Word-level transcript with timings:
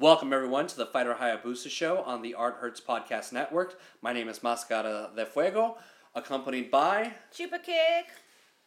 Welcome, 0.00 0.32
everyone, 0.32 0.66
to 0.66 0.76
the 0.78 0.86
Fighter 0.86 1.14
Hayabusa 1.20 1.68
Show 1.68 1.98
on 2.04 2.22
the 2.22 2.32
Art 2.32 2.56
Hurtz 2.58 2.80
Podcast 2.80 3.34
Network. 3.34 3.78
My 4.00 4.14
name 4.14 4.30
is 4.30 4.42
Mascara 4.42 5.10
de 5.14 5.26
Fuego, 5.26 5.76
accompanied 6.14 6.70
by, 6.70 7.12
Chupakick. 7.30 8.04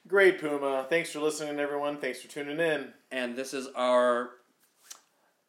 Great, 0.08 0.40
Puma. 0.40 0.86
Thanks 0.88 1.10
for 1.10 1.22
listening, 1.22 1.60
everyone. 1.60 1.98
Thanks 1.98 2.22
for 2.22 2.28
tuning 2.28 2.60
in. 2.60 2.94
and 3.10 3.36
this 3.36 3.56
is 3.56 3.68
our 3.76 4.30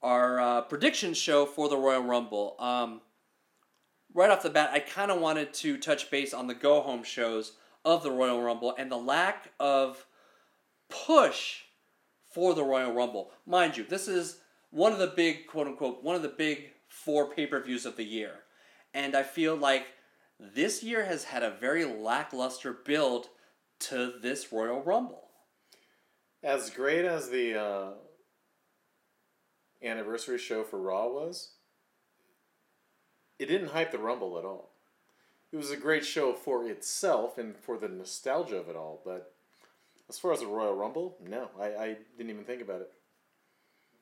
our 0.00 0.40
uh, 0.40 0.60
prediction 0.62 1.12
show 1.12 1.44
for 1.44 1.68
the 1.68 1.76
Royal 1.76 2.02
Rumble. 2.02 2.56
Um, 2.58 3.02
right 4.14 4.30
off 4.30 4.42
the 4.42 4.48
bat, 4.48 4.70
I 4.72 4.78
kind 4.78 5.10
of 5.10 5.20
wanted 5.20 5.52
to 5.52 5.76
touch 5.76 6.10
base 6.10 6.32
on 6.32 6.46
the 6.46 6.54
go 6.54 6.80
home 6.80 7.02
shows 7.02 7.58
of 7.84 8.02
the 8.02 8.10
Royal 8.10 8.40
Rumble 8.40 8.74
and 8.78 8.90
the 8.90 8.96
lack 8.96 9.52
of 9.60 10.06
push 10.88 11.64
for 12.32 12.54
the 12.54 12.64
Royal 12.64 12.94
Rumble. 12.94 13.32
Mind 13.44 13.76
you, 13.76 13.84
this 13.84 14.08
is 14.08 14.38
one 14.74 14.92
of 14.92 14.98
the 14.98 15.06
big 15.06 15.46
quote 15.46 15.68
unquote 15.68 16.02
one 16.02 16.16
of 16.16 16.22
the 16.22 16.28
big 16.28 16.72
four 16.88 17.32
pay 17.32 17.46
per 17.46 17.62
views 17.62 17.86
of 17.86 17.96
the 17.96 18.04
year, 18.04 18.40
and 18.92 19.14
I 19.14 19.22
feel 19.22 19.54
like 19.54 19.86
this 20.38 20.82
year 20.82 21.04
has 21.04 21.24
had 21.24 21.44
a 21.44 21.50
very 21.50 21.84
lackluster 21.84 22.72
build 22.72 23.28
to 23.78 24.14
this 24.20 24.52
Royal 24.52 24.82
Rumble. 24.82 25.28
As 26.42 26.70
great 26.70 27.04
as 27.04 27.30
the 27.30 27.58
uh, 27.58 27.90
anniversary 29.82 30.38
show 30.38 30.64
for 30.64 30.80
Raw 30.80 31.06
was, 31.06 31.52
it 33.38 33.46
didn't 33.46 33.68
hype 33.68 33.92
the 33.92 33.98
Rumble 33.98 34.38
at 34.38 34.44
all. 34.44 34.70
It 35.52 35.56
was 35.56 35.70
a 35.70 35.76
great 35.76 36.04
show 36.04 36.32
for 36.32 36.66
itself 36.66 37.38
and 37.38 37.56
for 37.56 37.78
the 37.78 37.88
nostalgia 37.88 38.56
of 38.56 38.68
it 38.68 38.76
all, 38.76 39.00
but 39.04 39.32
as 40.08 40.18
far 40.18 40.32
as 40.32 40.40
the 40.40 40.48
Royal 40.48 40.74
Rumble, 40.74 41.16
no, 41.24 41.48
I, 41.58 41.66
I 41.66 41.96
didn't 42.18 42.30
even 42.30 42.44
think 42.44 42.60
about 42.60 42.80
it. 42.80 42.92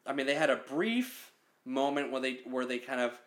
I 0.07 0.13
mean, 0.13 0.27
they 0.27 0.35
had 0.35 0.51
a 0.51 0.57
brief 0.57 1.33
moment 1.65 2.11
where 2.11 2.21
they 2.21 2.41
where 2.45 2.67
they 2.67 2.79
kind 2.79 3.01
of 3.01 3.19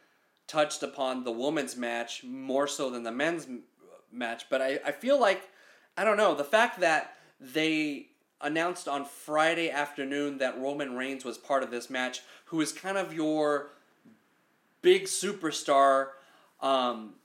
touched 0.47 0.83
upon 0.83 1.23
the 1.23 1.31
women's 1.31 1.75
match 1.75 2.23
more 2.23 2.67
so 2.67 2.89
than 2.89 3.03
the 3.03 3.11
men's 3.11 3.47
match. 4.11 4.45
But 4.49 4.61
I, 4.61 4.79
I 4.85 4.91
feel 4.91 5.19
like 5.19 5.49
I 5.97 6.03
don't 6.03 6.17
know 6.17 6.35
the 6.35 6.43
fact 6.43 6.79
that 6.81 7.15
they 7.39 8.07
announced 8.41 8.87
on 8.87 9.05
Friday 9.05 9.69
afternoon 9.69 10.37
that 10.39 10.59
Roman 10.59 10.95
Reigns 10.95 11.25
was 11.25 11.37
part 11.37 11.63
of 11.63 11.71
this 11.71 11.89
match, 11.89 12.21
who 12.45 12.61
is 12.61 12.71
kind 12.71 12.97
of 12.97 13.13
your 13.13 13.69
big 14.81 15.05
superstar. 15.05 16.09
Um, 16.61 17.15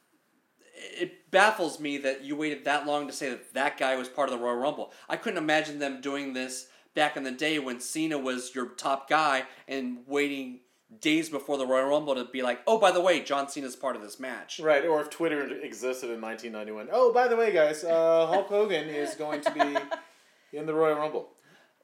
it 0.74 1.30
baffles 1.30 1.78
me 1.78 1.98
that 1.98 2.24
you 2.24 2.36
waited 2.36 2.64
that 2.64 2.86
long 2.86 3.06
to 3.06 3.12
say 3.12 3.28
that 3.28 3.52
that 3.52 3.76
guy 3.76 3.96
was 3.96 4.08
part 4.08 4.30
of 4.30 4.38
the 4.38 4.42
Royal 4.42 4.56
Rumble. 4.56 4.92
I 5.08 5.16
couldn't 5.16 5.38
imagine 5.38 5.78
them 5.78 6.00
doing 6.00 6.32
this 6.32 6.68
back 6.94 7.16
in 7.16 7.22
the 7.22 7.30
day 7.30 7.58
when 7.58 7.80
Cena 7.80 8.18
was 8.18 8.54
your 8.54 8.66
top 8.70 9.08
guy 9.08 9.44
and 9.68 9.98
waiting 10.06 10.60
days 11.00 11.28
before 11.28 11.56
the 11.56 11.66
Royal 11.66 11.88
Rumble 11.88 12.16
to 12.16 12.24
be 12.24 12.42
like, 12.42 12.60
oh, 12.66 12.78
by 12.78 12.90
the 12.90 13.00
way, 13.00 13.20
John 13.22 13.48
Cena's 13.48 13.76
part 13.76 13.94
of 13.94 14.02
this 14.02 14.18
match. 14.18 14.58
Right, 14.58 14.84
or 14.84 15.00
if 15.00 15.08
Twitter 15.10 15.42
existed 15.62 16.10
in 16.10 16.20
1991. 16.20 16.88
Oh, 16.92 17.12
by 17.12 17.28
the 17.28 17.36
way, 17.36 17.52
guys, 17.52 17.84
uh, 17.84 18.26
Hulk 18.26 18.48
Hogan 18.48 18.88
is 18.88 19.14
going 19.14 19.40
to 19.42 19.50
be 19.52 20.56
in 20.58 20.66
the 20.66 20.74
Royal 20.74 20.96
Rumble. 20.98 21.28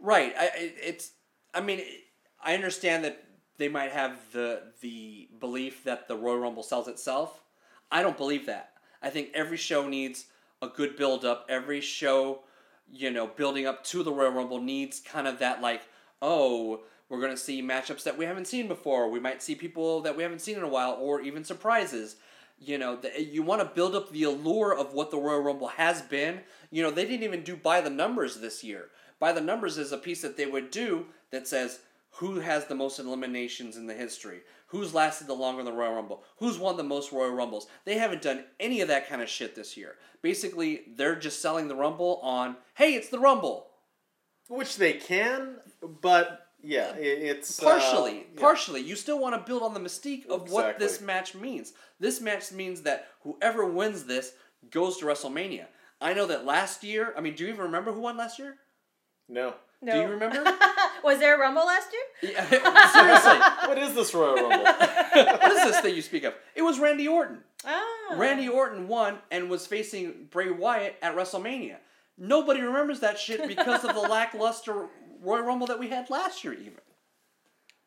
Right. 0.00 0.34
I, 0.38 0.44
I- 0.46 0.50
it's. 0.82 1.12
I 1.54 1.60
mean, 1.60 1.80
I 2.44 2.54
understand 2.54 3.04
that 3.04 3.22
they 3.58 3.68
might 3.68 3.92
have 3.92 4.18
the 4.32 4.62
the 4.82 5.28
belief 5.40 5.84
that 5.84 6.06
the 6.08 6.16
Royal 6.16 6.38
Rumble 6.40 6.62
sells 6.62 6.88
itself. 6.88 7.42
I 7.90 8.02
don't 8.02 8.16
believe 8.18 8.46
that. 8.46 8.72
I 9.00 9.08
think 9.10 9.30
every 9.34 9.56
show 9.56 9.88
needs 9.88 10.26
a 10.60 10.68
good 10.68 10.96
build 10.96 11.24
up. 11.24 11.46
Every 11.48 11.80
show, 11.80 12.40
you 12.92 13.10
know, 13.10 13.26
building 13.26 13.66
up 13.66 13.84
to 13.84 14.02
the 14.02 14.12
Royal 14.12 14.32
Rumble 14.32 14.60
needs 14.60 15.00
kind 15.00 15.26
of 15.26 15.38
that 15.38 15.60
like, 15.60 15.82
oh, 16.22 16.80
we're 17.08 17.20
gonna 17.20 17.36
see 17.36 17.62
matchups 17.62 18.02
that 18.04 18.18
we 18.18 18.24
haven't 18.24 18.46
seen 18.46 18.68
before. 18.68 19.10
We 19.10 19.20
might 19.20 19.42
see 19.42 19.54
people 19.54 20.00
that 20.02 20.16
we 20.16 20.22
haven't 20.22 20.40
seen 20.40 20.56
in 20.56 20.62
a 20.62 20.68
while, 20.68 20.92
or 21.00 21.20
even 21.20 21.44
surprises. 21.44 22.16
You 22.58 22.78
know, 22.78 22.96
the, 22.96 23.22
you 23.22 23.42
want 23.42 23.60
to 23.60 23.74
build 23.74 23.94
up 23.94 24.10
the 24.10 24.22
allure 24.22 24.74
of 24.74 24.94
what 24.94 25.10
the 25.10 25.18
Royal 25.18 25.40
Rumble 25.40 25.68
has 25.68 26.00
been. 26.02 26.40
You 26.70 26.82
know, 26.82 26.90
they 26.90 27.04
didn't 27.04 27.24
even 27.24 27.42
do 27.42 27.54
by 27.54 27.80
the 27.80 27.90
numbers 27.90 28.40
this 28.40 28.64
year. 28.64 28.88
By 29.18 29.32
the 29.32 29.40
numbers 29.40 29.78
is 29.78 29.92
a 29.92 29.98
piece 29.98 30.22
that 30.22 30.36
they 30.36 30.46
would 30.46 30.70
do 30.70 31.06
that 31.30 31.46
says 31.46 31.80
who 32.12 32.40
has 32.40 32.66
the 32.66 32.74
most 32.74 32.98
eliminations 32.98 33.76
in 33.76 33.86
the 33.86 33.94
history, 33.94 34.40
who's 34.66 34.94
lasted 34.94 35.26
the 35.26 35.34
longer 35.34 35.60
in 35.60 35.66
the 35.66 35.72
Royal 35.72 35.94
Rumble, 35.94 36.24
who's 36.38 36.58
won 36.58 36.76
the 36.76 36.82
most 36.82 37.12
Royal 37.12 37.32
Rumbles. 37.32 37.66
They 37.84 37.98
haven't 37.98 38.22
done 38.22 38.44
any 38.58 38.80
of 38.80 38.88
that 38.88 39.08
kind 39.08 39.22
of 39.22 39.28
shit 39.28 39.54
this 39.54 39.76
year. 39.76 39.96
Basically, 40.22 40.82
they're 40.96 41.16
just 41.16 41.40
selling 41.40 41.68
the 41.68 41.76
Rumble 41.76 42.20
on, 42.22 42.56
hey, 42.74 42.94
it's 42.94 43.08
the 43.08 43.18
Rumble. 43.18 43.68
Which 44.48 44.76
they 44.76 44.92
can, 44.92 45.56
but 45.82 46.46
yeah, 46.62 46.94
it, 46.96 47.22
it's 47.22 47.62
uh, 47.62 47.64
Partially, 47.64 48.26
yeah. 48.34 48.40
partially. 48.40 48.80
You 48.80 48.96
still 48.96 49.18
want 49.18 49.34
to 49.34 49.46
build 49.48 49.62
on 49.62 49.74
the 49.74 49.80
mystique 49.80 50.26
of 50.26 50.50
what 50.50 50.78
this 50.78 51.00
match 51.00 51.34
means. 51.34 51.72
This 51.98 52.20
match 52.20 52.52
means 52.52 52.82
that 52.82 53.08
whoever 53.22 53.66
wins 53.66 54.04
this 54.04 54.32
goes 54.70 54.98
to 54.98 55.06
WrestleMania. 55.06 55.66
I 56.00 56.12
know 56.12 56.26
that 56.26 56.44
last 56.44 56.84
year, 56.84 57.12
I 57.16 57.20
mean, 57.20 57.34
do 57.34 57.44
you 57.44 57.50
even 57.50 57.64
remember 57.64 57.92
who 57.92 58.00
won 58.00 58.16
last 58.16 58.38
year? 58.38 58.56
No. 59.28 59.54
No. 59.82 59.92
Do 59.92 59.98
you 60.00 60.06
remember? 60.08 60.42
Was 61.04 61.18
there 61.18 61.36
a 61.36 61.38
rumble 61.38 61.66
last 61.66 61.88
year? 61.92 62.32
Yeah, 62.34 62.48
Seriously. 62.92 63.68
What 63.68 63.78
is 63.78 63.94
this 63.94 64.14
Royal 64.14 64.34
Rumble? 64.34 64.64
what 64.64 65.52
is 65.52 65.62
this 65.64 65.80
that 65.82 65.94
you 65.94 66.02
speak 66.02 66.24
of? 66.24 66.34
It 66.54 66.62
was 66.62 66.78
Randy 66.80 67.06
Orton. 67.06 67.38
Ah. 67.64 68.14
Randy 68.16 68.48
Orton 68.48 68.88
won 68.88 69.18
and 69.30 69.50
was 69.50 69.66
facing 69.66 70.28
Bray 70.30 70.50
Wyatt 70.50 70.96
at 71.02 71.14
WrestleMania. 71.14 71.76
Nobody 72.18 72.60
remembers 72.62 73.00
that 73.00 73.18
shit 73.18 73.46
because 73.46 73.84
of 73.84 73.94
the 73.94 74.00
lackluster 74.00 74.88
Royal 75.20 75.44
Rumble 75.44 75.66
that 75.66 75.78
we 75.78 75.88
had 75.88 76.08
last 76.10 76.42
year. 76.42 76.54
Even 76.54 76.74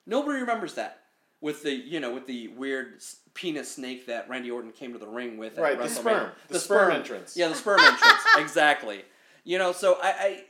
nobody 0.05 0.39
remembers 0.39 0.75
that 0.75 0.99
with 1.41 1.63
the 1.63 1.73
you 1.73 1.99
know 1.99 2.13
with 2.13 2.27
the 2.27 2.49
weird 2.49 3.01
penis 3.33 3.71
snake 3.71 4.05
that 4.07 4.29
Randy 4.29 4.51
Orton 4.51 4.71
came 4.71 4.93
to 4.93 4.99
the 4.99 5.07
ring 5.07 5.37
with. 5.37 5.57
At 5.57 5.63
Right, 5.63 5.77
the 5.77 5.85
WrestleMania. 5.85 5.91
sperm. 5.99 6.31
The 6.49 6.59
sperm 6.59 6.91
entrance. 6.91 7.35
Yeah, 7.35 7.47
the 7.47 7.55
sperm 7.55 7.79
entrance. 7.79 8.21
Exactly. 8.37 9.03
You 9.43 9.57
know, 9.57 9.71
so 9.71 9.97
I, 10.01 10.07
I 10.09 10.43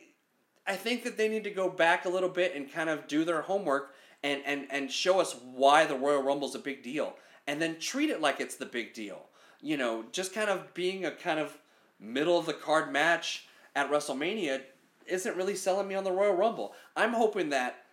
I 0.67 0.75
think 0.75 1.03
that 1.03 1.17
they 1.17 1.27
need 1.27 1.43
to 1.45 1.51
go 1.51 1.69
back 1.69 2.05
a 2.05 2.09
little 2.09 2.29
bit 2.29 2.55
and 2.55 2.71
kind 2.71 2.89
of 2.89 3.07
do 3.07 3.25
their 3.25 3.41
homework 3.41 3.93
and, 4.23 4.41
and, 4.45 4.67
and 4.69 4.91
show 4.91 5.19
us 5.19 5.35
why 5.53 5.85
the 5.85 5.95
Royal 5.95 6.21
Rumble's 6.21 6.55
a 6.55 6.59
big 6.59 6.83
deal. 6.83 7.15
And 7.47 7.61
then 7.61 7.79
treat 7.79 8.09
it 8.09 8.21
like 8.21 8.39
it's 8.39 8.55
the 8.55 8.65
big 8.65 8.93
deal. 8.93 9.25
You 9.61 9.77
know, 9.77 10.05
just 10.11 10.33
kind 10.33 10.49
of 10.49 10.73
being 10.73 11.05
a 11.05 11.11
kind 11.11 11.39
of 11.39 11.57
middle 11.99 12.37
of 12.37 12.45
the 12.45 12.53
card 12.53 12.91
match 12.91 13.47
at 13.75 13.89
WrestleMania 13.89 14.61
isn't 15.07 15.35
really 15.35 15.55
selling 15.55 15.87
me 15.87 15.95
on 15.95 16.03
the 16.03 16.11
Royal 16.11 16.35
Rumble. 16.35 16.73
I'm 16.95 17.13
hoping 17.13 17.49
that 17.49 17.83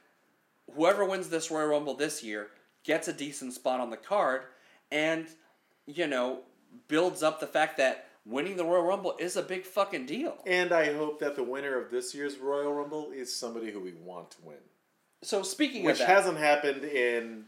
whoever 0.75 1.05
wins 1.05 1.29
this 1.29 1.51
Royal 1.51 1.69
Rumble 1.69 1.95
this 1.95 2.23
year 2.23 2.49
gets 2.85 3.09
a 3.09 3.13
decent 3.13 3.55
spot 3.55 3.81
on 3.81 3.91
the 3.91 3.97
card 3.97 4.43
and, 4.93 5.27
you 5.87 6.07
know, 6.07 6.41
builds 6.89 7.23
up 7.23 7.41
the 7.41 7.47
fact 7.47 7.79
that 7.79 8.09
winning 8.27 8.57
the 8.57 8.65
Royal 8.65 8.83
Rumble 8.83 9.15
is 9.19 9.37
a 9.37 9.43
big 9.43 9.65
fucking 9.65 10.05
deal. 10.07 10.37
and 10.47 10.73
I 10.73 10.93
hope 10.93 11.21
that 11.21 11.37
the 11.37 11.43
winner 11.45 11.79
of 11.81 11.91
this 11.91 12.15
year's 12.15 12.37
Royal 12.39 12.73
Rumble 12.73 13.11
is 13.13 13.35
somebody 13.35 13.71
who 13.71 13.81
we 13.81 13.93
want 13.93 14.33
to 14.33 14.37
win, 14.43 14.57
So 15.23 15.43
speaking 15.43 15.85
which 15.85 15.95
of 15.95 15.99
that, 16.01 16.09
hasn't 16.09 16.39
happened 16.39 16.85
in 16.85 17.45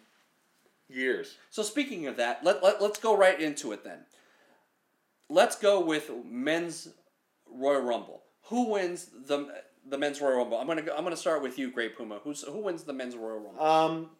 years. 0.88 1.36
so 1.50 1.62
speaking 1.62 2.06
of 2.06 2.16
that, 2.16 2.44
let, 2.44 2.62
let 2.62 2.80
let's 2.80 2.98
go 2.98 3.16
right 3.16 3.38
into 3.40 3.72
it 3.72 3.82
then. 3.84 3.98
Let's 5.28 5.56
go 5.56 5.80
with 5.84 6.10
men's 6.24 6.88
Royal 7.50 7.82
Rumble. 7.82 8.22
Who 8.44 8.70
wins 8.70 9.10
the 9.26 9.48
the 9.86 9.98
men's 9.98 10.20
Royal 10.20 10.36
Rumble? 10.38 10.58
I'm 10.58 10.66
gonna 10.66 10.82
go, 10.82 10.94
I'm 10.96 11.02
gonna 11.04 11.16
start 11.16 11.42
with 11.42 11.58
you, 11.58 11.70
Great 11.70 11.96
Puma. 11.96 12.20
Who's 12.24 12.42
who 12.42 12.60
wins 12.62 12.84
the 12.84 12.92
men's 12.94 13.14
Royal 13.16 13.40
Rumble? 13.40 13.62
Um, 13.62 14.10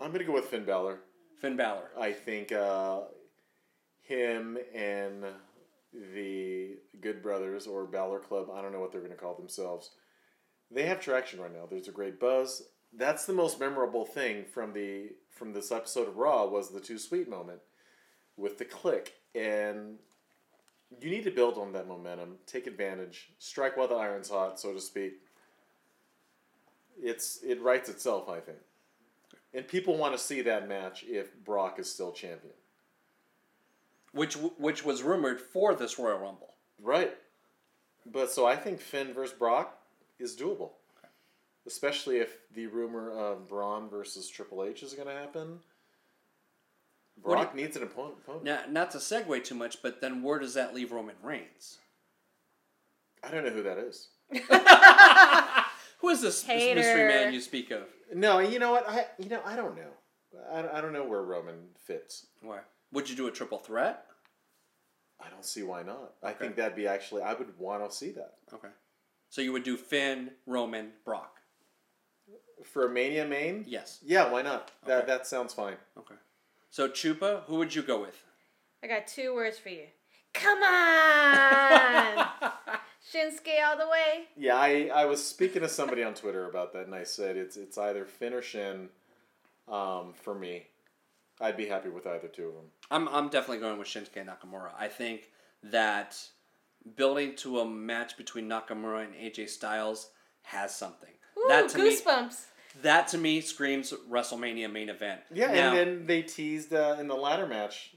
I'm 0.00 0.10
gonna 0.10 0.24
go 0.24 0.32
with 0.32 0.46
Finn 0.46 0.64
Balor. 0.64 0.98
Finn 1.40 1.56
Balor. 1.56 1.90
I 2.00 2.10
think 2.12 2.50
uh, 2.50 3.02
him 4.02 4.58
and 4.74 5.24
the 5.92 6.76
Good 7.00 7.22
Brothers 7.22 7.66
or 7.66 7.84
Balor 7.86 8.20
Club, 8.20 8.48
I 8.52 8.60
don't 8.60 8.72
know 8.72 8.80
what 8.80 8.92
they're 8.92 9.00
going 9.00 9.12
to 9.12 9.18
call 9.18 9.34
themselves. 9.34 9.90
They 10.70 10.84
have 10.86 11.00
traction 11.00 11.40
right 11.40 11.52
now. 11.52 11.66
There's 11.68 11.88
a 11.88 11.92
great 11.92 12.20
buzz. 12.20 12.62
That's 12.92 13.26
the 13.26 13.32
most 13.32 13.60
memorable 13.60 14.04
thing 14.04 14.44
from 14.44 14.72
the 14.72 15.10
from 15.30 15.52
this 15.52 15.70
episode 15.70 16.08
of 16.08 16.16
Raw 16.16 16.46
was 16.46 16.70
the 16.70 16.80
too 16.80 16.98
sweet 16.98 17.28
moment 17.28 17.60
with 18.36 18.58
the 18.58 18.64
Kliq 18.64 19.08
and 19.34 19.98
you 21.00 21.10
need 21.10 21.24
to 21.24 21.30
build 21.30 21.58
on 21.58 21.72
that 21.72 21.86
momentum, 21.86 22.36
take 22.46 22.66
advantage, 22.66 23.30
strike 23.38 23.76
while 23.76 23.88
the 23.88 23.94
iron's 23.94 24.30
hot, 24.30 24.58
so 24.58 24.72
to 24.72 24.80
speak. 24.80 25.20
It's 27.00 27.40
it 27.42 27.60
writes 27.60 27.88
itself, 27.88 28.28
I 28.28 28.40
think. 28.40 28.58
And 29.54 29.66
people 29.66 29.96
want 29.96 30.14
to 30.14 30.22
see 30.22 30.42
that 30.42 30.68
match 30.68 31.04
if 31.06 31.36
Brock 31.44 31.78
is 31.78 31.92
still 31.92 32.12
champion. 32.12 32.54
Which 34.12 34.34
which 34.34 34.84
was 34.84 35.02
rumored 35.02 35.40
for 35.40 35.74
this 35.74 35.98
Royal 35.98 36.18
Rumble. 36.18 36.54
Right. 36.80 37.16
But 38.06 38.30
so 38.30 38.46
I 38.46 38.56
think 38.56 38.80
Finn 38.80 39.12
versus 39.12 39.36
Brock 39.36 39.78
is 40.18 40.36
doable. 40.36 40.70
Especially 41.66 42.16
if 42.16 42.38
the 42.54 42.66
rumor 42.66 43.10
of 43.10 43.46
Braun 43.46 43.90
versus 43.90 44.28
Triple 44.28 44.64
H 44.64 44.82
is 44.82 44.94
going 44.94 45.08
to 45.08 45.14
happen. 45.14 45.58
What 47.20 47.34
do 47.34 47.42
Brock 47.42 47.54
needs 47.54 47.76
an 47.76 47.82
opponent. 47.82 48.14
opponent. 48.22 48.44
Now, 48.44 48.60
not 48.70 48.90
to 48.92 48.98
segue 48.98 49.44
too 49.44 49.54
much, 49.54 49.82
but 49.82 50.00
then 50.00 50.22
where 50.22 50.38
does 50.38 50.54
that 50.54 50.74
leave 50.74 50.92
Roman 50.92 51.16
Reigns? 51.22 51.78
I 53.22 53.30
don't 53.30 53.44
know 53.44 53.50
who 53.50 53.64
that 53.64 53.78
is. 53.78 54.08
Who 55.98 56.10
is 56.10 56.20
this, 56.20 56.42
this 56.42 56.74
mystery 56.76 57.08
man 57.08 57.32
you 57.32 57.40
speak 57.40 57.70
of? 57.70 57.82
No, 58.14 58.38
you 58.38 58.58
know 58.58 58.70
what? 58.70 58.88
I 58.88 59.06
you 59.18 59.28
know 59.28 59.40
I 59.44 59.56
don't 59.56 59.76
know. 59.76 59.90
I, 60.52 60.78
I 60.78 60.80
don't 60.80 60.92
know 60.92 61.04
where 61.04 61.22
Roman 61.22 61.56
fits. 61.76 62.26
Why? 62.40 62.60
Would 62.92 63.08
you 63.10 63.16
do 63.16 63.26
a 63.26 63.30
triple 63.30 63.58
threat? 63.58 64.04
I 65.20 65.28
don't 65.30 65.44
see 65.44 65.62
why 65.62 65.82
not. 65.82 66.14
I 66.22 66.30
Okay. 66.30 66.38
think 66.38 66.56
that'd 66.56 66.76
be 66.76 66.86
actually. 66.86 67.22
I 67.22 67.34
would 67.34 67.58
want 67.58 67.88
to 67.88 67.94
see 67.94 68.10
that 68.12 68.34
Okay. 68.52 68.68
So 69.30 69.42
you 69.42 69.52
would 69.52 69.64
do 69.64 69.76
Finn, 69.76 70.30
Roman, 70.46 70.92
Brock. 71.04 71.40
for 72.64 72.86
a 72.86 72.90
Mania 72.90 73.24
main. 73.26 73.64
Yes. 73.68 74.00
Yeah, 74.02 74.30
why 74.30 74.42
not? 74.42 74.70
That 74.86 75.06
that 75.06 75.26
sounds 75.26 75.52
fine. 75.54 75.76
Okay. 75.98 76.14
So 76.70 76.88
Chupa, 76.88 77.42
who 77.44 77.56
would 77.56 77.74
you 77.74 77.82
go 77.82 78.00
with? 78.00 78.22
I 78.82 78.86
got 78.86 79.06
two 79.06 79.34
words 79.34 79.58
for 79.58 79.68
you. 79.70 79.86
Come 80.34 80.62
on! 80.62 82.26
Shinsuke 83.12 83.64
all 83.64 83.76
the 83.78 83.88
way. 83.88 84.26
Yeah, 84.36 84.56
I, 84.56 84.90
I 84.94 85.04
was 85.06 85.24
speaking 85.24 85.62
to 85.62 85.68
somebody 85.68 86.02
on 86.02 86.14
Twitter 86.14 86.48
about 86.48 86.72
that, 86.74 86.84
and 86.86 86.94
I 86.94 87.04
said 87.04 87.36
it's 87.36 87.56
it's 87.56 87.78
either 87.78 88.04
Finn 88.04 88.32
or 88.34 88.42
Shin. 88.42 88.88
Um, 89.66 90.14
for 90.22 90.34
me, 90.34 90.66
I'd 91.40 91.56
be 91.56 91.66
happy 91.66 91.88
with 91.88 92.06
either 92.06 92.28
two 92.28 92.48
of 92.48 92.54
them. 92.54 92.64
I'm 92.90 93.08
I'm 93.08 93.28
definitely 93.28 93.58
going 93.58 93.78
with 93.78 93.88
Shinsuke 93.88 94.24
Nakamura. 94.26 94.70
I 94.78 94.88
think 94.88 95.30
that 95.62 96.16
building 96.96 97.34
to 97.36 97.60
a 97.60 97.64
match 97.68 98.16
between 98.16 98.48
Nakamura 98.48 99.04
and 99.04 99.14
AJ 99.14 99.48
Styles 99.50 100.10
has 100.42 100.74
something. 100.74 101.10
Ooh, 101.38 101.46
that 101.48 101.68
to 101.70 101.78
me 101.78 101.96
goosebumps. 101.96 102.44
that 102.82 103.08
to 103.08 103.18
me 103.18 103.40
screams 103.40 103.92
WrestleMania 104.10 104.70
main 104.72 104.88
event. 104.88 105.20
Yeah, 105.32 105.52
Now, 105.52 105.68
and 105.68 105.76
then 105.76 106.06
they 106.06 106.22
teased 106.22 106.72
uh, 106.72 106.96
in 106.98 107.06
the 107.08 107.14
ladder 107.14 107.46
match 107.46 107.94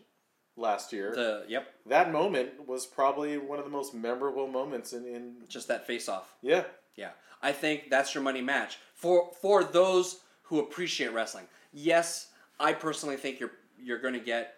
last 0.57 0.91
year. 0.93 1.13
the 1.15 1.45
yep, 1.47 1.67
that 1.87 2.11
moment 2.11 2.67
was 2.67 2.85
probably 2.85 3.37
one 3.37 3.57
of 3.57 3.65
the 3.65 3.71
most 3.71 3.93
memorable 3.93 4.47
moments 4.47 4.93
in, 4.93 5.05
in 5.05 5.35
just 5.47 5.67
that 5.69 5.87
face 5.87 6.07
off. 6.09 6.35
yeah. 6.41 6.63
Yeah, 6.97 7.11
I 7.41 7.53
think 7.53 7.89
that's 7.89 8.13
your 8.13 8.21
money 8.21 8.41
match 8.41 8.77
for 8.93 9.31
for 9.41 9.63
those 9.63 10.19
who 10.43 10.59
appreciate 10.59 11.13
wrestling. 11.13 11.45
Yes, 11.71 12.27
I 12.61 12.73
personally 12.73 13.17
think 13.17 13.39
you're 13.39 13.51
you're 13.83 13.99
going 13.99 14.13
to 14.13 14.19
get 14.19 14.55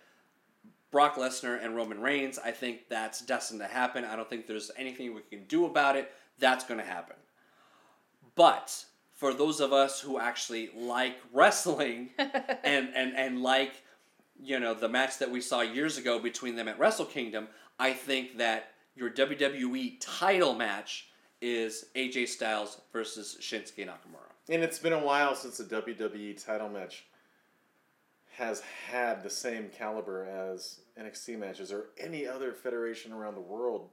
Brock 0.91 1.15
Lesnar 1.15 1.63
and 1.63 1.75
Roman 1.75 2.01
Reigns. 2.01 2.38
I 2.38 2.51
think 2.51 2.89
that's 2.89 3.21
destined 3.21 3.61
to 3.61 3.67
happen. 3.67 4.03
I 4.05 4.15
don't 4.15 4.29
think 4.29 4.45
there's 4.45 4.69
anything 4.77 5.15
we 5.15 5.21
can 5.21 5.45
do 5.45 5.65
about 5.65 5.95
it. 5.95 6.11
That's 6.39 6.65
going 6.65 6.79
to 6.79 6.85
happen. 6.85 7.15
But 8.35 8.85
for 9.13 9.33
those 9.33 9.59
of 9.59 9.71
us 9.71 10.00
who 10.00 10.19
actually 10.19 10.69
like 10.75 11.15
wrestling 11.33 12.09
and, 12.17 12.89
and, 12.94 13.15
and 13.15 13.41
like 13.41 13.73
you 14.41 14.59
know 14.59 14.73
the 14.73 14.89
match 14.89 15.17
that 15.19 15.31
we 15.31 15.41
saw 15.41 15.61
years 15.61 15.97
ago 15.97 16.19
between 16.19 16.56
them 16.56 16.67
at 16.67 16.77
Wrestle 16.77 17.06
Kingdom, 17.06 17.47
I 17.79 17.94
think 17.94 18.38
that 18.38 18.71
your 18.95 19.09
WWE 19.09 19.97
title 19.99 20.53
match 20.53 21.07
is 21.41 21.85
AJ 21.95 22.27
Styles 22.27 22.81
versus 22.91 23.38
Shinsuke 23.41 23.85
Nakamura. 23.85 24.31
And 24.49 24.63
it's 24.63 24.79
been 24.79 24.94
a 24.94 25.03
while 25.03 25.35
since 25.35 25.57
the 25.57 25.63
WWE 25.63 26.44
title 26.44 26.69
match 26.69 27.06
has 28.38 28.62
had 28.89 29.21
the 29.24 29.30
same 29.30 29.69
caliber 29.69 30.25
as 30.25 30.80
NXT 31.00 31.38
matches 31.38 31.71
or 31.71 31.85
any 32.00 32.25
other 32.27 32.51
federation 32.51 33.12
around 33.12 33.35
the 33.35 33.41
world. 33.41 33.89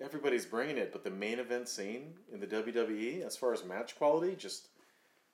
Everybody's 0.00 0.46
bringing 0.46 0.78
it, 0.78 0.92
but 0.92 1.02
the 1.02 1.10
main 1.10 1.40
event 1.40 1.68
scene 1.68 2.14
in 2.32 2.38
the 2.38 2.46
WWE, 2.46 3.26
as 3.26 3.36
far 3.36 3.52
as 3.52 3.64
match 3.64 3.96
quality, 3.96 4.36
just 4.36 4.68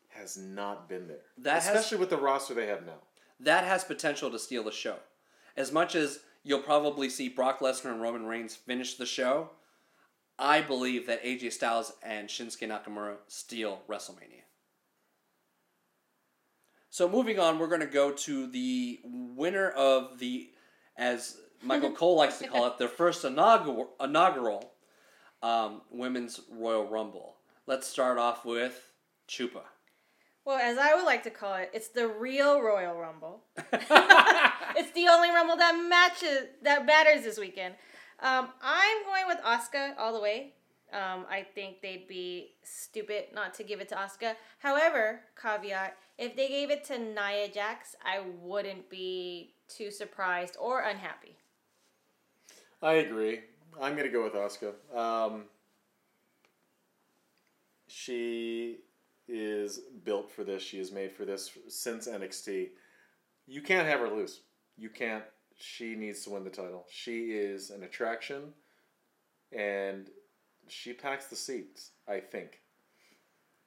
has 0.08 0.38
not 0.38 0.88
been 0.88 1.06
there. 1.06 1.18
That 1.38 1.62
has- 1.62 1.66
Especially 1.66 1.98
with 1.98 2.08
the 2.10 2.16
roster 2.16 2.54
they 2.54 2.66
have 2.66 2.86
now. 2.86 3.00
That 3.40 3.64
has 3.64 3.84
potential 3.84 4.30
to 4.30 4.38
steal 4.38 4.62
the 4.62 4.72
show. 4.72 4.96
As 5.56 5.70
much 5.70 5.94
as 5.94 6.20
you'll 6.44 6.62
probably 6.62 7.10
see 7.10 7.28
Brock 7.28 7.58
Lesnar 7.60 7.90
and 7.92 8.00
Roman 8.00 8.24
Reigns 8.26 8.54
finish 8.56 8.94
the 8.94 9.04
show, 9.06 9.50
I 10.38 10.62
believe 10.62 11.06
that 11.08 11.22
AJ 11.22 11.52
Styles 11.52 11.92
and 12.02 12.28
Shinsuke 12.28 12.66
Nakamura 12.68 13.16
steal 13.28 13.82
WrestleMania. 13.88 14.43
So 16.94 17.08
moving 17.08 17.40
on, 17.40 17.58
we're 17.58 17.66
going 17.66 17.80
to 17.80 17.88
go 17.88 18.12
to 18.12 18.46
the 18.46 19.00
winner 19.02 19.68
of 19.70 20.20
the, 20.20 20.50
as 20.96 21.38
Michael 21.60 21.90
Cole 21.96 22.14
likes 22.14 22.38
to 22.38 22.46
call 22.46 22.68
it, 22.68 22.78
their 22.78 22.86
first 22.86 23.24
inaugural, 23.24 23.88
inaugural 24.00 24.70
um, 25.42 25.82
Women's 25.90 26.38
Royal 26.48 26.88
Rumble. 26.88 27.34
Let's 27.66 27.88
start 27.88 28.18
off 28.18 28.44
with 28.44 28.92
Chupa. 29.28 29.62
Well, 30.44 30.56
as 30.56 30.78
I 30.78 30.94
would 30.94 31.04
like 31.04 31.24
to 31.24 31.30
call 31.30 31.56
it, 31.56 31.70
it's 31.74 31.88
the 31.88 32.06
real 32.06 32.62
Royal 32.62 32.94
Rumble. 32.94 33.42
it's 33.56 34.92
the 34.92 35.08
only 35.08 35.30
Rumble 35.30 35.56
that 35.56 35.74
matches 35.74 36.46
that 36.62 36.86
matters 36.86 37.24
this 37.24 37.40
weekend. 37.40 37.74
Um, 38.20 38.50
I'm 38.62 39.04
going 39.04 39.26
with 39.26 39.38
Asuka 39.38 39.98
all 39.98 40.12
the 40.12 40.20
way. 40.20 40.52
Um, 40.94 41.26
I 41.28 41.44
think 41.54 41.82
they'd 41.82 42.06
be 42.06 42.52
stupid 42.62 43.24
not 43.34 43.52
to 43.54 43.64
give 43.64 43.80
it 43.80 43.88
to 43.88 43.96
Asuka. 43.96 44.36
However, 44.60 45.22
caveat: 45.40 45.96
if 46.18 46.36
they 46.36 46.48
gave 46.48 46.70
it 46.70 46.84
to 46.84 46.98
Nia 46.98 47.48
Jax, 47.52 47.96
I 48.04 48.20
wouldn't 48.40 48.88
be 48.88 49.54
too 49.68 49.90
surprised 49.90 50.56
or 50.58 50.82
unhappy. 50.82 51.36
I 52.80 52.94
agree. 52.94 53.40
I'm 53.80 53.96
gonna 53.96 54.08
go 54.08 54.22
with 54.22 54.34
Asuka. 54.34 54.74
Um, 54.96 55.44
she 57.88 58.78
is 59.26 59.80
built 60.04 60.30
for 60.30 60.44
this. 60.44 60.62
She 60.62 60.78
is 60.78 60.92
made 60.92 61.10
for 61.10 61.24
this 61.24 61.50
since 61.68 62.06
NXT. 62.06 62.68
You 63.46 63.62
can't 63.62 63.88
have 63.88 64.00
her 64.00 64.08
lose. 64.08 64.42
You 64.76 64.90
can't. 64.90 65.24
She 65.56 65.94
needs 65.94 66.24
to 66.24 66.30
win 66.30 66.44
the 66.44 66.50
title. 66.50 66.86
She 66.90 67.32
is 67.32 67.70
an 67.70 67.84
attraction, 67.84 68.52
and 69.52 70.10
she 70.68 70.92
packs 70.92 71.26
the 71.26 71.36
seats. 71.36 71.90
I 72.08 72.20
think. 72.20 72.60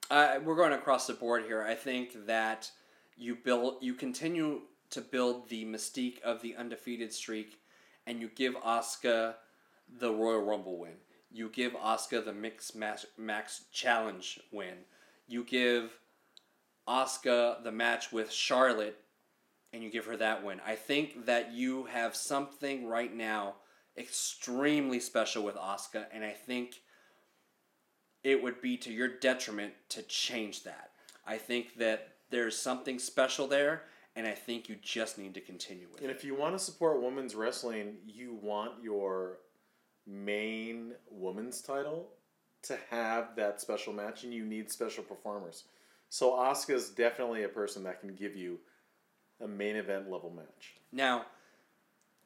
Uh, 0.09 0.39
we're 0.43 0.55
going 0.55 0.73
across 0.73 1.07
the 1.07 1.13
board 1.13 1.43
here. 1.43 1.61
I 1.61 1.75
think 1.75 2.27
that 2.27 2.71
you 3.17 3.35
build, 3.35 3.77
you 3.81 3.93
continue 3.93 4.61
to 4.91 5.01
build 5.01 5.49
the 5.49 5.65
mystique 5.65 6.21
of 6.21 6.41
the 6.41 6.55
undefeated 6.55 7.11
streak, 7.11 7.59
and 8.05 8.21
you 8.21 8.29
give 8.33 8.55
Asuka 8.55 9.35
the 9.99 10.11
Royal 10.11 10.43
Rumble 10.43 10.77
win. 10.77 10.93
You 11.31 11.49
give 11.49 11.73
Asuka 11.73 12.23
the 12.23 12.33
Mixed 12.33 12.75
Match, 12.75 13.05
Match 13.17 13.69
Challenge 13.71 14.39
win. 14.51 14.75
You 15.27 15.43
give 15.43 15.91
Asuka 16.87 17.61
the 17.63 17.71
match 17.71 18.13
with 18.13 18.31
Charlotte, 18.31 18.97
and 19.73 19.83
you 19.83 19.89
give 19.89 20.05
her 20.05 20.15
that 20.17 20.43
win. 20.43 20.61
I 20.65 20.75
think 20.75 21.25
that 21.25 21.51
you 21.51 21.85
have 21.85 22.15
something 22.15 22.87
right 22.87 23.13
now 23.13 23.55
extremely 23.97 24.99
special 25.01 25.43
with 25.43 25.55
Asuka, 25.55 26.05
and 26.13 26.23
I 26.23 26.31
think 26.31 26.81
it 28.27 28.43
would 28.43 28.59
be 28.61 28.75
to 28.75 28.91
your 28.91 29.07
detriment 29.07 29.71
to 29.87 30.01
change 30.01 30.63
that. 30.63 30.91
I 31.25 31.37
think 31.37 31.77
that 31.77 32.09
there's 32.29 32.57
something 32.57 32.99
special 32.99 33.47
there, 33.47 33.83
and 34.17 34.27
I 34.27 34.33
think 34.33 34.67
you 34.67 34.75
just 34.81 35.17
need 35.17 35.33
to 35.35 35.39
continue 35.39 35.87
with 35.89 36.01
And 36.01 36.11
it. 36.11 36.13
if 36.17 36.25
you 36.25 36.35
want 36.35 36.53
to 36.53 36.59
support 36.59 37.01
women's 37.01 37.35
wrestling, 37.35 37.95
you 38.05 38.37
want 38.41 38.83
your 38.83 39.37
main 40.05 40.91
women's 41.09 41.61
title 41.61 42.09
to 42.63 42.77
have 42.89 43.33
that 43.37 43.61
special 43.61 43.93
match, 43.93 44.25
and 44.25 44.33
you 44.33 44.43
need 44.43 44.69
special 44.69 45.05
performers. 45.05 45.63
So 46.09 46.31
Asuka's 46.31 46.89
definitely 46.89 47.43
a 47.43 47.49
person 47.49 47.81
that 47.83 48.01
can 48.01 48.13
give 48.13 48.35
you 48.35 48.59
a 49.41 49.47
main 49.47 49.77
event 49.77 50.11
level 50.11 50.33
match. 50.35 50.75
Now, 50.91 51.27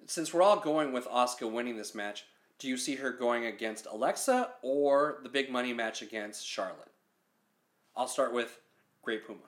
since 0.08 0.34
we're 0.34 0.42
all 0.42 0.60
going 0.60 0.94
with 0.94 1.06
Asuka 1.06 1.52
winning 1.52 1.78
this 1.78 1.94
match, 1.94 2.26
do 2.62 2.68
you 2.68 2.78
see 2.78 2.96
her 2.96 3.12
going 3.12 3.48
against 3.48 3.88
Alexa 3.88 4.52
or 4.62 5.18
the 5.24 5.30
big 5.30 5.50
money 5.50 5.74
match 5.74 6.04
against 6.04 6.48
Charlotte? 6.48 6.92
I'll 7.96 8.08
start 8.08 8.34
with 8.34 8.60
Great 9.02 9.26
Puma. 9.26 9.40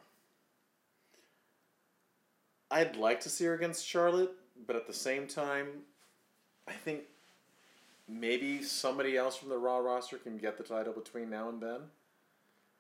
I'd 2.72 2.96
like 2.96 3.20
to 3.22 3.30
see 3.30 3.46
her 3.46 3.54
against 3.54 3.86
Charlotte, 3.86 4.32
but 4.66 4.76
at 4.76 4.88
the 4.88 4.94
same 4.94 5.28
time, 5.28 5.68
I 6.68 6.72
think 6.72 7.02
maybe 8.10 8.64
somebody 8.64 9.16
else 9.16 9.36
from 9.36 9.50
the 9.50 9.60
Raw 9.60 9.78
roster 9.78 10.18
can 10.18 10.38
get 10.38 10.58
the 10.58 10.64
title 10.64 10.94
between 10.94 11.30
now 11.30 11.50
and 11.50 11.62
then. 11.62 11.82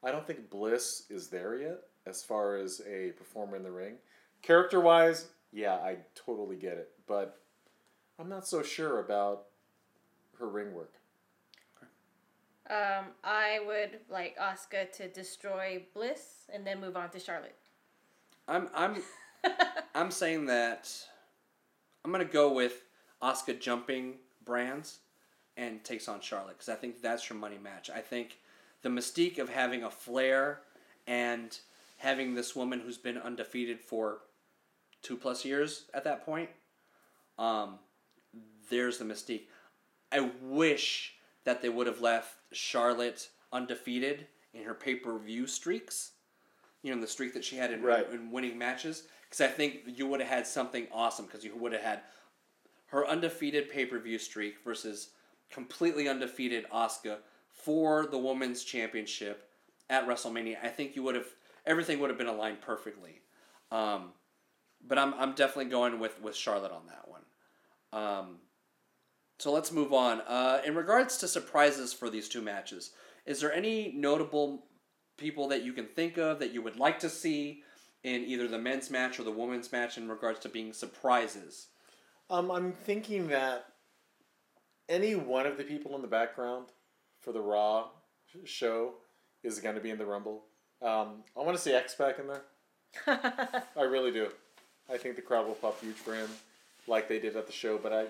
I 0.04 0.12
don't 0.12 0.26
think 0.26 0.50
Bliss 0.50 1.04
is 1.12 1.28
there 1.28 1.60
yet 1.60 1.82
as 2.08 2.24
far 2.24 2.56
as 2.56 2.82
a 2.92 3.12
performer 3.12 3.56
in 3.56 3.62
the 3.62 3.72
ring. 3.72 3.98
Character 4.42 4.80
wise, 4.80 5.28
yeah, 5.52 5.76
I 5.76 5.98
totally 6.16 6.56
get 6.56 6.78
it, 6.78 6.90
but 7.06 7.38
I'm 8.18 8.30
not 8.30 8.48
so 8.48 8.64
sure 8.64 9.00
about 9.00 9.46
her 10.40 10.48
ring 10.48 10.74
work. 10.74 10.94
Um, 12.70 13.08
I 13.24 13.60
would 13.66 14.00
like 14.10 14.38
Asuka 14.38 14.92
to 14.94 15.08
destroy 15.10 15.84
Bliss 15.94 16.48
and 16.54 16.66
then 16.66 16.80
move 16.80 16.96
on 16.96 17.10
to 17.10 17.20
Charlotte. 17.20 17.58
I'm 18.48 18.70
I'm 18.74 19.02
I'm 19.96 20.12
saying 20.12 20.46
that 20.46 20.90
I'm 22.04 22.12
gonna 22.12 22.26
go 22.26 22.54
with 22.54 22.84
Asuka 23.22 23.60
jumping 23.60 24.16
brands 24.46 25.00
and 25.58 25.84
takes 25.84 26.08
on 26.08 26.22
Charlotte 26.22 26.58
because 26.58 26.70
I 26.70 26.76
think 26.76 27.02
that's 27.02 27.30
your 27.30 27.38
money 27.38 27.58
match. 27.62 27.90
I 27.90 28.00
think 28.00 28.40
the 28.82 28.90
mystique 28.90 29.40
of 29.40 29.50
having 29.50 29.84
a 29.84 29.90
flair 29.90 30.62
and 31.06 31.58
having 31.98 32.36
this 32.36 32.56
woman 32.56 32.80
who's 32.80 32.98
been 32.98 33.18
undefeated 33.18 33.80
for 33.80 34.20
two 35.02 35.16
plus 35.16 35.46
years 35.46 35.86
at 35.94 36.04
that 36.06 36.26
point, 36.26 36.50
um, 37.38 37.80
there's 38.70 38.98
the 38.98 39.06
mystique. 39.06 39.44
I 40.14 40.32
wish 40.42 41.14
that 41.44 41.62
they 41.62 41.70
would 41.70 41.88
have 41.88 42.02
left 42.02 42.36
Charlotte 42.52 43.30
undefeated 43.52 44.28
in 44.54 44.64
her 44.64 44.74
pay 44.74 44.96
per 44.96 45.18
view 45.18 45.48
streaks. 45.48 46.12
You 46.82 46.90
know, 46.92 46.96
in 46.96 47.02
the 47.02 47.08
streak 47.08 47.34
that 47.34 47.46
she 47.46 47.56
had 47.56 47.72
in, 47.72 47.82
Right. 47.82 48.10
in 48.12 48.30
winning 48.32 48.58
matches. 48.58 49.08
because 49.30 49.42
I 49.42 49.48
think 49.48 49.82
you 49.88 50.06
would 50.08 50.20
have 50.20 50.30
had 50.30 50.46
something 50.46 50.88
awesome 50.92 51.26
because 51.26 51.44
you 51.44 51.56
would 51.56 51.72
have 51.74 51.82
had 51.82 52.02
her 52.88 53.08
undefeated 53.08 53.70
pay 53.70 53.86
per 53.86 53.98
view 54.00 54.20
streak 54.20 54.64
versus 54.64 55.10
completely 55.50 56.08
undefeated 56.08 56.66
Asuka 56.72 57.18
for 57.50 58.06
the 58.06 58.18
women's 58.18 58.64
championship 58.64 59.50
at 59.90 60.08
WrestleMania. 60.08 60.58
I 60.64 60.68
think 60.70 60.96
you 60.96 61.04
would 61.04 61.16
have 61.16 61.28
everything 61.66 62.00
would 62.00 62.10
have 62.10 62.18
been 62.20 62.28
aligned 62.28 62.62
perfectly. 62.62 63.22
Um, 63.72 64.12
but 64.86 64.98
I'm 64.98 65.14
I'm 65.16 65.34
definitely 65.34 65.72
going 65.72 66.00
with 66.00 66.20
with 66.22 66.36
Charlotte 66.36 66.72
on 66.72 66.86
that 66.88 67.08
one. 67.08 67.22
Um, 67.94 68.40
so 69.40 69.52
let's 69.52 69.72
move 69.72 69.94
on. 69.94 70.22
Uh, 70.22 70.62
in 70.66 70.76
regards 70.76 71.18
to 71.18 71.28
surprises 71.28 71.94
for 71.94 72.10
these 72.10 72.30
two 72.30 72.42
matches, 72.42 72.92
is 73.26 73.40
there 73.40 73.54
any 73.54 73.94
notable 73.96 74.66
people 75.18 75.48
that 75.50 75.64
you 75.64 75.74
can 75.74 75.86
think 75.86 76.18
of 76.18 76.40
that 76.40 76.54
you 76.54 76.62
would 76.62 76.78
like 76.78 77.00
to 77.00 77.10
see 77.10 77.62
in 78.04 78.24
either 78.24 78.48
the 78.48 78.58
men's 78.58 78.90
match 78.90 79.20
or 79.20 79.24
the 79.24 79.32
women's 79.32 79.72
match 79.72 79.98
in 79.98 80.10
regards 80.10 80.40
to 80.40 80.50
being 80.50 80.74
surprises? 80.74 81.68
Um, 82.30 82.52
I'm 82.52 82.72
thinking 82.72 83.28
that 83.28 83.66
any 84.90 85.16
one 85.16 85.46
of 85.46 85.58
the 85.58 85.64
people 85.64 85.96
in 85.96 86.02
the 86.02 86.08
background 86.08 86.68
for 87.20 87.32
the 87.32 87.42
Raw 87.42 87.90
show 88.46 88.96
is 89.44 89.60
going 89.60 89.76
to 89.76 89.82
be 89.82 89.90
in 89.90 89.98
the 89.98 90.06
Rumble. 90.06 90.44
Um, 90.82 91.24
I 91.38 91.42
want 91.42 91.56
to 91.56 91.62
see 91.62 91.74
X 91.74 91.96
Pac 91.96 92.20
in 92.20 92.28
there. 92.28 92.44
I 93.78 93.84
really 93.84 94.12
do. 94.12 94.30
I 94.92 94.98
think 94.98 95.16
the 95.16 95.22
crowd 95.22 95.48
will 95.48 95.56
pop 95.56 95.80
huge 95.80 95.96
for 95.96 96.14
him, 96.14 96.30
like 96.88 97.08
they 97.08 97.20
did 97.20 97.36
at 97.36 97.48
the 97.48 97.54
show. 97.54 97.78
But 97.78 97.94
I, 97.94 98.06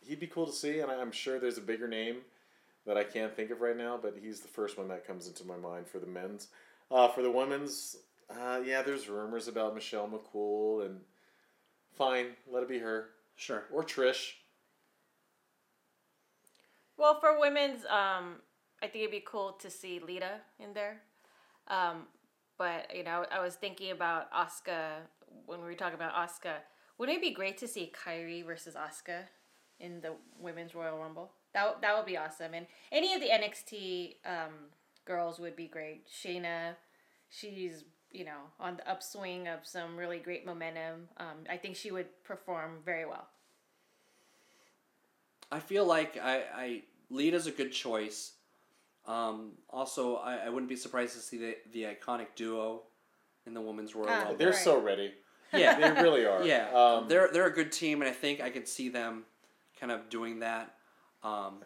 he'd 0.00 0.20
be 0.20 0.26
cool 0.26 0.46
to 0.46 0.52
see, 0.52 0.80
and 0.80 0.90
I'm 0.90 1.12
sure 1.12 1.38
there's 1.38 1.58
a 1.58 1.62
bigger 1.62 1.88
name 1.88 2.18
that 2.86 2.96
I 2.96 3.04
can't 3.04 3.34
think 3.34 3.50
of 3.50 3.60
right 3.60 3.76
now. 3.76 3.98
But 4.00 4.14
he's 4.20 4.40
the 4.40 4.48
first 4.48 4.78
one 4.78 4.88
that 4.88 5.06
comes 5.06 5.26
into 5.26 5.44
my 5.44 5.56
mind 5.56 5.86
for 5.88 5.98
the 5.98 6.06
men's. 6.06 6.48
Uh, 6.90 7.08
for 7.08 7.22
the 7.22 7.30
women's, 7.30 7.96
uh, 8.30 8.60
yeah, 8.64 8.82
there's 8.82 9.08
rumors 9.08 9.48
about 9.48 9.74
Michelle 9.74 10.08
McCool, 10.08 10.86
and 10.86 11.00
fine, 11.96 12.26
let 12.50 12.62
it 12.62 12.68
be 12.68 12.78
her 12.78 13.10
Sure. 13.34 13.64
or 13.72 13.82
Trish. 13.82 14.32
Well, 16.96 17.20
for 17.20 17.38
women's, 17.38 17.84
um, 17.86 18.36
I 18.82 18.86
think 18.86 18.96
it'd 18.96 19.10
be 19.10 19.24
cool 19.26 19.52
to 19.60 19.68
see 19.70 20.00
Lita 20.00 20.40
in 20.58 20.72
there. 20.72 21.02
Um, 21.68 22.06
but 22.58 22.94
you 22.94 23.04
know, 23.04 23.26
I 23.30 23.40
was 23.40 23.56
thinking 23.56 23.90
about 23.90 24.32
Asuka 24.32 25.00
when 25.46 25.60
we 25.60 25.66
were 25.66 25.74
talking 25.74 25.94
about 25.94 26.14
Asuka. 26.14 26.54
Wouldn't 26.98 27.18
it 27.18 27.20
be 27.22 27.32
great 27.32 27.58
to 27.58 27.68
see 27.68 27.92
Kairi 27.94 28.44
versus 28.44 28.74
Asuka 28.74 29.24
in 29.80 30.00
the 30.00 30.12
women's 30.40 30.74
Royal 30.74 30.98
Rumble? 30.98 31.30
That 31.54 31.80
that 31.82 31.96
would 31.96 32.06
be 32.06 32.16
awesome. 32.16 32.54
And 32.54 32.66
any 32.92 33.14
of 33.14 33.20
the 33.20 33.28
NXT 33.28 34.16
um, 34.26 34.52
girls 35.04 35.38
would 35.38 35.56
be 35.56 35.66
great. 35.68 36.06
Shayna, 36.08 36.74
she's 37.28 37.84
you 38.12 38.24
know 38.24 38.40
on 38.60 38.76
the 38.76 38.88
upswing 38.90 39.48
of 39.48 39.60
some 39.66 39.96
really 39.96 40.18
great 40.18 40.44
momentum. 40.46 41.08
Um, 41.18 41.44
I 41.50 41.56
think 41.56 41.76
she 41.76 41.90
would 41.90 42.06
perform 42.24 42.78
very 42.84 43.06
well. 43.06 43.26
I 45.50 45.60
feel 45.60 45.84
like 45.86 46.16
I, 46.22 46.42
I 46.54 46.82
Lita's 47.10 47.46
a 47.46 47.52
good 47.52 47.72
choice. 47.72 48.32
Um, 49.06 49.52
also, 49.70 50.16
I, 50.16 50.46
I 50.46 50.48
wouldn't 50.48 50.68
be 50.68 50.74
surprised 50.76 51.14
to 51.14 51.20
see 51.20 51.36
the, 51.38 51.56
the 51.72 51.84
iconic 51.84 52.26
duo 52.34 52.82
in 53.46 53.54
the 53.54 53.60
women's 53.60 53.94
Royal 53.94 54.08
Ah, 54.10 54.18
Rumble. 54.18 54.36
They're 54.36 54.48
Right. 54.48 54.56
so 54.56 54.80
ready. 54.80 55.14
Yeah, 55.52 55.78
They 55.94 56.02
really 56.02 56.26
are. 56.26 56.42
yeah. 56.42 56.68
Um, 56.74 57.06
they're 57.08 57.30
they're 57.32 57.46
a 57.46 57.52
good 57.54 57.70
team, 57.70 58.02
and 58.02 58.10
I 58.10 58.12
think 58.12 58.40
I 58.40 58.50
could 58.50 58.66
see 58.66 58.88
them 58.88 59.24
kind 59.78 59.92
of 59.92 60.08
doing 60.08 60.40
that. 60.40 60.74
Um, 61.22 61.64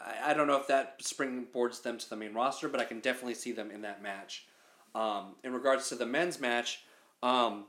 I, 0.00 0.30
I 0.30 0.34
don't 0.34 0.46
know 0.46 0.56
if 0.56 0.66
that 0.68 1.00
springboards 1.00 1.82
them 1.82 1.98
to 1.98 2.10
the 2.10 2.16
main 2.16 2.34
roster, 2.34 2.68
but 2.68 2.80
I 2.80 2.84
can 2.84 3.00
definitely 3.00 3.34
see 3.34 3.52
them 3.52 3.70
in 3.70 3.82
that 3.82 4.02
match. 4.02 4.46
Um, 4.94 5.36
in 5.42 5.52
regards 5.52 5.88
to 5.88 5.94
the 5.94 6.06
men's 6.06 6.40
match, 6.40 6.82
um, 7.22 7.64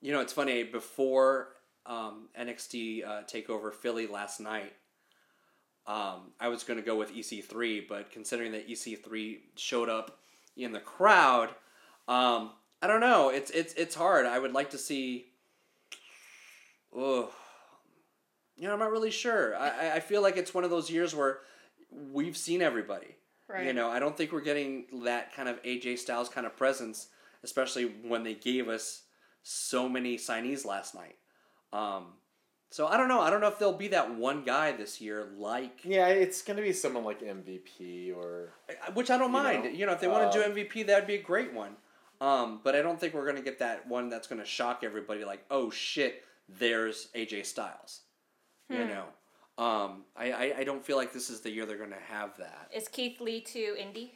you 0.00 0.12
know, 0.12 0.20
it's 0.20 0.32
funny 0.32 0.62
before 0.62 1.48
um, 1.86 2.28
NXT 2.38 3.06
uh, 3.06 3.22
Takeover 3.22 3.72
Philly 3.72 4.06
last 4.06 4.40
night. 4.40 4.72
Um, 5.86 6.32
I 6.40 6.48
was 6.48 6.62
going 6.62 6.78
to 6.78 6.84
go 6.84 6.96
with 6.96 7.14
EC3, 7.14 7.88
but 7.88 8.10
considering 8.10 8.52
that 8.52 8.68
EC3 8.68 9.38
showed 9.56 9.88
up 9.88 10.18
in 10.56 10.72
the 10.72 10.80
crowd, 10.80 11.50
um, 12.08 12.50
I 12.80 12.86
don't 12.86 13.00
know. 13.00 13.30
It's 13.30 13.50
it's 13.50 13.74
it's 13.74 13.94
hard. 13.94 14.26
I 14.26 14.38
would 14.38 14.52
like 14.52 14.70
to 14.70 14.78
see. 14.78 15.26
Oh, 16.94 17.32
you 18.62 18.68
know, 18.68 18.74
I'm 18.74 18.78
not 18.78 18.92
really 18.92 19.10
sure. 19.10 19.56
I 19.56 19.68
I- 19.68 19.94
I 19.96 20.00
feel 20.00 20.22
like 20.22 20.36
it's 20.36 20.54
one 20.54 20.62
of 20.64 20.70
those 20.70 20.88
years 20.88 21.14
where 21.14 21.40
we've 21.90 22.36
seen 22.36 22.62
everybody. 22.62 23.16
Right. 23.48 23.66
You 23.66 23.72
know, 23.72 23.90
I 23.90 23.98
don't 23.98 24.16
think 24.16 24.30
we're 24.32 24.40
getting 24.40 25.02
that 25.04 25.34
kind 25.34 25.48
of 25.48 25.60
AJ 25.64 25.98
Styles 25.98 26.28
kind 26.28 26.46
of 26.46 26.56
presence, 26.56 27.08
especially 27.42 27.86
when 27.86 28.22
they 28.22 28.34
gave 28.34 28.68
us 28.68 29.02
so 29.42 29.88
many 29.88 30.16
signees 30.16 30.64
last 30.64 30.94
night. 30.94 31.16
Um, 31.72 32.12
so 32.70 32.86
I 32.86 32.96
don't 32.96 33.08
know. 33.08 33.20
I 33.20 33.28
don't 33.30 33.40
know 33.40 33.48
if 33.48 33.58
there'll 33.58 33.74
be 33.74 33.88
that 33.88 34.14
one 34.14 34.44
guy 34.44 34.72
this 34.72 35.00
year 35.00 35.26
like 35.36 35.80
yeah, 35.84 36.06
it's 36.06 36.40
gonna 36.42 36.62
be 36.62 36.72
someone 36.72 37.04
like 37.04 37.20
MVP 37.20 38.14
or 38.16 38.52
which 38.94 39.10
I 39.10 39.18
don't 39.18 39.28
You 39.32 39.32
mind. 39.42 39.64
know, 39.64 39.70
you 39.70 39.86
know, 39.86 39.92
if 39.92 40.00
they 40.00 40.08
want 40.08 40.30
to 40.32 40.38
do 40.38 40.44
MVP, 40.54 40.86
that'd 40.86 41.06
be 41.08 41.16
a 41.16 41.22
great 41.22 41.52
one. 41.52 41.76
Um, 42.20 42.60
but 42.62 42.76
I 42.76 42.82
don't 42.82 42.98
think 43.00 43.12
we're 43.14 43.26
gonna 43.26 43.42
get 43.42 43.58
that 43.58 43.86
one 43.88 44.08
that's 44.08 44.28
gonna 44.28 44.44
shock 44.46 44.82
everybody. 44.84 45.24
Like, 45.24 45.44
oh 45.50 45.68
shit, 45.70 46.22
there's 46.48 47.08
AJ 47.14 47.44
Styles. 47.44 48.02
You 48.72 48.84
Hmm. 48.84 48.88
know, 48.88 49.04
um, 49.64 50.04
I, 50.16 50.32
I 50.32 50.54
I 50.60 50.64
don't 50.64 50.84
feel 50.84 50.96
like 50.96 51.12
this 51.12 51.28
is 51.30 51.40
the 51.40 51.50
year 51.50 51.66
they're 51.66 51.76
gonna 51.76 51.96
have 52.08 52.36
that. 52.38 52.70
Is 52.74 52.88
Keith 52.88 53.20
Lee 53.20 53.40
to 53.42 53.58
indie? 53.78 54.10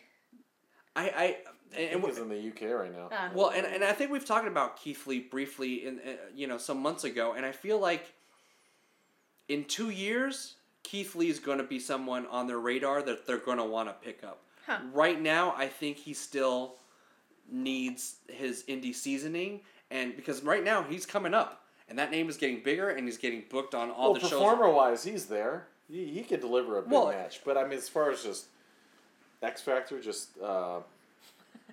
I 0.95 1.03
I 1.03 1.05
I 1.05 1.35
and, 1.81 1.91
think 1.91 1.93
and 1.93 2.05
he's 2.05 2.19
in 2.19 2.29
the 2.29 2.49
UK 2.49 2.75
right 2.81 2.93
now. 2.93 3.09
Ah. 3.13 3.31
well, 3.35 3.51
and, 3.51 3.67
and 3.67 3.85
I 3.85 3.93
think 3.93 4.11
we've 4.11 4.25
talked 4.25 4.47
about 4.47 4.79
Keith 4.81 5.07
Lee 5.07 5.21
briefly 5.21 5.87
in 5.87 5.99
uh, 5.99 6.13
you 6.35 6.47
know 6.47 6.59
some 6.59 6.81
months 6.81 7.05
ago, 7.05 7.35
and 7.37 7.45
I 7.45 7.53
feel 7.53 7.79
like 7.79 8.15
in 9.49 9.65
two 9.65 9.91
years, 9.91 10.55
Keith 10.85 11.15
Lee 11.15 11.29
is 11.29 11.39
going 11.39 11.59
to 11.59 11.65
be 11.65 11.79
someone 11.79 12.27
on 12.27 12.47
their 12.47 12.59
radar 12.59 13.03
that 13.03 13.27
they're 13.27 13.37
going 13.39 13.59
to 13.59 13.65
want 13.65 13.89
to 13.89 13.95
pick 13.95 14.25
up. 14.25 14.43
Huh. 14.67 14.79
Right 14.93 15.21
now, 15.21 15.55
I 15.57 15.69
think 15.69 15.97
he 15.99 16.15
still 16.15 16.77
needs 17.51 18.17
his 18.29 18.65
indie 18.69 18.95
seasoning, 18.95 19.61
and 19.91 20.17
because 20.17 20.43
right 20.43 20.65
now 20.65 20.83
he's 20.83 21.05
coming 21.07 21.35
up, 21.35 21.63
and 21.89 21.99
that 21.99 22.11
name 22.11 22.29
is 22.29 22.37
getting 22.37 22.63
bigger, 22.63 22.89
and 22.91 23.07
he's 23.07 23.19
getting 23.19 23.45
booked 23.49 23.75
on 23.75 23.91
all 23.91 24.13
well, 24.13 24.15
the 24.15 24.21
shows. 24.21 24.31
performer 24.33 24.71
wise, 24.71 25.05
he's 25.05 25.27
there. 25.27 25.67
He, 25.89 26.07
he 26.07 26.23
could 26.23 26.41
deliver 26.41 26.79
a 26.79 26.83
big 26.83 26.91
Well, 26.91 27.09
match. 27.09 27.43
But 27.45 27.57
I 27.57 27.63
mean, 27.65 27.79
as 27.79 27.89
far 27.89 28.11
as 28.11 28.23
just 28.23 28.47
X 29.43 29.63
Factor, 29.63 30.01
just 30.01 30.31
uh, 30.41 30.81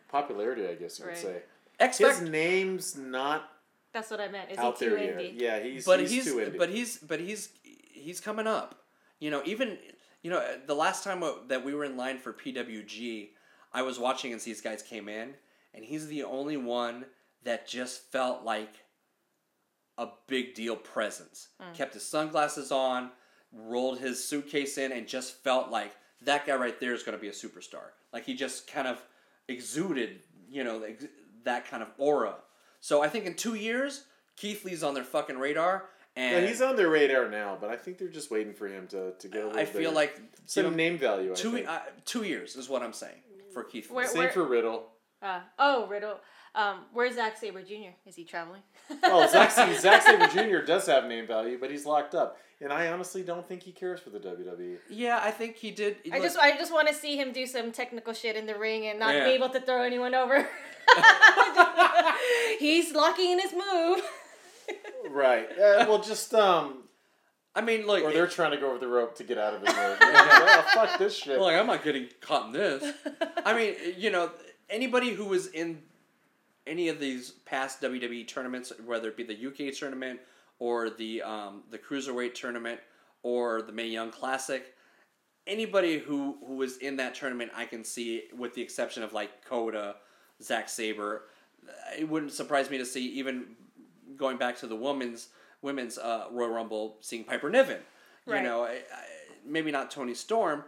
popularity, 0.10 0.67
I 0.67 0.75
guess 0.75 1.00
you 1.00 1.05
Right. 1.05 1.15
could 1.15 1.24
say. 1.24 1.41
X 1.79 1.98
His 1.98 2.22
name's 2.22 2.96
not 2.96 3.50
That's 3.91 4.12
what 4.12 4.22
I 4.22 4.27
meant. 4.27 4.51
Is 4.51 4.58
out 4.58 4.77
he 4.77 4.86
too 4.86 4.91
there 4.91 5.20
yet. 5.20 5.34
Yeah, 5.34 5.60
he's 5.60 5.86
but 5.86 6.00
he's, 6.00 6.12
he's, 6.12 6.25
too 6.25 6.36
indie. 6.36 6.58
but 6.58 6.70
he's 6.70 6.98
but 6.98 7.20
he's 7.20 7.50
he's 7.63 8.20
coming 8.20 8.48
up. 8.48 8.84
You 9.20 9.32
know, 9.32 9.41
even 9.46 9.77
you 10.22 10.29
know 10.29 10.43
the 10.67 10.75
last 10.75 11.03
time 11.03 11.24
that 11.48 11.65
we 11.65 11.74
were 11.74 11.84
in 11.86 11.98
line 11.98 12.20
for 12.20 12.32
PWG, 12.34 13.29
I 13.74 13.82
was 13.82 13.98
watching 13.98 14.34
as 14.34 14.43
these 14.43 14.62
guys 14.62 14.84
came 14.84 15.10
in, 15.10 15.34
and 15.74 15.84
he's 15.84 16.08
the 16.08 16.24
only 16.24 16.58
one 16.58 17.05
that 17.43 17.67
just 17.67 18.01
felt 18.12 18.43
like 18.43 18.75
a 19.97 20.07
big 20.27 20.53
deal 20.55 20.75
presence. 20.75 21.50
Kept 21.73 21.93
his 21.93 22.03
sunglasses 22.05 22.71
on, 22.71 23.12
rolled 23.51 24.00
his 24.00 24.23
suitcase 24.23 24.77
in, 24.77 24.91
and 24.91 25.07
just 25.07 25.43
felt 25.43 25.69
like 25.69 25.91
that 26.21 26.45
guy 26.47 26.55
right 26.55 26.79
there 26.79 26.93
is 26.93 27.03
going 27.03 27.17
to 27.17 27.21
be 27.21 27.27
a 27.29 27.31
superstar. 27.31 27.91
Like 28.12 28.25
he 28.25 28.33
just 28.33 28.67
kind 28.67 28.88
of 28.88 29.01
exuded, 29.47 30.21
you 30.50 30.63
know, 30.63 30.81
ex- 30.83 31.05
that 31.43 31.67
kind 31.69 31.83
of 31.83 31.89
aura. 31.97 32.35
So 32.79 33.01
I 33.03 33.09
think 33.09 33.25
in 33.25 33.35
two 33.35 33.55
years, 33.55 34.03
Keith 34.35 34.65
Lee's 34.65 34.83
on 34.83 34.93
their 34.93 35.03
fucking 35.03 35.38
radar, 35.38 35.85
yeah, 36.15 36.41
he's 36.45 36.62
on 36.62 36.75
their 36.75 36.89
radar 36.89 37.27
now. 37.29 37.57
But 37.59 37.69
I 37.71 37.75
think 37.75 37.97
they're 37.97 38.07
just 38.07 38.29
waiting 38.31 38.53
for 38.53 38.67
him 38.67 38.88
to, 38.88 39.13
to 39.13 39.27
get 39.27 39.43
a 39.43 39.47
little 39.47 39.59
I 39.62 39.65
feel 39.65 39.81
bigger. 39.81 39.91
like 39.91 40.21
some 40.45 40.63
give 40.63 40.71
him 40.71 40.77
name 40.77 40.97
value. 40.97 41.31
I 41.31 41.35
two 41.35 41.51
think. 41.53 41.67
uh, 41.67 41.79
two 42.05 42.23
years 42.23 42.55
is 42.55 42.69
what 42.69 42.83
I'm 42.83 42.93
saying 42.93 43.21
for 43.53 43.63
Keith. 43.63 43.89
Lee. 43.89 43.95
Where- 43.95 44.07
Same 44.07 44.29
for 44.29 44.43
Riddle. 44.43 44.88
Uh, 45.21 45.39
oh, 45.57 45.88
Riddle. 45.88 46.19
Um, 46.55 46.81
where's 46.93 47.15
Zack 47.15 47.38
Sabre 47.38 47.63
Jr.? 47.63 47.95
Is 48.05 48.15
he 48.15 48.24
traveling? 48.24 48.62
well, 49.01 49.27
Zack, 49.27 49.51
Zack 49.79 50.03
Sabre 50.03 50.27
Jr. 50.27 50.63
does 50.65 50.86
have 50.86 51.05
name 51.05 51.25
value, 51.25 51.57
but 51.60 51.72
he's 51.72 51.86
locked 51.86 52.13
up, 52.13 52.38
and 52.62 52.72
I 52.72 52.89
honestly 52.89 53.24
don't 53.24 53.48
think 53.48 53.63
he 53.63 53.72
cares 53.72 54.00
for 54.00 54.12
the. 54.12 54.19
WWE. 54.19 54.77
Yeah, 54.89 55.19
I 55.22 55.31
think 55.31 55.55
he 55.55 55.72
did. 55.72 55.98
I 56.12 56.15
look, 56.17 56.24
just 56.24 56.38
I 56.38 56.51
just 56.55 56.72
want 56.72 56.88
to 56.89 56.93
see 56.93 57.17
him 57.17 57.31
do 57.31 57.45
some 57.48 57.72
technical 57.72 58.13
shit 58.13 58.36
in 58.36 58.45
the 58.45 58.57
ring 58.57 58.86
and 58.88 59.00
not 59.00 59.15
Yeah. 59.15 59.25
be 59.25 59.31
able 59.31 59.50
to 59.50 59.60
throw 59.62 59.81
anyone 59.83 60.13
over. 60.13 60.48
He's 62.60 62.93
locking 62.93 63.31
in 63.31 63.39
his 63.39 63.53
move. 63.53 64.01
Right. 65.10 65.50
Uh, 65.51 65.86
well, 65.88 66.01
just 66.01 66.33
um, 66.33 66.83
I 67.55 67.62
mean, 67.62 67.86
look, 67.86 68.03
or 68.03 68.12
they're 68.12 68.27
trying 68.27 68.51
to 68.51 68.57
go 68.57 68.69
over 68.69 68.79
the 68.79 68.88
rope 68.88 69.15
to 69.15 69.24
get 69.24 69.38
out 69.38 69.53
of 69.55 69.62
his 69.62 69.75
move. 69.75 69.98
oh, 70.01 70.65
fuck 70.74 70.98
this 71.00 71.15
shit. 71.17 71.39
Like 71.39 71.57
I'm 71.57 71.67
not 71.67 71.83
getting 71.83 72.07
caught 72.22 72.48
in 72.48 72.51
this. 72.53 72.93
I 73.45 73.55
mean, 73.57 73.75
you 73.98 74.12
know, 74.12 74.31
anybody 74.69 75.12
who 75.12 75.25
was 75.25 75.48
in 75.48 75.81
any 76.65 76.88
of 76.89 77.00
these 77.00 77.32
past 77.46 77.82
WWE 77.82 78.27
tournaments, 78.27 78.72
whether 78.86 79.10
it 79.10 79.17
be 79.17 79.24
the 79.24 79.48
UK 79.48 79.74
tournament 79.74 80.20
or 80.60 80.89
the 80.89 81.22
um, 81.22 81.63
the 81.72 81.77
cruiserweight 81.77 82.34
tournament 82.34 82.79
or 83.24 83.62
the 83.62 83.72
Mae 83.72 83.88
Young 83.88 84.12
Classic, 84.12 84.74
anybody 85.48 86.00
who 86.00 86.38
who 86.46 86.55
was 86.55 86.77
in 86.77 86.96
that 86.98 87.15
tournament, 87.15 87.51
I 87.55 87.65
can 87.65 87.84
see, 87.84 88.24
with 88.38 88.53
the 88.53 88.62
exception 88.62 89.03
of 89.03 89.13
like 89.13 89.46
Kota, 89.46 89.96
Zack 90.41 90.70
Sabre. 90.70 91.24
It 91.98 92.10
wouldn't 92.10 92.34
surprise 92.34 92.70
me 92.70 92.77
to 92.77 92.86
see 92.86 93.05
even 93.13 93.46
going 94.17 94.38
back 94.38 94.58
to 94.60 94.67
the 94.67 94.75
women's 94.75 95.29
women's 95.62 95.98
uh, 95.98 96.25
Royal 96.32 96.50
Rumble, 96.51 96.98
seeing 97.01 97.24
Piper 97.24 97.50
Niven. 97.50 97.79
You 98.25 98.34
Right. 98.34 98.43
know, 98.43 98.63
I, 98.63 98.70
I, 98.72 98.82
maybe 99.46 99.72
not 99.72 99.91
Toni 99.91 100.13
Storm, 100.13 100.63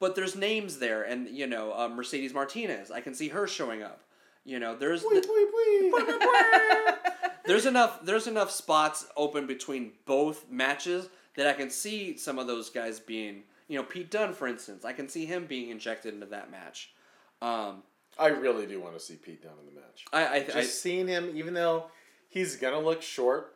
but 0.00 0.14
there's 0.14 0.36
names 0.36 0.78
there, 0.78 1.02
and 1.02 1.28
you 1.28 1.46
know, 1.46 1.72
uh, 1.72 1.88
Mercedes 1.88 2.32
Martinez. 2.34 2.90
I 2.90 3.00
can 3.00 3.14
see 3.14 3.28
her 3.28 3.46
showing 3.46 3.82
up. 3.82 4.02
You 4.48 4.58
know, 4.58 4.74
there's 4.74 5.02
Wee, 5.04 5.20
the- 5.20 5.28
wee, 5.28 5.92
wee. 5.92 7.32
there's 7.44 7.66
enough 7.66 8.00
there's 8.02 8.26
enough 8.26 8.50
spots 8.50 9.06
open 9.14 9.46
between 9.46 9.92
both 10.06 10.48
matches 10.50 11.08
that 11.36 11.46
I 11.46 11.52
can 11.52 11.68
see 11.68 12.16
some 12.16 12.38
of 12.38 12.46
those 12.46 12.70
guys 12.70 12.98
being. 12.98 13.42
You 13.68 13.76
know, 13.78 13.82
Pete 13.84 14.10
Dunne, 14.10 14.32
for 14.32 14.48
instance, 14.48 14.86
I 14.86 14.94
can 14.94 15.06
see 15.10 15.26
him 15.26 15.44
being 15.44 15.68
injected 15.68 16.14
into 16.14 16.24
that 16.26 16.50
match. 16.50 16.92
Um, 17.42 17.82
I 18.18 18.28
really 18.28 18.64
do 18.64 18.80
want 18.80 18.94
to 18.94 19.00
see 19.00 19.16
Pete 19.16 19.42
Dunne 19.42 19.52
in 19.60 19.74
the 19.74 19.78
match. 19.80 20.06
I, 20.14 20.36
I, 20.36 20.40
Just 20.44 20.56
I 20.56 20.62
seeing 20.62 21.06
him, 21.06 21.32
even 21.36 21.52
though 21.52 21.90
he's 22.30 22.56
gonna 22.56 22.80
look 22.80 23.02
short 23.02 23.54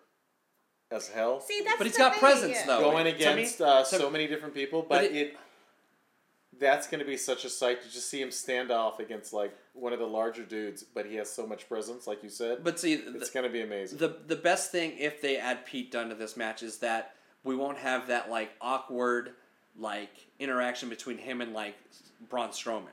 as 0.90 1.08
hell, 1.08 1.40
See, 1.40 1.62
that's 1.64 1.78
But 1.78 1.87
he's 1.87 1.96
got 1.96 2.12
thing, 2.12 2.20
presence, 2.20 2.52
yeah. 2.54 2.66
though. 2.66 2.80
going 2.90 3.06
to 3.06 3.12
me- 3.12 3.16
against 3.16 3.62
uh, 3.62 3.80
to- 3.82 3.87
so 3.96 4.11
many 4.11 4.26
different 4.26 4.52
people, 4.52 4.82
But 4.82 4.88
but, 4.88 5.04
it- 5.04 5.12
it, 5.16 5.37
that's 6.59 6.87
gonna 6.87 7.04
be 7.04 7.16
such 7.16 7.44
a 7.44 7.50
sight 7.50 7.82
to 7.82 7.90
just 7.90 8.09
see 8.09 8.21
him 8.21 8.30
stand 8.30 8.71
off 8.71 9.00
against 9.00 9.32
like 9.32 9.54
one 9.75 9.92
of 9.92 9.99
the 9.99 10.06
larger 10.06 10.44
dudes, 10.44 10.82
but 10.82 11.06
he 11.06 11.16
has 11.16 11.30
so 11.30 11.47
much 11.47 11.68
presence, 11.68 12.06
like 12.06 12.23
you 12.23 12.28
said. 12.28 12.62
but 12.62 12.78
see, 12.78 12.94
it's 12.94 13.30
gonna 13.30 13.49
be 13.49 13.62
amazing. 13.62 13.99
the 13.99 14.16
the 14.26 14.37
best 14.37 14.71
thing 14.71 14.97
if 14.99 15.21
they 15.21 15.37
add 15.37 15.64
Pete 15.66 15.90
Dunne 15.90 16.09
to 16.11 16.14
this 16.14 16.37
match 16.37 16.62
is 16.62 16.78
that 16.78 17.14
we 17.44 17.56
won't 17.56 17.78
have 17.78 18.06
that 18.09 18.30
like 18.30 18.50
awkward 18.61 19.30
like 19.78 20.26
interaction 20.38 20.88
between 20.88 21.18
him 21.18 21.40
and 21.40 21.52
like 21.52 21.75
Braun 22.28 22.50
Strowman. 22.50 22.88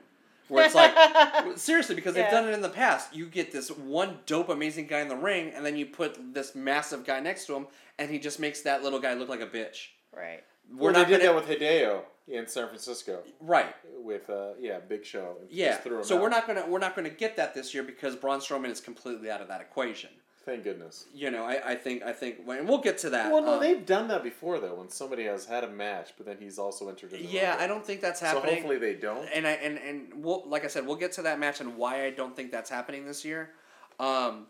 Where 0.48 0.64
it's 0.64 0.74
like 0.74 0.94
seriously 1.56 1.94
because 1.94 2.14
they've 2.14 2.30
done 2.30 2.48
it 2.48 2.52
in 2.52 2.60
the 2.60 2.68
past. 2.68 3.14
You 3.14 3.26
get 3.26 3.52
this 3.52 3.70
one 3.70 4.18
dope 4.26 4.48
amazing 4.48 4.88
guy 4.88 5.00
in 5.00 5.06
the 5.08 5.14
ring 5.14 5.52
and 5.54 5.64
then 5.64 5.76
you 5.76 5.86
put 5.86 6.34
this 6.34 6.56
massive 6.56 7.04
guy 7.04 7.20
next 7.20 7.46
to 7.46 7.54
him 7.54 7.66
and 8.00 8.10
he 8.10 8.18
just 8.18 8.40
makes 8.40 8.62
that 8.62 8.82
little 8.82 8.98
guy 8.98 9.14
look 9.14 9.28
like 9.28 9.42
a 9.42 9.46
bitch. 9.46 9.88
Right. 10.16 10.42
We're 10.70 10.84
well, 10.84 10.92
not 10.92 11.08
they 11.08 11.14
did 11.14 11.22
gonna, 11.26 11.40
that 11.40 11.48
with 11.48 11.60
Hideo 11.60 12.02
in 12.28 12.46
San 12.46 12.68
Francisco 12.68 13.20
right. 13.40 13.74
with 13.98 14.30
uh, 14.30 14.50
yeah, 14.60 14.78
Big 14.78 15.04
Show. 15.04 15.36
Yeah. 15.50 15.78
So 16.02 16.16
out. 16.16 16.22
we're 16.22 16.28
not 16.28 16.46
gonna 16.46 16.64
we're 16.68 16.78
not 16.78 16.94
gonna 16.94 17.10
get 17.10 17.36
that 17.36 17.54
this 17.54 17.74
year 17.74 17.82
because 17.82 18.16
Braun 18.16 18.40
Strowman 18.40 18.70
is 18.70 18.80
completely 18.80 19.30
out 19.30 19.40
of 19.40 19.48
that 19.48 19.60
equation. 19.60 20.10
Thank 20.46 20.64
goodness. 20.64 21.04
You 21.14 21.30
know, 21.30 21.44
I, 21.44 21.72
I 21.72 21.74
think 21.74 22.02
I 22.02 22.12
think 22.12 22.38
and 22.48 22.68
we'll 22.68 22.78
get 22.78 22.98
to 22.98 23.10
that. 23.10 23.30
Well, 23.30 23.42
no, 23.42 23.54
um, 23.54 23.60
they've 23.60 23.84
done 23.84 24.08
that 24.08 24.22
before 24.22 24.58
though. 24.58 24.74
When 24.74 24.88
somebody 24.88 25.24
has 25.24 25.44
had 25.44 25.64
a 25.64 25.68
match, 25.68 26.12
but 26.16 26.24
then 26.24 26.38
he's 26.40 26.58
also 26.58 26.88
entered. 26.88 27.12
Yeah. 27.12 27.56
I 27.58 27.66
don't 27.66 27.84
think 27.84 28.00
that's 28.00 28.20
happening. 28.20 28.44
So 28.44 28.50
hopefully 28.54 28.78
they 28.78 28.94
don't. 28.94 29.28
and 29.34 29.46
I 29.46 29.52
and 29.52 29.78
and 29.78 30.24
we'll 30.24 30.48
like 30.48 30.64
I 30.64 30.68
said, 30.68 30.86
we'll 30.86 30.96
get 30.96 31.12
to 31.12 31.22
that 31.22 31.38
match 31.38 31.60
and 31.60 31.76
why 31.76 32.04
I 32.04 32.10
don't 32.10 32.34
think 32.34 32.52
that's 32.52 32.70
happening 32.70 33.04
this 33.04 33.24
year. 33.24 33.50
Um, 33.98 34.46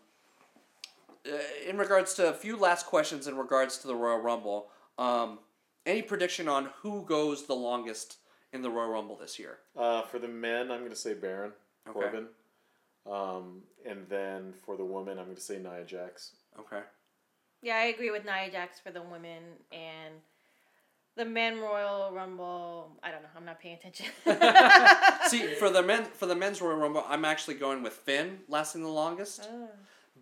uh, 1.27 1.37
in 1.69 1.77
regards 1.77 2.15
to 2.15 2.29
a 2.29 2.33
few 2.33 2.57
last 2.57 2.87
questions 2.87 3.27
in 3.27 3.37
regards 3.37 3.79
to 3.79 3.89
the 3.89 3.95
Royal 3.95 4.21
Rumble, 4.21 4.69
um, 4.97 5.39
any 5.87 6.03
prediction 6.03 6.49
on 6.49 6.71
who 6.83 7.05
goes 7.05 7.47
the 7.47 7.55
longest 7.55 8.19
in 8.53 8.63
the 8.63 8.71
Royal 8.71 8.91
Rumble 8.91 9.17
this 9.17 9.39
year? 9.39 9.59
Uh, 9.77 10.03
for 10.03 10.19
the 10.19 10.29
men, 10.29 10.71
I'm 10.71 10.81
going 10.81 10.91
to 10.91 10.97
say 10.97 11.15
Baron 11.15 11.53
Okay. 11.89 11.99
Corbin, 11.99 12.27
um, 13.11 13.63
and 13.87 14.07
then 14.09 14.53
for 14.65 14.77
the 14.77 14.85
women, 14.85 15.19
I'm 15.19 15.25
going 15.25 15.37
to 15.37 15.43
say 15.43 15.59
Nia 15.59 15.85
Jax. 15.87 16.33
Okay. 16.59 16.81
Yeah, 17.63 17.77
I 17.77 17.85
agree 17.85 18.11
with 18.11 18.25
Nia 18.25 18.51
Jax 18.51 18.81
for 18.81 18.91
the 18.91 19.03
women 19.03 19.43
and 19.73 20.15
the 21.17 21.25
men 21.25 21.59
Royal 21.59 22.11
Rumble. 22.13 22.93
I 23.03 23.11
don't 23.11 23.23
know. 23.23 23.29
I'm 23.37 23.45
not 23.45 23.61
paying 23.61 23.77
attention. 23.77 24.07
See, 25.29 25.55
for 25.59 25.71
the 25.71 25.83
men 25.83 26.05
for 26.05 26.27
the 26.27 26.35
men's 26.35 26.61
Royal 26.61 26.77
Rumble, 26.77 27.05
I'm 27.09 27.25
actually 27.25 27.55
going 27.55 27.83
with 27.83 27.95
Finn 27.95 28.39
lasting 28.49 28.83
the 28.83 28.89
longest. 28.89 29.49
Oh. 29.51 29.69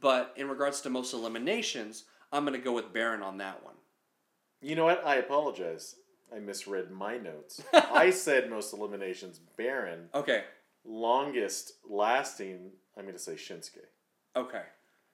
But 0.01 0.33
in 0.37 0.49
regards 0.49 0.81
to 0.83 0.91
most 0.91 1.13
eliminations, 1.13 2.05
I'm 2.33 2.45
going 2.45 2.59
to 2.59 2.65
go 2.65 2.73
with 2.73 2.93
Baron 2.93 3.23
on 3.23 3.39
that 3.39 3.65
one. 3.65 3.75
You 4.61 4.77
know 4.77 4.85
what? 4.85 5.07
I 5.07 5.17
apologize. 5.17 5.97
I 6.35 6.39
misread 6.41 6.91
my 6.91 7.17
notes. 7.17 7.63
I 7.73 8.11
said 8.11 8.51
most 8.51 8.73
eliminations 8.73 9.41
Baron. 9.57 10.09
Okay. 10.15 10.45
Longest 10.85 11.73
lasting, 11.89 12.71
I'm 12.97 13.05
going 13.05 13.15
to 13.15 13.21
say 13.21 13.35
Shinsuke. 13.35 13.87
Okay. 14.37 14.63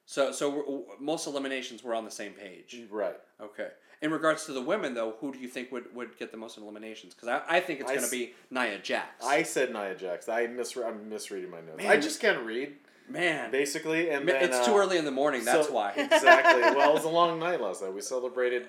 So 0.07 0.33
so 0.33 0.85
most 1.01 1.27
eliminations 1.27 1.83
were 1.83 1.95
on 1.95 2.05
the 2.05 2.11
same 2.11 2.33
page. 2.33 2.77
Right. 2.91 3.17
Okay. 3.41 3.69
In 4.03 4.11
regards 4.11 4.45
to 4.47 4.53
the 4.53 4.61
women, 4.61 4.93
though, 4.93 5.15
who 5.21 5.33
do 5.33 5.39
you 5.39 5.49
think 5.49 5.73
would, 5.73 5.95
would 5.95 6.19
get 6.19 6.31
the 6.31 6.37
most 6.37 6.59
eliminations? 6.59 7.15
Because 7.15 7.29
I, 7.29 7.57
I 7.57 7.61
think 7.61 7.81
it's 7.81 7.91
going 7.91 8.05
to 8.05 8.11
be 8.11 8.35
Nia 8.51 8.79
Jax. 8.79 9.25
I 9.25 9.43
said 9.45 9.73
Nia 9.73 9.95
Jax. 9.95 10.29
I 10.29 10.47
misre- 10.47 10.85
I'm 10.87 11.09
misreading 11.09 11.51
my 11.51 11.63
notes. 11.63 11.79
Man. 11.79 11.91
I 11.91 11.97
just 11.97 12.21
can't 12.21 12.45
read, 12.45 12.75
Man, 13.09 13.51
basically. 13.51 14.11
And 14.11 14.27
Ma- 14.27 14.33
then, 14.33 14.45
it's 14.45 14.57
uh, 14.59 14.67
too 14.67 14.77
early 14.77 14.99
in 14.99 15.05
the 15.07 15.11
morning. 15.11 15.45
That's 15.45 15.69
so- 15.69 15.73
why. 15.73 15.93
exactly. 15.97 16.61
Well, 16.77 16.91
it 16.91 16.95
was 16.95 17.05
a 17.05 17.09
long 17.21 17.39
night 17.39 17.61
last 17.61 17.83
night. 17.83 17.95
We 17.95 18.03
celebrated 18.03 18.69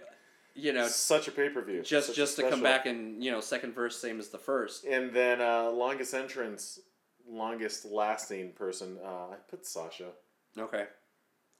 You 0.57 0.71
know, 0.71 0.87
such 0.87 1.27
a 1.27 1.31
pay 1.31 1.49
per 1.49 1.61
view. 1.61 1.81
just 1.81 2.15
just 2.15 2.37
to 2.37 2.49
come 2.49 2.63
back 2.63 2.85
and 2.85 3.21
you 3.23 3.29
know 3.31 3.41
second 3.41 3.73
verse 3.75 3.99
same 3.99 4.19
as 4.19 4.29
the 4.29 4.37
first. 4.37 4.85
And 4.85 5.13
then 5.13 5.41
uh, 5.41 5.69
longest 5.69 6.13
entrance, 6.13 6.79
longest 7.27 7.85
lasting 7.85 8.53
person. 8.53 8.97
Uh, 9.03 9.31
I 9.31 9.35
put 9.49 9.65
Sasha. 9.65 10.11
Okay. 10.57 10.85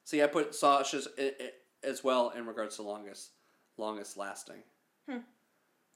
See, 0.06 0.24
I 0.24 0.28
put 0.28 0.56
Sasha's 0.56 1.08
i- 1.20 1.34
i- 1.40 1.52
as 1.84 2.04
well 2.04 2.30
in 2.30 2.46
regards 2.46 2.78
to 2.78 2.84
longest 2.84 3.32
longest 3.78 4.16
lasting. 4.18 4.64
Hmm. 5.10 5.18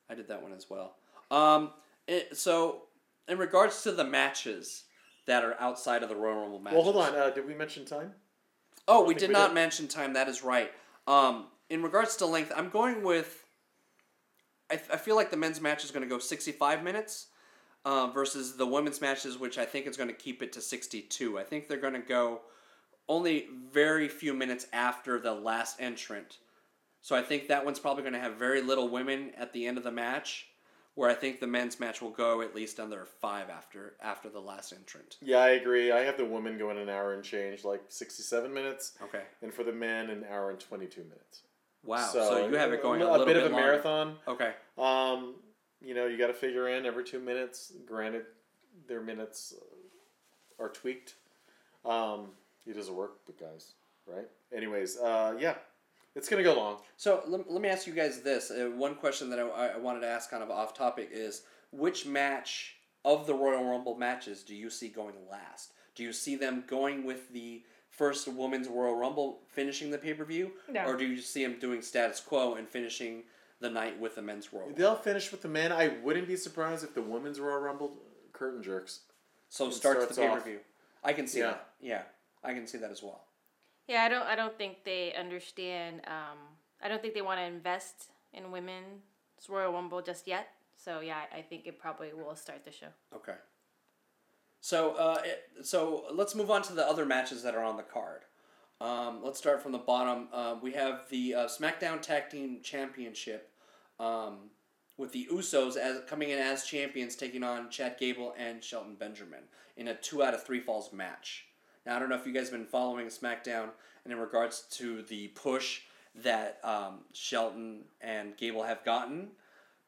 I 0.09 0.15
did 0.15 0.27
that 0.27 0.41
one 0.41 0.51
as 0.53 0.69
well. 0.69 0.95
Um, 1.31 1.71
it, 2.07 2.35
so 2.37 2.83
in 3.29 3.37
regards 3.37 3.83
to 3.83 3.91
the 3.93 4.03
matches 4.03 4.83
that 5.25 5.45
are 5.45 5.55
outside 5.59 6.03
of 6.03 6.09
the 6.09 6.15
Royal 6.15 6.41
Rumble 6.41 6.59
matches. 6.59 6.75
Well, 6.75 6.83
hold 6.91 6.97
on. 6.97 7.15
Uh, 7.15 7.29
did 7.29 7.47
we 7.47 7.53
mention 7.53 7.85
time? 7.85 8.13
Oh, 8.87 9.05
we 9.05 9.13
did 9.13 9.29
we 9.29 9.33
not 9.33 9.49
did. 9.49 9.53
mention 9.55 9.87
time. 9.87 10.13
That 10.13 10.27
is 10.27 10.43
right. 10.43 10.71
Um, 11.07 11.45
in 11.69 11.83
regards 11.83 12.15
to 12.17 12.25
length, 12.25 12.51
I'm 12.55 12.69
going 12.69 13.03
with. 13.03 13.43
I, 14.71 14.75
I 14.93 14.97
feel 14.97 15.15
like 15.15 15.31
the 15.31 15.37
men's 15.37 15.61
match 15.61 15.83
is 15.83 15.91
going 15.91 16.03
to 16.03 16.09
go 16.09 16.19
65 16.19 16.83
minutes 16.83 17.27
uh, 17.85 18.07
versus 18.07 18.55
the 18.55 18.67
women's 18.67 19.01
matches, 19.01 19.37
which 19.37 19.57
I 19.57 19.65
think 19.65 19.87
is 19.87 19.97
going 19.97 20.09
to 20.09 20.15
keep 20.15 20.43
it 20.43 20.53
to 20.53 20.61
62. 20.61 21.39
I 21.39 21.43
think 21.43 21.67
they're 21.67 21.77
going 21.79 21.93
to 21.93 21.99
go 21.99 22.41
only 23.07 23.47
very 23.71 24.07
few 24.07 24.33
minutes 24.33 24.67
after 24.71 25.19
the 25.19 25.33
last 25.33 25.77
entrant. 25.79 26.37
So 27.01 27.15
I 27.15 27.21
think 27.23 27.47
that 27.47 27.65
one's 27.65 27.79
probably 27.79 28.03
going 28.03 28.13
to 28.13 28.19
have 28.19 28.35
very 28.35 28.61
little 28.61 28.89
women 28.89 29.31
at 29.37 29.53
the 29.53 29.65
end 29.65 29.77
of 29.79 29.83
the 29.83 29.91
match, 29.91 30.47
where 30.95 31.09
I 31.09 31.13
think 31.15 31.39
the 31.39 31.47
men's 31.47 31.79
match 31.79 32.01
will 32.01 32.11
go 32.11 32.41
at 32.41 32.53
least 32.53 32.79
under 32.79 33.05
five 33.05 33.49
after 33.49 33.93
after 34.03 34.29
the 34.29 34.41
last 34.41 34.73
entrant. 34.73 35.15
Yeah, 35.21 35.37
I 35.37 35.51
agree. 35.51 35.91
I 35.91 36.01
have 36.01 36.17
the 36.17 36.25
women 36.25 36.57
going 36.59 36.77
an 36.77 36.89
hour 36.89 37.13
and 37.13 37.23
change, 37.23 37.63
like 37.63 37.81
sixty-seven 37.87 38.53
minutes, 38.53 38.93
Okay. 39.01 39.23
and 39.41 39.51
for 39.53 39.63
the 39.63 39.71
men, 39.71 40.09
an 40.09 40.25
hour 40.29 40.49
and 40.51 40.59
twenty-two 40.59 41.03
minutes. 41.05 41.43
Wow. 41.83 42.07
So, 42.07 42.47
you 42.47 42.55
have 42.55 42.73
it 42.73 42.81
going 42.81 43.01
a, 43.01 43.07
a, 43.07 43.19
bit 43.19 43.27
bit 43.27 43.37
of 43.37 43.43
a 43.43 43.49
longer. 43.49 43.65
marathon. 43.67 44.15
Okay. 44.27 44.53
Um, 44.77 45.35
you 45.81 45.93
know, 45.93 46.07
you 46.07 46.17
got 46.17 46.27
to 46.27 46.33
figure 46.33 46.67
in 46.67 46.85
every 46.85 47.03
two 47.03 47.19
minutes. 47.19 47.71
Granted, 47.85 48.25
their 48.87 49.01
minutes 49.01 49.53
are 50.59 50.69
tweaked. 50.69 51.15
Um, 51.85 52.29
it 52.67 52.73
doesn't 52.73 52.95
work, 52.95 53.19
but 53.25 53.39
guys, 53.39 53.73
right? 54.05 54.27
Anyways, 54.55 54.97
uh, 54.97 55.35
yeah, 55.39 55.55
it's 56.15 56.27
gonna 56.27 56.43
go 56.43 56.55
long. 56.55 56.77
So 56.97 57.23
let, 57.27 57.49
let 57.49 57.61
me 57.61 57.69
ask 57.69 57.87
you 57.87 57.93
guys 57.93 58.21
this. 58.21 58.51
Uh, 58.51 58.69
one 58.75 58.95
question 58.95 59.29
that 59.29 59.39
I, 59.39 59.69
I 59.69 59.77
wanted 59.77 60.01
to 60.01 60.07
ask 60.07 60.29
kind 60.29 60.43
of 60.43 60.51
off 60.51 60.73
topic 60.73 61.09
is 61.11 61.43
which 61.71 62.05
match 62.05 62.75
of 63.05 63.25
the 63.25 63.33
Royal 63.33 63.63
Rumble 63.63 63.95
matches 63.95 64.43
do 64.43 64.55
you 64.55 64.69
see 64.69 64.89
going 64.89 65.15
last? 65.31 65.71
Do 65.95 66.03
you 66.03 66.13
see 66.13 66.35
them 66.35 66.63
going 66.67 67.05
with 67.05 67.31
the 67.31 67.63
first 67.99 68.29
Women's 68.29 68.69
Royal 68.69 68.95
Rumble 68.95 69.41
finishing 69.49 69.91
the 69.91 69.97
pay 69.97 70.13
per 70.13 70.23
view? 70.23 70.53
No. 70.69 70.85
Or 70.85 70.95
do 70.95 71.05
you 71.05 71.21
see 71.21 71.43
them 71.43 71.57
doing 71.59 71.81
status 71.81 72.21
quo 72.21 72.55
and 72.55 72.67
finishing 72.67 73.23
the 73.59 73.69
night 73.69 73.99
with 73.99 74.15
the 74.15 74.21
Men's 74.21 74.53
Royal 74.53 74.69
They'll 74.73 74.95
finish 74.95 75.31
with 75.31 75.41
the 75.41 75.49
men. 75.49 75.73
I 75.73 75.89
wouldn't 76.01 76.27
be 76.27 76.37
surprised 76.37 76.85
if 76.85 76.95
the 76.95 77.01
women's 77.01 77.41
Royal 77.41 77.59
Rumble 77.59 77.91
curtain 78.31 78.63
jerks. 78.63 79.01
So 79.49 79.67
it 79.67 79.73
starts, 79.73 80.07
the 80.07 80.21
pay 80.21 80.29
per 80.29 80.39
view. 80.39 80.59
I 81.03 81.11
can 81.11 81.27
see 81.27 81.39
Yeah. 81.39 81.47
that. 81.47 81.69
Yeah. 81.81 82.03
I 82.41 82.53
can 82.53 82.65
see 82.65 82.77
that 82.77 82.89
as 82.89 83.03
well. 83.03 83.25
Yeah, 83.89 84.03
I 84.03 84.09
don't. 84.09 84.23
I 84.23 84.35
don't 84.35 84.57
think 84.57 84.85
they 84.85 85.13
understand. 85.13 86.01
Um, 86.07 86.37
I 86.81 86.87
don't 86.87 87.01
think 87.01 87.13
they 87.15 87.21
want 87.21 87.39
to 87.39 87.43
invest 87.43 88.11
in 88.33 88.49
women's 88.51 89.49
Royal 89.49 89.73
Rumble 89.73 90.01
just 90.01 90.25
yet. 90.25 90.47
So 90.77 91.01
yeah, 91.01 91.17
I 91.33 91.39
I 91.39 91.41
think 91.41 91.67
it 91.67 91.77
probably 91.79 92.13
will 92.13 92.35
start 92.35 92.63
the 92.63 92.71
show. 92.71 92.91
Okay. 93.13 93.35
So, 94.61 94.93
uh, 94.95 95.21
it, 95.23 95.65
so 95.65 96.05
let's 96.11 96.35
move 96.35 96.51
on 96.51 96.61
to 96.63 96.73
the 96.73 96.87
other 96.87 97.05
matches 97.05 97.43
that 97.43 97.55
are 97.55 97.63
on 97.63 97.77
the 97.77 97.83
card. 97.83 98.21
Um, 98.81 99.19
let's 99.23 99.37
start 99.37 99.61
from 99.61 99.71
the 99.71 99.77
bottom. 99.77 100.27
Uh, 100.31 100.55
we 100.61 100.71
have 100.73 101.01
the 101.09 101.35
uh, 101.35 101.47
SmackDown 101.47 102.01
Tag 102.01 102.29
Team 102.29 102.59
Championship 102.63 103.51
um, 103.99 104.49
with 104.97 105.11
the 105.11 105.27
Usos 105.31 105.75
as 105.75 106.01
coming 106.07 106.29
in 106.29 106.39
as 106.39 106.63
champions, 106.63 107.15
taking 107.15 107.43
on 107.43 107.69
Chad 107.69 107.97
Gable 107.99 108.33
and 108.37 108.63
Shelton 108.63 108.95
Benjamin 108.95 109.43
in 109.75 109.89
a 109.89 109.95
two 109.95 110.23
out 110.23 110.33
of 110.33 110.43
three 110.45 110.59
falls 110.59 110.93
match. 110.93 111.45
Now, 111.85 111.95
I 111.95 111.99
don't 111.99 112.09
know 112.09 112.15
if 112.15 112.25
you 112.25 112.33
guys 112.33 112.49
have 112.49 112.51
been 112.51 112.65
following 112.65 113.07
SmackDown 113.07 113.69
and 114.03 114.13
in 114.13 114.19
regards 114.19 114.61
to 114.71 115.01
the 115.03 115.29
push 115.29 115.81
that 116.15 116.59
um, 116.63 116.99
Shelton 117.13 117.81
and 118.01 118.35
Gable 118.37 118.63
have 118.63 118.83
gotten 118.83 119.29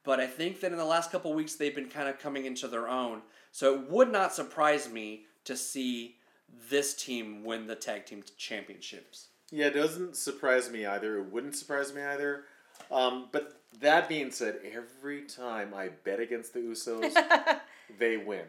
but 0.03 0.19
I 0.19 0.27
think 0.27 0.61
that 0.61 0.71
in 0.71 0.77
the 0.77 0.85
last 0.85 1.11
couple 1.11 1.33
weeks 1.33 1.55
they've 1.55 1.75
been 1.75 1.89
kind 1.89 2.09
of 2.09 2.19
coming 2.19 2.45
into 2.45 2.67
their 2.67 2.87
own. 2.87 3.21
So 3.51 3.75
it 3.75 3.89
would 3.89 4.11
not 4.11 4.33
surprise 4.33 4.89
me 4.89 5.25
to 5.45 5.55
see 5.55 6.17
this 6.69 6.93
team 6.93 7.43
win 7.43 7.67
the 7.67 7.75
tag 7.75 8.05
team 8.05 8.23
championships. 8.37 9.27
Yeah, 9.51 9.67
it 9.67 9.73
doesn't 9.73 10.15
surprise 10.15 10.71
me 10.71 10.85
either. 10.85 11.17
It 11.17 11.31
wouldn't 11.31 11.55
surprise 11.55 11.93
me 11.93 12.01
either. 12.01 12.45
Um, 12.89 13.27
but 13.31 13.61
that 13.79 14.09
being 14.09 14.31
said, 14.31 14.59
every 14.63 15.23
time 15.23 15.73
I 15.73 15.89
bet 15.89 16.19
against 16.19 16.53
the 16.53 16.59
Usos, 16.59 17.13
they 17.99 18.17
win. 18.17 18.45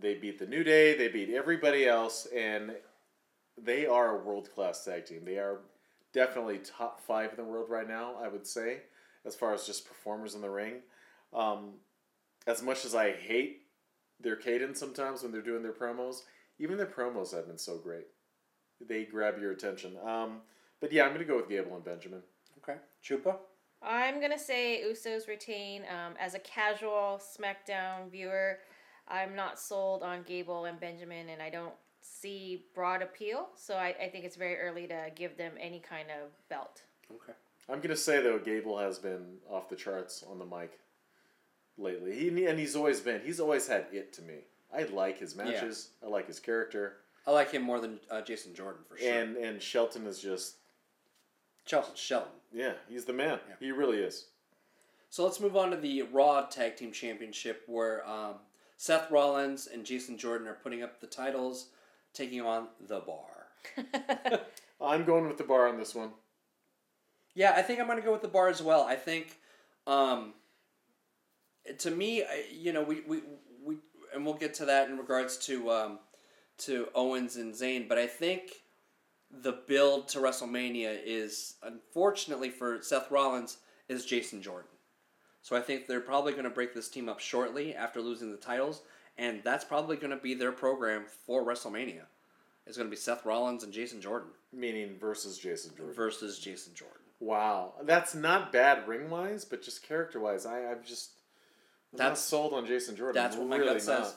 They 0.00 0.14
beat 0.14 0.38
the 0.38 0.46
New 0.46 0.64
Day, 0.64 0.96
they 0.96 1.08
beat 1.08 1.30
everybody 1.30 1.86
else, 1.86 2.26
and 2.34 2.72
they 3.56 3.86
are 3.86 4.18
a 4.18 4.24
world 4.24 4.52
class 4.52 4.84
tag 4.84 5.06
team. 5.06 5.22
They 5.24 5.38
are 5.38 5.60
definitely 6.12 6.58
top 6.58 7.00
five 7.00 7.30
in 7.30 7.36
the 7.36 7.44
world 7.44 7.68
right 7.68 7.86
now, 7.86 8.14
I 8.20 8.28
would 8.28 8.46
say, 8.46 8.78
as 9.24 9.36
far 9.36 9.54
as 9.54 9.66
just 9.66 9.86
performers 9.86 10.34
in 10.34 10.40
the 10.40 10.50
ring. 10.50 10.74
Um, 11.34 11.74
as 12.46 12.62
much 12.62 12.84
as 12.84 12.94
I 12.94 13.12
hate 13.12 13.62
their 14.20 14.36
cadence 14.36 14.78
sometimes 14.78 15.22
when 15.22 15.32
they're 15.32 15.42
doing 15.42 15.62
their 15.62 15.72
promos, 15.72 16.22
even 16.58 16.76
their 16.76 16.86
promos 16.86 17.34
have 17.34 17.46
been 17.46 17.58
so 17.58 17.78
great. 17.78 18.06
They 18.80 19.04
grab 19.04 19.38
your 19.40 19.52
attention. 19.52 19.96
Um, 20.04 20.40
but 20.80 20.92
yeah, 20.92 21.04
I'm 21.04 21.10
going 21.10 21.20
to 21.20 21.24
go 21.24 21.36
with 21.36 21.48
Gable 21.48 21.74
and 21.74 21.84
Benjamin. 21.84 22.22
Okay. 22.62 22.78
Chupa? 23.02 23.36
I'm 23.82 24.20
gonna 24.20 24.38
say 24.38 24.82
Usos 24.86 25.28
retain. 25.28 25.82
Um, 25.82 26.14
as 26.18 26.34
a 26.34 26.38
casual 26.38 27.20
SmackDown 27.20 28.10
viewer, 28.10 28.60
I'm 29.08 29.36
not 29.36 29.60
sold 29.60 30.02
on 30.02 30.22
Gable 30.22 30.64
and 30.64 30.80
Benjamin, 30.80 31.28
and 31.28 31.42
I 31.42 31.50
don't 31.50 31.74
see 32.00 32.64
broad 32.74 33.02
appeal. 33.02 33.48
So 33.56 33.74
I, 33.74 33.94
I 34.02 34.08
think 34.08 34.24
it's 34.24 34.36
very 34.36 34.56
early 34.56 34.86
to 34.86 35.10
give 35.14 35.36
them 35.36 35.52
any 35.60 35.80
kind 35.80 36.08
of 36.10 36.30
belt. 36.48 36.82
Okay. 37.12 37.34
I'm 37.68 37.78
going 37.78 37.90
to 37.90 37.96
say, 37.96 38.22
though, 38.22 38.38
Gable 38.38 38.78
has 38.78 38.98
been 38.98 39.36
off 39.50 39.68
the 39.68 39.76
charts 39.76 40.22
on 40.28 40.38
the 40.38 40.44
mic 40.44 40.78
lately. 41.78 42.14
He, 42.18 42.46
and 42.46 42.58
he's 42.58 42.76
always 42.76 43.00
been, 43.00 43.20
he's 43.24 43.40
always 43.40 43.66
had 43.66 43.86
it 43.92 44.12
to 44.14 44.22
me. 44.22 44.36
I 44.76 44.84
like 44.84 45.18
his 45.18 45.36
matches, 45.36 45.90
I 46.04 46.08
like 46.08 46.26
his 46.26 46.40
character. 46.40 46.96
I 47.26 47.30
like 47.30 47.52
him 47.52 47.62
more 47.62 47.80
than 47.80 48.00
uh, 48.10 48.20
Jason 48.20 48.54
Jordan 48.54 48.82
for 48.88 48.98
sure. 48.98 49.10
And, 49.10 49.36
and 49.36 49.62
Shelton 49.62 50.06
is 50.06 50.20
just, 50.20 50.56
Shelton 51.64 51.94
Shelton. 51.94 52.32
yeah, 52.52 52.72
he's 52.88 53.06
the 53.06 53.14
man. 53.14 53.38
Yeah. 53.48 53.54
He 53.60 53.72
really 53.72 53.98
is. 53.98 54.26
So 55.08 55.24
let's 55.24 55.40
move 55.40 55.56
on 55.56 55.70
to 55.70 55.76
the 55.76 56.02
Raw 56.02 56.42
Tag 56.42 56.76
Team 56.76 56.92
Championship, 56.92 57.62
where 57.66 58.06
um, 58.08 58.34
Seth 58.76 59.10
Rollins 59.10 59.68
and 59.68 59.84
Jason 59.84 60.18
Jordan 60.18 60.48
are 60.48 60.58
putting 60.62 60.82
up 60.82 61.00
the 61.00 61.06
titles, 61.06 61.68
taking 62.12 62.40
on 62.40 62.66
the 62.86 63.00
Bar. 63.00 64.40
I'm 64.80 65.04
going 65.04 65.26
with 65.26 65.38
the 65.38 65.44
bar 65.44 65.68
on 65.68 65.78
this 65.78 65.94
one. 65.94 66.10
Yeah, 67.34 67.54
I 67.56 67.62
think 67.62 67.80
I'm 67.80 67.86
going 67.86 67.98
to 67.98 68.04
go 68.04 68.12
with 68.12 68.22
the 68.22 68.28
Bar 68.28 68.48
as 68.48 68.60
well. 68.60 68.82
I 68.82 68.96
think, 68.96 69.38
um, 69.86 70.34
to 71.78 71.90
me, 71.90 72.22
I- 72.22 72.46
you 72.52 72.72
know, 72.72 72.82
we, 72.82 73.00
we, 73.06 73.22
we 73.64 73.76
and 74.14 74.24
we'll 74.24 74.34
get 74.34 74.54
to 74.54 74.64
that 74.66 74.88
in 74.88 74.96
regards 74.98 75.36
to 75.46 75.70
um, 75.70 75.98
to 76.58 76.88
Owens 76.94 77.36
and 77.36 77.52
Zayn, 77.54 77.88
but 77.88 77.98
I 77.98 78.06
think 78.06 78.62
the 79.30 79.52
build 79.66 80.06
to 80.08 80.18
WrestleMania 80.18 80.96
is 81.04 81.54
unfortunately 81.62 82.50
for 82.50 82.78
Seth 82.82 83.10
Rollins 83.10 83.56
is 83.88 84.04
Jason 84.04 84.40
Jordan. 84.40 84.70
So 85.42 85.56
I 85.56 85.60
think 85.60 85.86
they're 85.86 86.00
probably 86.00 86.32
going 86.32 86.44
to 86.44 86.50
break 86.50 86.72
this 86.74 86.88
team 86.88 87.08
up 87.08 87.18
shortly 87.20 87.74
after 87.74 88.00
losing 88.00 88.30
the 88.30 88.36
titles, 88.38 88.82
and 89.18 89.42
that's 89.44 89.64
probably 89.64 89.96
going 89.96 90.10
to 90.12 90.16
be 90.16 90.34
their 90.34 90.52
program 90.52 91.04
for 91.26 91.44
WrestleMania. 91.44 92.02
It's 92.66 92.76
going 92.78 92.88
to 92.88 92.90
be 92.90 92.96
Seth 92.96 93.26
Rollins 93.26 93.62
and 93.64 93.72
Jason 93.72 94.00
Jordan 94.00 94.30
Meaning 94.52 94.96
versus 94.98 95.36
Jason 95.36 95.72
Jordan. 95.76 95.94
versus 95.94 96.38
Jason 96.38 96.72
Jordan. 96.74 96.96
Wow, 97.20 97.74
that's 97.82 98.14
not 98.14 98.52
bad 98.52 98.86
ring 98.86 99.10
wise, 99.10 99.44
but 99.44 99.62
just 99.62 99.86
character 99.86 100.20
wise, 100.20 100.46
I 100.46 100.60
I'm 100.66 100.84
just 100.86 101.10
I'm 101.94 101.98
not 101.98 102.04
That's- 102.10 102.20
sold 102.24 102.52
on 102.52 102.66
Jason 102.66 102.96
Jordan. 102.96 103.22
That's 103.22 103.36
what 103.36 103.46
my 103.46 103.56
Really 103.56 103.74
gut 103.74 103.82
says. 103.82 104.00
not. 104.00 104.16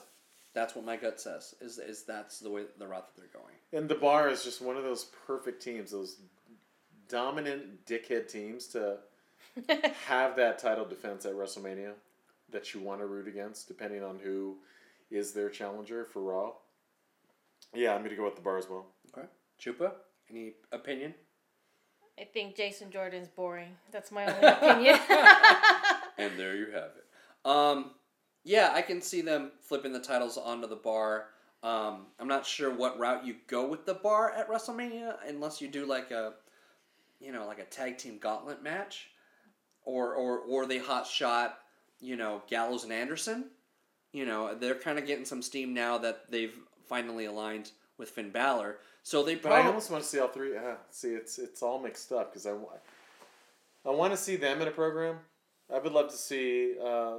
That's 0.54 0.74
what 0.74 0.84
my 0.84 0.96
gut 0.96 1.20
says. 1.20 1.54
Is 1.60 1.78
is 1.78 2.02
that's 2.02 2.40
the 2.40 2.50
way 2.50 2.64
the 2.78 2.86
route 2.88 3.06
that 3.06 3.20
they're 3.20 3.40
going. 3.40 3.54
And 3.72 3.88
the 3.88 3.94
bar 3.94 4.28
is 4.28 4.42
just 4.42 4.60
one 4.60 4.76
of 4.76 4.82
those 4.82 5.04
perfect 5.26 5.62
teams, 5.62 5.92
those 5.92 6.16
dominant 7.08 7.86
dickhead 7.86 8.28
teams 8.28 8.66
to 8.68 8.98
have 10.06 10.34
that 10.36 10.58
title 10.58 10.84
defense 10.84 11.24
at 11.24 11.34
WrestleMania 11.34 11.92
that 12.50 12.74
you 12.74 12.80
want 12.80 13.00
to 13.00 13.06
root 13.06 13.28
against, 13.28 13.68
depending 13.68 14.02
on 14.02 14.18
who 14.18 14.56
is 15.10 15.32
their 15.32 15.48
challenger 15.50 16.04
for 16.06 16.22
Raw. 16.22 16.52
Yeah, 17.74 17.94
I'm 17.94 18.02
gonna 18.02 18.16
go 18.16 18.24
with 18.24 18.34
the 18.36 18.42
bar 18.42 18.58
as 18.58 18.68
well. 18.68 18.86
Okay, 19.16 19.28
Chupa, 19.60 19.92
any 20.30 20.54
opinion? 20.72 21.14
I 22.18 22.24
think 22.24 22.56
Jason 22.56 22.90
Jordan's 22.90 23.28
boring. 23.28 23.76
That's 23.92 24.10
my 24.10 24.26
only 24.26 24.48
opinion. 24.48 24.98
And 26.20 26.36
there 26.36 26.56
you 26.56 26.66
have 26.72 26.90
it. 26.96 27.04
Um, 27.44 27.92
yeah, 28.44 28.70
I 28.74 28.82
can 28.82 29.00
see 29.00 29.20
them 29.20 29.52
flipping 29.60 29.92
the 29.92 30.00
titles 30.00 30.36
onto 30.38 30.66
the 30.66 30.76
bar. 30.76 31.26
Um, 31.62 32.06
I'm 32.20 32.28
not 32.28 32.46
sure 32.46 32.72
what 32.72 32.98
route 32.98 33.26
you 33.26 33.36
go 33.46 33.66
with 33.66 33.84
the 33.84 33.94
bar 33.94 34.32
at 34.32 34.48
WrestleMania, 34.48 35.16
unless 35.26 35.60
you 35.60 35.68
do 35.68 35.86
like 35.86 36.10
a, 36.10 36.34
you 37.20 37.32
know, 37.32 37.46
like 37.46 37.58
a 37.58 37.64
tag 37.64 37.98
team 37.98 38.18
gauntlet 38.18 38.62
match, 38.62 39.10
or 39.84 40.14
or 40.14 40.38
or 40.38 40.66
they 40.66 40.78
hot 40.78 41.06
shot, 41.06 41.58
you 42.00 42.16
know, 42.16 42.42
Gallows 42.48 42.84
and 42.84 42.92
Anderson. 42.92 43.46
You 44.12 44.24
know, 44.24 44.54
they're 44.54 44.74
kind 44.74 44.98
of 44.98 45.06
getting 45.06 45.24
some 45.24 45.42
steam 45.42 45.74
now 45.74 45.98
that 45.98 46.30
they've 46.30 46.56
finally 46.88 47.26
aligned 47.26 47.72
with 47.98 48.10
Finn 48.10 48.30
Balor. 48.30 48.78
So 49.02 49.22
they 49.22 49.34
But 49.34 49.52
I 49.52 49.56
probably 49.56 49.68
almost 49.68 49.90
want 49.90 50.04
to 50.04 50.08
see 50.08 50.18
all 50.20 50.28
three. 50.28 50.56
Ah, 50.56 50.76
see, 50.90 51.08
it's 51.08 51.38
it's 51.38 51.62
all 51.62 51.78
mixed 51.78 52.12
up 52.12 52.32
because 52.32 52.46
I, 52.46 52.52
I 53.84 53.90
want 53.90 54.12
to 54.12 54.16
see 54.16 54.36
them 54.36 54.62
in 54.62 54.68
a 54.68 54.70
program. 54.70 55.16
I 55.72 55.78
would 55.78 55.92
love 55.92 56.10
to 56.10 56.16
see 56.16 56.74
uh, 56.82 57.16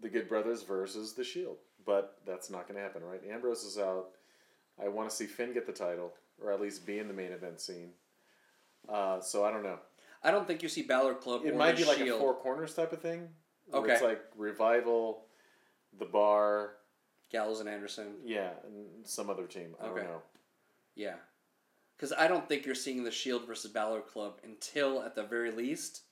the 0.00 0.08
Good 0.08 0.28
Brothers 0.28 0.62
versus 0.62 1.12
the 1.14 1.24
Shield, 1.24 1.58
but 1.84 2.18
that's 2.26 2.50
not 2.50 2.66
going 2.66 2.76
to 2.76 2.82
happen, 2.82 3.02
right? 3.04 3.20
Ambrose 3.30 3.64
is 3.64 3.78
out. 3.78 4.08
I 4.82 4.88
want 4.88 5.08
to 5.10 5.14
see 5.16 5.26
Finn 5.26 5.54
get 5.54 5.66
the 5.66 5.72
title, 5.72 6.12
or 6.42 6.52
at 6.52 6.60
least 6.60 6.84
be 6.86 6.98
in 6.98 7.08
the 7.08 7.14
main 7.14 7.32
event 7.32 7.60
scene. 7.60 7.90
Uh, 8.88 9.20
so 9.20 9.44
I 9.44 9.50
don't 9.50 9.62
know. 9.62 9.78
I 10.22 10.30
don't 10.30 10.46
think 10.46 10.62
you 10.62 10.68
see 10.68 10.82
Balor 10.82 11.14
Club. 11.14 11.42
It 11.44 11.56
might 11.56 11.76
be 11.76 11.84
like 11.84 12.00
a 12.00 12.18
four 12.18 12.34
corners 12.34 12.74
type 12.74 12.92
of 12.92 13.00
thing. 13.00 13.28
where 13.66 13.82
Okay. 13.82 13.92
It's 13.94 14.02
like 14.02 14.22
revival, 14.36 15.26
the 15.98 16.04
bar, 16.04 16.72
Gallows 17.30 17.60
and 17.60 17.68
Anderson. 17.68 18.16
yeah, 18.24 18.50
and 18.64 19.06
some 19.06 19.30
other 19.30 19.46
team. 19.46 19.74
I 19.80 19.86
Okay. 19.86 20.00
don't 20.00 20.10
know. 20.10 20.22
Yeah. 20.94 21.14
Because 21.96 22.12
I 22.12 22.28
don't 22.28 22.46
think 22.48 22.66
you're 22.66 22.74
seeing 22.74 23.04
the 23.04 23.10
Shield 23.10 23.46
versus 23.46 23.70
Balor 23.70 24.02
Club 24.02 24.38
until, 24.44 25.02
at 25.02 25.14
the 25.14 25.22
very 25.22 25.50
least, 25.50 26.02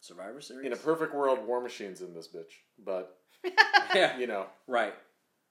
Survivor 0.00 0.40
Series. 0.40 0.66
In 0.66 0.72
a 0.72 0.76
perfect 0.76 1.14
world, 1.14 1.46
War 1.46 1.60
Machine's 1.60 2.00
in 2.00 2.14
this 2.14 2.28
bitch, 2.28 2.52
but 2.84 3.18
yeah. 3.94 4.16
you 4.18 4.26
know, 4.26 4.46
Right. 4.66 4.94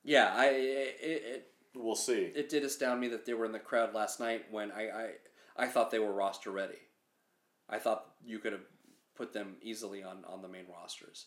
Yeah. 0.03 0.33
I 0.35 0.45
it, 0.47 0.97
it 1.01 1.47
we'll 1.75 1.95
see. 1.95 2.31
it 2.35 2.49
did 2.49 2.63
astound 2.63 2.99
me 2.99 3.07
that 3.09 3.25
they 3.25 3.33
were 3.33 3.45
in 3.45 3.51
the 3.51 3.59
crowd 3.59 3.93
last 3.93 4.19
night 4.19 4.45
when 4.51 4.71
I 4.71 4.89
I, 4.89 5.09
I 5.57 5.67
thought 5.67 5.91
they 5.91 5.99
were 5.99 6.13
roster 6.13 6.51
ready. 6.51 6.79
I 7.69 7.79
thought 7.79 8.05
you 8.25 8.39
could 8.39 8.53
have 8.53 8.65
put 9.15 9.33
them 9.33 9.55
easily 9.61 10.03
on 10.03 10.23
on 10.27 10.41
the 10.41 10.47
main 10.47 10.65
rosters. 10.73 11.25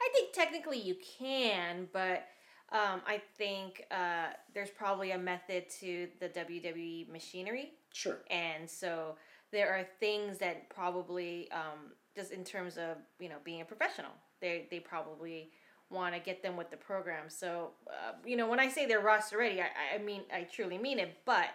I 0.00 0.08
think 0.12 0.32
technically 0.32 0.78
you 0.80 0.96
can, 1.18 1.88
but 1.92 2.24
um, 2.72 3.02
I 3.06 3.20
think 3.38 3.84
uh, 3.90 4.28
there's 4.54 4.70
probably 4.70 5.12
a 5.12 5.18
method 5.18 5.68
to 5.80 6.08
the 6.18 6.28
WWE 6.30 7.08
machinery. 7.10 7.72
Sure. 7.92 8.18
and 8.28 8.68
so 8.68 9.14
there 9.52 9.72
are 9.72 9.86
things 10.00 10.38
that 10.38 10.68
probably 10.68 11.48
um, 11.52 11.92
just 12.14 12.32
in 12.32 12.44
terms 12.44 12.76
of 12.76 12.96
you 13.18 13.28
know 13.28 13.36
being 13.44 13.60
a 13.60 13.64
professional. 13.64 14.12
They 14.40 14.66
they 14.70 14.80
probably 14.80 15.50
want 15.90 16.14
to 16.14 16.20
get 16.20 16.42
them 16.42 16.56
with 16.56 16.70
the 16.70 16.76
program. 16.76 17.24
So 17.28 17.70
uh, 17.88 18.12
you 18.24 18.36
know 18.36 18.48
when 18.48 18.60
i 18.60 18.68
say 18.68 18.86
they're 18.86 19.00
roster 19.00 19.38
ready 19.38 19.60
I, 19.60 19.96
I 19.96 19.98
mean 19.98 20.22
i 20.32 20.42
truly 20.42 20.78
mean 20.78 20.98
it 20.98 21.18
but 21.24 21.48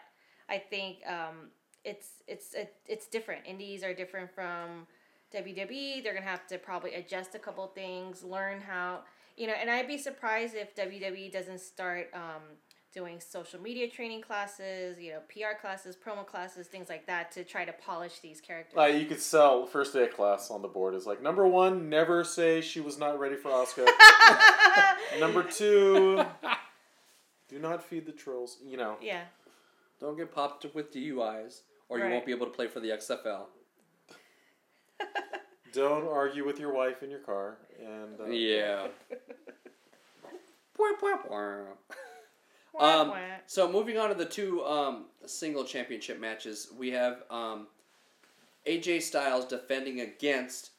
i 0.47 0.57
think 0.57 0.97
um, 1.07 1.49
it's 1.83 2.23
it's 2.27 2.53
it, 2.53 2.73
it's 2.87 3.07
different. 3.07 3.45
Indies 3.45 3.83
are 3.83 3.93
different 3.93 4.33
from 4.33 4.87
wwe 5.33 6.03
they're 6.03 6.15
gonna 6.15 6.25
have 6.25 6.47
to 6.47 6.57
probably 6.57 6.95
adjust 6.95 7.35
a 7.35 7.39
couple 7.39 7.65
things 7.67 8.23
learn 8.23 8.59
how 8.59 9.01
you 9.37 9.45
know 9.45 9.53
and 9.53 9.69
i'd 9.69 9.87
be 9.87 9.95
surprised 9.95 10.55
if 10.55 10.75
wwe 10.75 11.31
doesn't 11.31 11.59
start 11.59 12.09
um, 12.15 12.41
doing 12.93 13.19
social 13.19 13.61
media 13.61 13.87
training 13.87 14.21
classes, 14.21 14.97
you 14.99 15.11
know, 15.11 15.19
PR 15.29 15.59
classes, 15.59 15.95
promo 15.95 16.25
classes, 16.25 16.67
things 16.67 16.89
like 16.89 17.05
that 17.07 17.31
to 17.31 17.43
try 17.43 17.65
to 17.65 17.73
polish 17.73 18.19
these 18.19 18.41
characters. 18.41 18.77
Uh, 18.77 18.85
you 18.85 19.05
could 19.05 19.21
sell 19.21 19.65
first 19.65 19.93
day 19.93 20.03
of 20.03 20.13
class 20.13 20.49
on 20.49 20.61
the 20.61 20.67
board 20.67 20.95
is 20.95 21.05
like 21.05 21.21
number 21.21 21.47
one, 21.47 21.89
never 21.89 22.23
say 22.23 22.61
she 22.61 22.81
was 22.81 22.97
not 22.97 23.19
ready 23.19 23.35
for 23.35 23.51
Asuka. 23.51 23.87
number 25.19 25.43
two, 25.43 26.23
do 27.47 27.59
not 27.59 27.83
feed 27.83 28.05
the 28.05 28.11
trolls. 28.11 28.57
You 28.65 28.77
know, 28.77 28.97
yeah. 29.01 29.23
Don't 29.99 30.17
get 30.17 30.33
popped 30.33 30.65
with 30.73 30.93
DUIs, 30.93 31.61
or 31.89 31.99
you 31.99 32.09
won't 32.09 32.25
be 32.25 32.31
able 32.31 32.45
to 32.45 32.51
play 32.53 32.67
for 32.67 32.79
the 32.79 32.89
XFL. 32.89 33.47
don't 35.73 36.07
argue 36.07 36.45
with 36.45 36.59
your 36.59 36.73
wife 36.73 37.03
in 37.03 37.09
your 37.09 37.19
car. 37.19 37.57
And 37.79 38.19
uh, 38.19 38.27
Yeah. 38.27 38.87
Um, 42.77 43.13
so 43.45 43.71
moving 43.71 43.97
on 43.97 44.09
to 44.09 44.15
the 44.15 44.25
two 44.25 44.63
um, 44.63 45.05
single 45.25 45.63
championship 45.63 46.19
matches, 46.19 46.67
we 46.77 46.91
have 46.91 47.23
um, 47.29 47.67
AJ 48.67 49.01
Styles 49.01 49.45
defending 49.45 50.01
against 50.01 50.71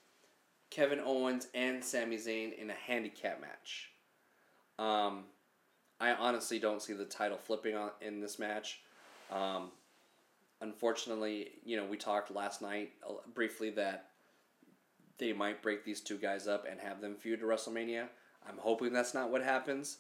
Kevin 0.71 1.01
Owens 1.01 1.49
and 1.55 1.85
Sami 1.85 2.17
Zayn 2.17 2.57
in 2.57 2.71
a 2.71 2.75
handicap 2.75 3.41
match. 3.41 3.91
Um, 4.79 5.25
I 6.01 6.13
honestly 6.13 6.59
don't 6.59 6.81
see 6.81 6.95
the 6.95 7.05
title 7.05 7.37
flipping 7.37 7.75
on 7.75 7.91
in 8.01 8.21
this 8.21 8.39
match. 8.39 8.81
Um, 9.31 9.71
unfortunately, 10.61 11.51
you 11.65 11.77
know, 11.77 11.85
we 11.85 11.97
talked 11.97 12.35
last 12.35 12.63
night 12.63 12.93
uh, 13.07 13.15
briefly 13.35 13.71
that 13.71 14.07
they 15.19 15.33
might 15.33 15.63
break 15.63 15.85
these 15.85 16.01
two 16.01 16.17
guys 16.17 16.49
up 16.49 16.67
and 16.69 16.81
have 16.81 17.01
them 17.01 17.15
feud 17.15 17.41
to 17.41 17.47
WrestleMania. 17.47 18.07
I'm 18.49 18.57
hoping 18.59 18.93
that's 18.93 19.13
not 19.13 19.31
what 19.31 19.43
happens, 19.43 19.99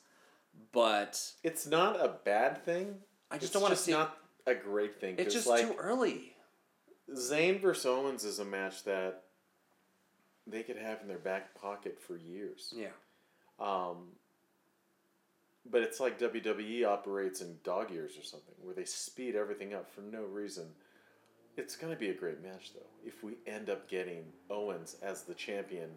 but 0.72 1.32
It's 1.42 1.66
not 1.66 1.96
a 1.96 2.14
bad 2.24 2.64
thing. 2.64 2.96
I 3.30 3.34
just 3.36 3.44
It's 3.44 3.52
don't 3.52 3.62
want 3.62 3.74
to 3.74 3.80
see. 3.80 3.92
not 3.92 4.16
a 4.46 4.54
great 4.54 5.00
thing. 5.00 5.16
It's 5.18 5.34
just 5.34 5.46
like 5.46 5.66
too 5.66 5.76
early. 5.78 6.34
Zayn 7.14 7.60
versus 7.60 7.86
Owens 7.86 8.24
is 8.24 8.38
a 8.38 8.44
match 8.44 8.84
that 8.84 9.22
they 10.46 10.62
could 10.62 10.76
have 10.76 11.00
in 11.02 11.08
their 11.08 11.18
back 11.18 11.54
pocket 11.54 11.98
for 12.00 12.16
years. 12.16 12.72
Yeah. 12.76 12.88
Um, 13.58 14.12
but 15.70 15.82
it's 15.82 16.00
like 16.00 16.18
WWE 16.18 16.86
operates 16.86 17.40
in 17.40 17.56
dog 17.64 17.90
years 17.90 18.16
or 18.18 18.22
something, 18.22 18.54
where 18.62 18.74
they 18.74 18.84
speed 18.84 19.36
everything 19.36 19.74
up 19.74 19.92
for 19.92 20.00
no 20.00 20.22
reason. 20.22 20.66
It's 21.56 21.76
going 21.76 21.92
to 21.92 21.98
be 21.98 22.08
a 22.10 22.14
great 22.14 22.42
match, 22.42 22.72
though. 22.74 22.86
If 23.04 23.22
we 23.22 23.34
end 23.46 23.68
up 23.70 23.88
getting 23.88 24.24
Owens 24.48 24.96
as 25.02 25.22
the 25.22 25.34
champion 25.34 25.90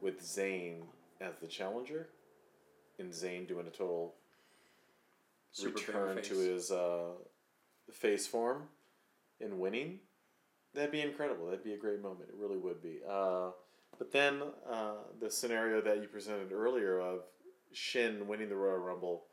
with 0.00 0.22
Zayn 0.22 0.76
as 1.20 1.34
the 1.42 1.46
challenger, 1.48 2.08
and 3.00 3.12
Zayn 3.12 3.48
doing 3.48 3.66
a 3.66 3.70
total 3.70 4.14
Super 5.52 5.78
return 5.78 6.22
to 6.22 6.34
his 6.38 6.70
uh, 6.70 7.10
face 7.90 8.26
form 8.26 8.64
and 9.40 9.58
winning, 9.58 9.98
that'd 10.74 10.92
be 10.92 11.00
incredible. 11.00 11.46
That'd 11.46 11.64
be 11.64 11.74
a 11.74 11.78
great 11.78 12.00
moment. 12.00 12.28
It 12.28 12.36
really 12.38 12.58
would 12.58 12.82
be. 12.82 13.00
Uh, 13.08 13.50
but 13.98 14.12
then 14.12 14.42
uh, 14.70 14.94
the 15.20 15.30
scenario 15.30 15.80
that 15.80 16.00
you 16.00 16.08
presented 16.08 16.52
earlier 16.52 17.00
of 17.00 17.20
Shin 17.72 18.28
winning 18.28 18.48
the 18.48 18.56
Royal 18.56 18.78
Rumble, 18.78 19.24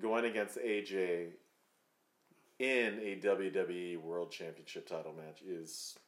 going 0.00 0.24
against 0.24 0.58
AJ 0.58 1.32
in 2.58 2.98
a 3.00 3.20
WWE 3.22 4.00
World 4.00 4.30
Championship 4.30 4.88
title 4.88 5.12
match 5.12 5.42
is, 5.42 5.98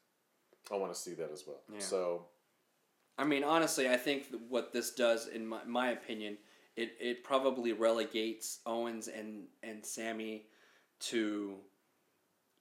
I 0.73 0.77
want 0.77 0.95
to 0.95 0.99
see 0.99 1.13
that 1.15 1.31
as 1.33 1.45
well. 1.47 1.61
Yeah. 1.71 1.81
So 1.81 2.27
I 3.19 3.25
mean, 3.25 3.45
honestly, 3.45 3.89
I 3.89 3.97
think 3.97 4.27
what 4.49 4.73
this 4.73 4.91
does, 4.91 5.29
in 5.29 5.47
my, 5.47 5.65
my 5.67 5.91
opinion, 5.91 6.37
it, 6.77 6.97
it 7.01 7.25
probably 7.25 7.73
relegates 7.73 8.61
Owens 8.67 9.09
and, 9.09 9.45
and 9.63 9.85
Sami 9.85 10.43
to 10.99 11.55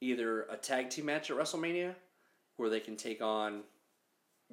either 0.01 0.43
a 0.43 0.57
tag 0.57 0.89
team 0.89 1.05
match 1.05 1.29
at 1.29 1.37
WrestleMania 1.37 1.95
where 2.57 2.69
they 2.69 2.79
can 2.79 2.95
take 2.95 3.21
on, 3.21 3.61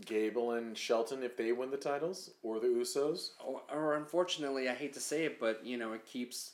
Gable 0.07 0.53
and 0.53 0.77
Shelton 0.77 1.23
if 1.23 1.37
they 1.37 1.53
win 1.53 1.71
the 1.71 1.77
titles, 1.77 2.31
or 2.43 2.59
the 2.59 2.67
Usos. 2.67 3.31
or, 3.45 3.61
or 3.71 3.95
unfortunately, 3.97 4.69
I 4.69 4.75
hate 4.75 4.95
to 4.95 5.01
say 5.01 5.25
it, 5.25 5.39
but, 5.39 5.65
you 5.65 5.77
know, 5.77 5.93
it 5.93 6.07
keeps 6.07 6.53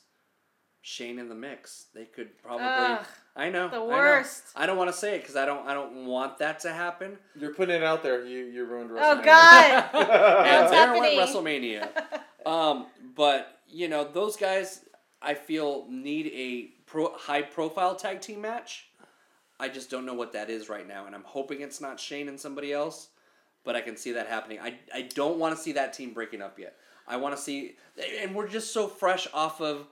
Shane 0.81 1.19
in 1.19 1.29
the 1.29 1.35
mix. 1.35 1.85
They 1.93 2.05
could 2.05 2.37
probably. 2.41 2.65
Ugh, 2.67 3.05
I 3.35 3.49
know. 3.49 3.69
the 3.69 3.75
I 3.75 3.79
know. 3.79 3.85
worst. 3.87 4.43
I 4.55 4.65
don't 4.65 4.77
want 4.77 4.91
to 4.91 4.95
say 4.95 5.15
it 5.15 5.21
because 5.21 5.35
I 5.35 5.45
don't, 5.45 5.65
I 5.67 5.73
don't 5.73 6.05
want 6.05 6.37
that 6.39 6.59
to 6.61 6.71
happen. 6.71 7.17
You're 7.35 7.53
putting 7.53 7.75
it 7.75 7.83
out 7.83 8.03
there. 8.03 8.25
You 8.25 8.45
you 8.45 8.65
ruined 8.65 8.91
oh, 8.91 8.95
WrestleMania. 8.95 9.19
Oh 9.19 9.23
God! 9.23 9.89
and 9.93 10.61
What's 10.61 10.71
there 10.71 10.87
happening? 10.87 11.17
went 11.17 11.29
WrestleMania. 11.29 11.89
Um, 12.49 12.87
but 13.15 13.59
you 13.67 13.87
know 13.87 14.03
those 14.03 14.35
guys, 14.35 14.85
I 15.21 15.35
feel 15.35 15.85
need 15.87 16.31
a 16.33 16.73
pro, 16.89 17.13
high 17.15 17.43
profile 17.43 17.95
tag 17.95 18.21
team 18.21 18.41
match. 18.41 18.87
I 19.59 19.69
just 19.69 19.91
don't 19.91 20.05
know 20.05 20.15
what 20.15 20.33
that 20.33 20.49
is 20.49 20.67
right 20.67 20.87
now, 20.87 21.05
and 21.05 21.13
I'm 21.13 21.23
hoping 21.23 21.61
it's 21.61 21.79
not 21.79 21.99
Shane 21.99 22.27
and 22.27 22.39
somebody 22.39 22.73
else. 22.73 23.09
But 23.65 23.75
I 23.75 23.81
can 23.81 23.97
see 23.97 24.13
that 24.13 24.27
happening. 24.27 24.59
I, 24.59 24.79
I 24.93 25.01
don't 25.03 25.37
want 25.37 25.55
to 25.55 25.61
see 25.61 25.73
that 25.73 25.93
team 25.93 26.13
breaking 26.13 26.41
up 26.41 26.57
yet. 26.57 26.77
I 27.07 27.17
want 27.17 27.35
to 27.35 27.41
see, 27.41 27.75
and 28.19 28.33
we're 28.33 28.47
just 28.47 28.73
so 28.73 28.87
fresh 28.87 29.27
off 29.33 29.61
of 29.61 29.85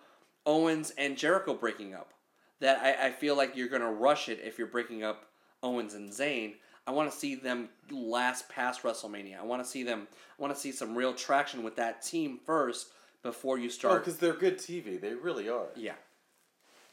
Owens 0.46 0.94
and 0.98 1.18
Jericho 1.18 1.54
breaking 1.54 1.94
up 1.94 2.14
that 2.60 2.80
I, 2.82 3.08
I 3.08 3.12
feel 3.12 3.36
like 3.36 3.56
you're 3.56 3.68
gonna 3.68 3.92
rush 3.92 4.30
it 4.30 4.40
if 4.44 4.58
you're 4.58 4.68
breaking 4.68 5.04
up 5.04 5.26
Owens 5.62 5.94
and 5.94 6.10
Zayn. 6.10 6.56
I 6.88 6.92
want 6.92 7.12
to 7.12 7.18
see 7.18 7.36
them 7.36 7.68
last 7.92 8.48
past 8.50 8.82
WrestleMania. 8.84 9.38
I 9.40 9.44
want 9.44 9.62
to 9.64 9.70
see 9.70 9.84
them. 9.84 10.08
I 10.40 10.42
want 10.42 10.54
to 10.56 10.60
see 10.60 10.72
some 10.72 10.96
real 10.96 11.14
traction 11.14 11.62
with 11.64 11.76
that 11.76 12.02
team 12.02 12.40
first 12.46 12.88
before 13.24 13.58
you 13.60 13.66
Oh, 13.68 13.70
start. 13.72 14.02
because 14.06 14.18
they're 14.18 14.34
good 14.34 14.58
TV. 14.58 15.00
They 15.00 15.14
really 15.14 15.50
are. 15.50 15.68
yeah, 15.76 15.96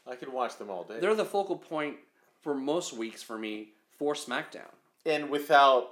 I 0.05 0.15
could 0.15 0.31
watch 0.31 0.57
them 0.57 0.69
all 0.69 0.83
day. 0.83 0.99
they're 0.99 1.15
the 1.15 1.23
focal 1.25 1.55
point 1.57 1.95
for 2.41 2.53
most 2.53 2.93
weeks 2.93 3.23
for 3.23 3.37
me 3.37 3.69
for 3.97 4.13
SmackDown. 4.13 4.69
and 5.05 5.29
without 5.29 5.91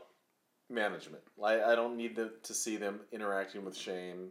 management. 0.69 1.23
I, 1.41 1.61
I 1.61 1.75
don't 1.75 1.95
need 1.95 2.15
to, 2.17 2.31
to 2.43 2.53
see 2.53 2.75
them 2.77 2.99
interacting 3.11 3.63
with 3.63 3.77
Shane. 3.77 4.29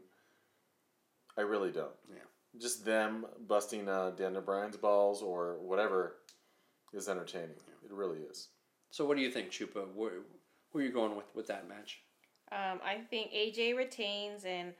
I 1.38 1.42
really 1.42 1.70
don't. 1.70 1.92
Yeah. 2.10 2.16
Just 2.60 2.84
them 2.84 3.24
busting 3.48 3.88
uh, 3.88 4.10
Daniel 4.10 4.42
Bryan's 4.42 4.76
balls 4.76 5.22
or 5.22 5.56
whatever 5.60 6.16
is 6.92 7.08
entertaining. 7.08 7.56
It 7.84 7.90
really 7.92 8.18
is. 8.18 8.48
So 8.92 9.06
what 9.06 9.16
do 9.16 9.22
you 9.22 9.30
think, 9.30 9.50
Chupa? 9.50 9.86
Where, 9.94 10.12
where 10.70 10.84
are 10.84 10.86
you 10.86 10.92
going 10.92 11.16
with, 11.16 11.24
with 11.34 11.46
that 11.48 11.68
match? 11.68 12.02
Um, 12.52 12.78
I 12.84 12.98
think 13.10 13.32
AJ 13.32 13.74
retains, 13.74 14.44
and 14.44 14.74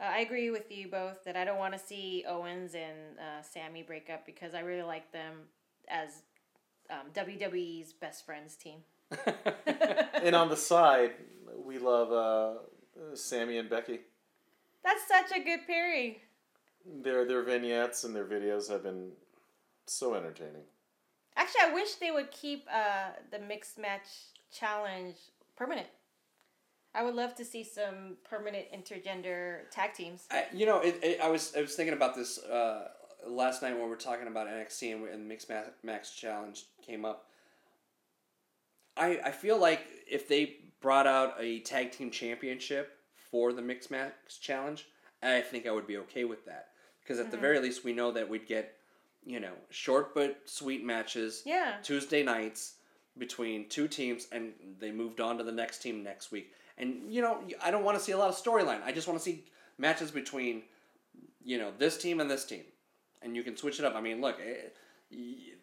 uh, 0.00 0.04
I 0.04 0.20
agree 0.20 0.50
with 0.50 0.70
you 0.70 0.88
both 0.88 1.24
that 1.24 1.36
I 1.36 1.44
don't 1.44 1.58
want 1.58 1.74
to 1.74 1.78
see 1.78 2.24
Owens 2.28 2.74
and 2.74 3.18
uh, 3.18 3.42
Sami 3.42 3.82
break 3.82 4.08
up 4.08 4.24
because 4.24 4.54
I 4.54 4.60
really 4.60 4.84
like 4.84 5.10
them 5.10 5.34
as 5.88 6.22
um, 6.88 7.10
WWE's 7.12 7.92
best 7.92 8.24
friends 8.24 8.54
team. 8.54 8.78
And 10.22 10.34
on 10.34 10.48
the 10.48 10.56
side, 10.56 11.12
we 11.64 11.78
love 11.78 12.10
uh, 12.10 13.14
Sami 13.14 13.58
and 13.58 13.68
Becky. 13.68 14.00
That's 14.82 15.06
such 15.06 15.38
a 15.38 15.44
good 15.44 15.60
pairing. 15.66 16.16
Their 17.02 17.24
their 17.24 17.42
vignettes 17.42 18.04
and 18.04 18.16
their 18.16 18.24
videos 18.24 18.68
have 18.70 18.82
been 18.82 19.12
so 19.86 20.14
entertaining. 20.14 20.62
Actually, 21.36 21.60
I 21.70 21.74
wish 21.74 21.94
they 21.94 22.10
would 22.10 22.30
keep 22.30 22.66
uh, 22.72 23.10
the 23.30 23.38
mixed 23.38 23.78
match 23.78 24.06
challenge 24.50 25.16
permanent. 25.56 25.88
I 26.94 27.02
would 27.02 27.14
love 27.14 27.34
to 27.34 27.44
see 27.44 27.62
some 27.62 28.16
permanent 28.28 28.66
intergender 28.74 29.70
tag 29.70 29.92
teams. 29.92 30.24
I, 30.30 30.46
you 30.52 30.64
know, 30.64 30.80
it, 30.80 30.98
it, 31.02 31.20
I 31.20 31.28
was 31.28 31.54
I 31.54 31.60
was 31.60 31.74
thinking 31.74 31.92
about 31.92 32.14
this 32.14 32.38
uh, 32.38 32.88
last 33.26 33.62
night 33.62 33.72
when 33.72 33.82
we 33.82 33.90
were 33.90 33.96
talking 33.96 34.28
about 34.28 34.48
NXT 34.48 34.94
and, 34.94 35.08
and 35.08 35.28
Mixed 35.28 35.50
Ma- 35.50 35.72
Match 35.82 36.16
Challenge 36.18 36.64
came 36.80 37.04
up. 37.04 37.26
I 38.96 39.20
I 39.26 39.30
feel 39.30 39.58
like 39.58 39.82
if 40.10 40.26
they 40.26 40.56
brought 40.80 41.06
out 41.06 41.34
a 41.38 41.60
tag 41.60 41.92
team 41.92 42.10
championship 42.10 42.98
for 43.30 43.52
the 43.52 43.60
Mixed 43.60 43.90
Match 43.90 44.40
Challenge, 44.40 44.86
I 45.22 45.42
think 45.42 45.66
I 45.66 45.72
would 45.72 45.86
be 45.86 45.98
okay 45.98 46.24
with 46.24 46.46
that 46.46 46.68
because 47.02 47.20
at 47.20 47.30
the 47.30 47.36
very 47.36 47.60
least 47.60 47.84
we 47.84 47.92
know 47.92 48.10
that 48.12 48.28
we'd 48.28 48.46
get 48.46 48.74
you 49.26 49.40
know 49.40 49.52
short 49.70 50.14
but 50.14 50.40
sweet 50.46 50.84
matches 50.84 51.42
Yeah. 51.44 51.74
Tuesday 51.82 52.22
nights 52.22 52.74
between 53.18 53.68
two 53.68 53.88
teams, 53.88 54.28
and 54.30 54.52
they 54.78 54.90
moved 54.92 55.20
on 55.20 55.38
to 55.38 55.44
the 55.44 55.52
next 55.52 55.78
team 55.82 56.02
next 56.02 56.30
week. 56.30 56.52
And 56.78 57.12
you 57.12 57.22
know, 57.22 57.40
I 57.62 57.70
don't 57.70 57.82
want 57.84 57.98
to 57.98 58.04
see 58.04 58.12
a 58.12 58.18
lot 58.18 58.28
of 58.28 58.36
storyline. 58.36 58.82
I 58.84 58.92
just 58.92 59.08
want 59.08 59.18
to 59.18 59.24
see 59.24 59.44
matches 59.78 60.10
between, 60.10 60.62
you 61.42 61.58
know, 61.58 61.72
this 61.78 61.96
team 61.98 62.20
and 62.20 62.30
this 62.30 62.44
team, 62.44 62.64
and 63.22 63.34
you 63.34 63.42
can 63.42 63.56
switch 63.56 63.78
it 63.78 63.84
up. 63.86 63.94
I 63.96 64.00
mean, 64.02 64.20
look, 64.20 64.38
eh, 64.40 64.68
y- 65.10 65.54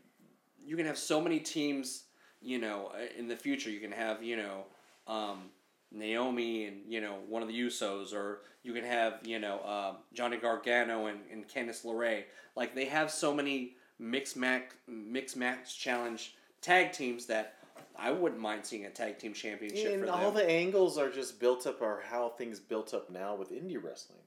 you 0.66 0.76
can 0.76 0.86
have 0.88 0.98
so 0.98 1.22
many 1.22 1.40
teams. 1.40 2.04
You 2.42 2.60
know, 2.60 2.92
eh, 3.00 3.08
in 3.20 3.28
the 3.28 3.36
future, 3.38 3.70
you 3.70 3.80
can 3.80 3.92
have 3.92 4.22
you 4.24 4.36
know. 4.36 4.66
Um, 5.08 5.52
Naomi 5.94 6.66
and 6.66 6.82
you 6.88 7.02
know 7.02 7.18
one 7.28 7.42
of 7.42 7.48
the 7.48 7.60
Usos, 7.60 8.14
or 8.14 8.42
you 8.64 8.74
can 8.74 8.84
have 8.84 9.20
you 9.24 9.40
know 9.40 9.64
um, 9.64 9.98
Johnny 10.14 10.38
Gargano 10.38 11.08
and, 11.08 11.20
and 11.32 11.48
Candice 11.48 11.86
LeRae. 11.86 12.24
Like 12.56 12.76
they 12.76 12.86
have 12.86 13.12
so 13.12 13.34
many 13.34 13.76
mixed 14.00 14.36
match 14.36 14.72
mixed 14.88 15.38
match 15.38 15.80
challenge 15.80 16.36
tag 16.62 16.92
teams 16.92 17.28
that 17.28 17.56
I 17.98 18.12
wouldn't 18.12 18.42
mind 18.42 18.66
seeing 18.66 18.86
a 18.86 18.90
tag 18.90 19.20
team 19.20 19.34
championship 19.34 19.94
And 19.94 20.06
for 20.06 20.12
all 20.12 20.32
the 20.32 20.50
angles 20.50 20.98
are 20.98 21.10
just 21.10 21.40
built 21.40 21.68
up, 21.68 21.82
are 21.82 22.02
how 22.10 22.30
things 22.30 22.60
built 22.60 22.94
up 22.94 23.10
now 23.10 23.36
with 23.36 23.52
indie 23.52 23.82
wrestling. 23.82 24.20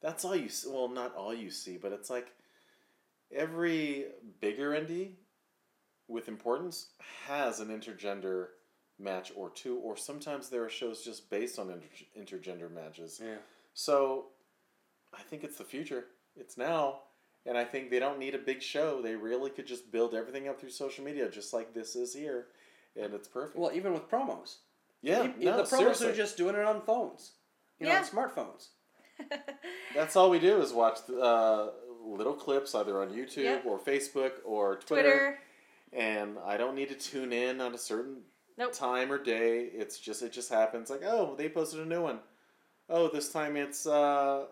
That's 0.00 0.24
all 0.24 0.36
you 0.36 0.48
see. 0.48 0.70
Well, 0.70 0.88
not 0.88 1.14
all 1.14 1.34
you 1.34 1.50
see, 1.50 1.76
but 1.76 1.92
it's 1.92 2.08
like 2.08 2.32
every 3.34 4.06
bigger 4.40 4.70
indie 4.70 5.12
with 6.08 6.28
importance 6.28 6.88
has 7.26 7.60
an 7.60 7.68
intergender 7.68 8.48
match 9.00 9.32
or 9.34 9.50
two, 9.50 9.76
or 9.78 9.96
sometimes 9.96 10.48
there 10.48 10.64
are 10.64 10.68
shows 10.70 11.02
just 11.02 11.30
based 11.30 11.58
on 11.58 11.70
inter- 11.70 12.38
intergender 12.38 12.70
matches. 12.72 13.20
yeah. 13.22 13.36
So 13.74 14.26
I 15.14 15.22
think 15.22 15.44
it's 15.44 15.56
the 15.58 15.64
future. 15.64 16.04
It's 16.36 16.56
now. 16.58 17.00
And 17.46 17.56
I 17.56 17.64
think 17.64 17.88
they 17.90 17.98
don't 17.98 18.18
need 18.18 18.34
a 18.34 18.38
big 18.38 18.60
show. 18.62 19.00
They 19.00 19.14
really 19.14 19.50
could 19.50 19.66
just 19.66 19.90
build 19.90 20.14
everything 20.14 20.46
up 20.48 20.60
through 20.60 20.70
social 20.70 21.02
media, 21.04 21.28
just 21.30 21.54
like 21.54 21.72
this 21.72 21.96
is 21.96 22.12
here. 22.12 22.48
And 23.00 23.14
it's 23.14 23.28
perfect. 23.28 23.56
Well, 23.58 23.70
even 23.72 23.94
with 23.94 24.10
promos, 24.10 24.56
yeah, 25.00 25.24
E- 25.24 25.44
no, 25.44 25.56
the 25.56 25.62
promos 25.62 25.66
seriously. 25.68 26.08
are 26.08 26.14
just 26.14 26.36
doing 26.36 26.54
it 26.54 26.64
on 26.66 26.82
phones, 26.82 27.32
you 27.78 27.86
know, 27.86 27.92
Yeah. 27.92 28.00
on 28.00 28.04
smartphones. 28.04 28.68
That's 29.94 30.16
all 30.16 30.28
we 30.30 30.38
do 30.38 30.60
is 30.60 30.72
watch 30.72 30.98
uh, 31.10 31.68
little 32.04 32.34
clips 32.34 32.74
either 32.74 33.00
on 33.00 33.08
YouTube 33.10 33.44
Yep. 33.44 33.66
or 33.66 33.78
Facebook 33.78 34.32
or 34.44 34.76
Twitter, 34.76 35.02
Twitter. 35.10 35.38
and 35.92 36.36
I 36.44 36.56
don't 36.56 36.74
need 36.74 36.88
to 36.90 36.94
tune 36.94 37.32
in 37.32 37.60
on 37.60 37.74
a 37.74 37.78
certain 37.78 38.18
Nope. 38.60 38.72
time 38.72 39.10
or 39.10 39.18
day. 39.18 39.70
It's 39.72 39.98
just 39.98 40.22
it 40.22 40.32
just 40.32 40.50
happens. 40.50 40.90
Like 40.90 41.02
oh, 41.04 41.34
they 41.36 41.48
posted 41.48 41.80
a 41.80 41.86
new 41.86 42.02
one. 42.02 42.20
Oh, 42.88 43.08
this 43.08 43.32
time 43.32 43.56
it's 43.56 43.86
uh, 43.86 44.44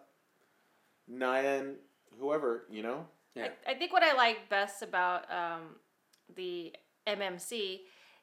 Nia 1.06 1.60
and 1.60 1.76
whoever 2.18 2.64
you 2.70 2.82
know. 2.82 3.06
Yeah. 3.34 3.48
I, 3.66 3.72
I 3.72 3.74
think 3.74 3.92
what 3.92 4.02
I 4.02 4.14
like 4.14 4.48
best 4.48 4.82
about 4.82 5.30
um, 5.30 5.76
the 6.34 6.72
MMC 7.06 7.80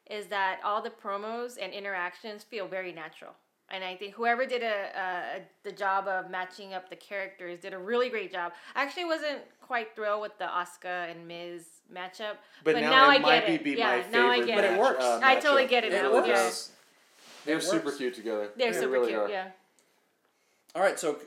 is 0.10 0.28
that 0.28 0.60
all 0.64 0.82
the 0.82 0.90
promos 0.90 1.58
and 1.62 1.74
interactions 1.74 2.44
feel 2.44 2.68
very 2.68 2.92
natural. 2.92 3.32
And 3.70 3.84
I 3.84 3.96
think 3.96 4.14
whoever 4.14 4.46
did 4.46 4.62
a, 4.62 4.90
a, 4.96 5.42
the 5.64 5.72
job 5.72 6.08
of 6.08 6.30
matching 6.30 6.74
up 6.74 6.90
the 6.90 6.96
characters 6.96 7.60
did 7.60 7.74
a 7.74 7.78
really 7.80 8.10
great 8.10 8.32
job. 8.32 8.52
I 8.76 8.84
actually 8.84 9.06
wasn't 9.06 9.40
quite 9.60 9.96
thrilled 9.96 10.22
with 10.22 10.38
the 10.38 10.46
Asuka 10.46 11.10
and 11.10 11.28
Miz 11.28 11.75
matchup, 11.94 12.38
But, 12.64 12.74
but, 12.76 12.82
now, 12.82 12.90
now, 12.92 13.10
it 13.12 13.16
I 13.16 13.20
might 13.20 13.40
get 13.42 13.48
be, 13.48 13.54
it. 13.54 13.64
be 13.76 13.80
yeah, 13.80 14.02
my 14.04 14.10
now 14.18 14.30
I 14.30 14.36
favorite 14.36 14.48
get 14.48 14.56
But 14.56 14.64
it. 14.66 14.72
it 14.74 14.80
works. 14.80 15.04
uh, 15.04 15.20
I 15.24 15.36
totally 15.36 15.68
get 15.68 15.84
it 15.84 15.94
It 15.94 16.02
now. 16.04 16.14
works. 16.14 16.28
Yeah. 16.28 16.52
They're 17.46 17.58
It 17.58 17.64
super 17.64 17.86
works. 17.86 17.98
cute 17.98 18.16
together. 18.16 18.50
They're 18.58 18.72
They 18.72 18.80
super 18.80 18.92
really 18.92 19.08
cute. 19.10 19.20
are. 19.20 19.30
Yeah. 19.30 19.48
All 20.74 20.82
right, 20.82 21.00
so 21.00 21.20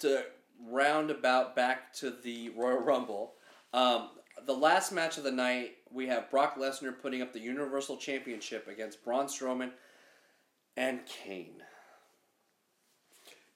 to 0.00 0.24
round 0.68 1.10
about 1.10 1.54
back 1.56 1.92
to 1.94 2.10
the 2.10 2.50
Royal 2.50 2.78
Rumble, 2.78 3.34
um, 3.72 4.10
the 4.46 4.54
last 4.54 4.92
match 4.92 5.18
of 5.18 5.24
the 5.24 5.32
night, 5.32 5.76
we 5.90 6.06
have 6.06 6.30
Brock 6.30 6.56
Lesnar 6.58 6.98
putting 7.00 7.20
up 7.22 7.32
the 7.32 7.40
Universal 7.40 7.96
Championship 7.98 8.66
against 8.68 9.04
Braun 9.04 9.26
Strowman 9.26 9.70
and 10.76 11.00
Kane. 11.06 11.62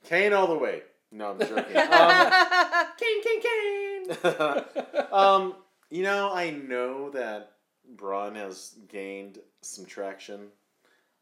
Kane 0.05 0.33
all 0.33 0.47
the 0.47 0.59
way. 0.59 0.83
No, 1.11 1.31
I'm 1.31 1.38
joking. 1.40 1.57
um, 1.57 1.66
Kane, 2.99 3.23
Kane, 3.23 3.42
Kane! 3.42 5.07
um, 5.12 5.55
you 5.90 6.03
know, 6.03 6.33
I 6.33 6.51
know 6.51 7.11
that 7.11 7.53
Braun 7.96 8.35
has 8.35 8.77
gained 8.88 9.38
some 9.62 9.87
traction. 9.87 10.48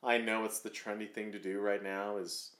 I 0.02 0.18
know 0.18 0.44
it's 0.44 0.60
the 0.60 0.70
trendy 0.70 1.10
thing 1.10 1.32
to 1.32 1.38
do 1.38 1.60
right 1.60 1.82
now 1.82 2.16
is 2.18 2.52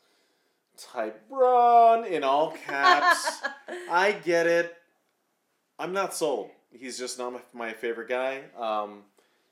type 0.77 1.29
Braun 1.29 2.05
in 2.05 2.23
all 2.25 2.53
caps. 2.53 3.42
I 3.90 4.12
get 4.12 4.47
it. 4.47 4.75
I'm 5.79 5.92
not 5.92 6.14
sold. 6.14 6.51
He's 6.71 6.99
just 6.99 7.19
not 7.19 7.33
my, 7.33 7.40
my 7.53 7.73
favorite 7.73 8.09
guy. 8.09 8.42
Um, 8.59 9.03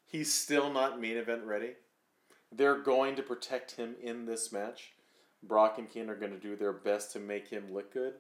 he's 0.07 0.33
still 0.33 0.73
not 0.73 1.01
main 1.01 1.17
event 1.17 1.45
ready. 1.45 1.73
They're 2.53 2.79
going 2.79 3.17
to 3.17 3.23
protect 3.23 3.73
him 3.73 3.97
in 4.03 4.27
this 4.27 4.53
match. 4.53 4.93
Brock 5.43 5.79
and 5.79 5.91
Kane 5.91 6.09
are 6.09 6.17
going 6.17 6.33
to 6.33 6.39
do 6.39 6.57
their 6.57 6.73
best 6.73 7.13
to 7.13 7.19
make 7.19 7.49
him 7.49 7.73
look 7.73 7.93
good. 7.93 8.15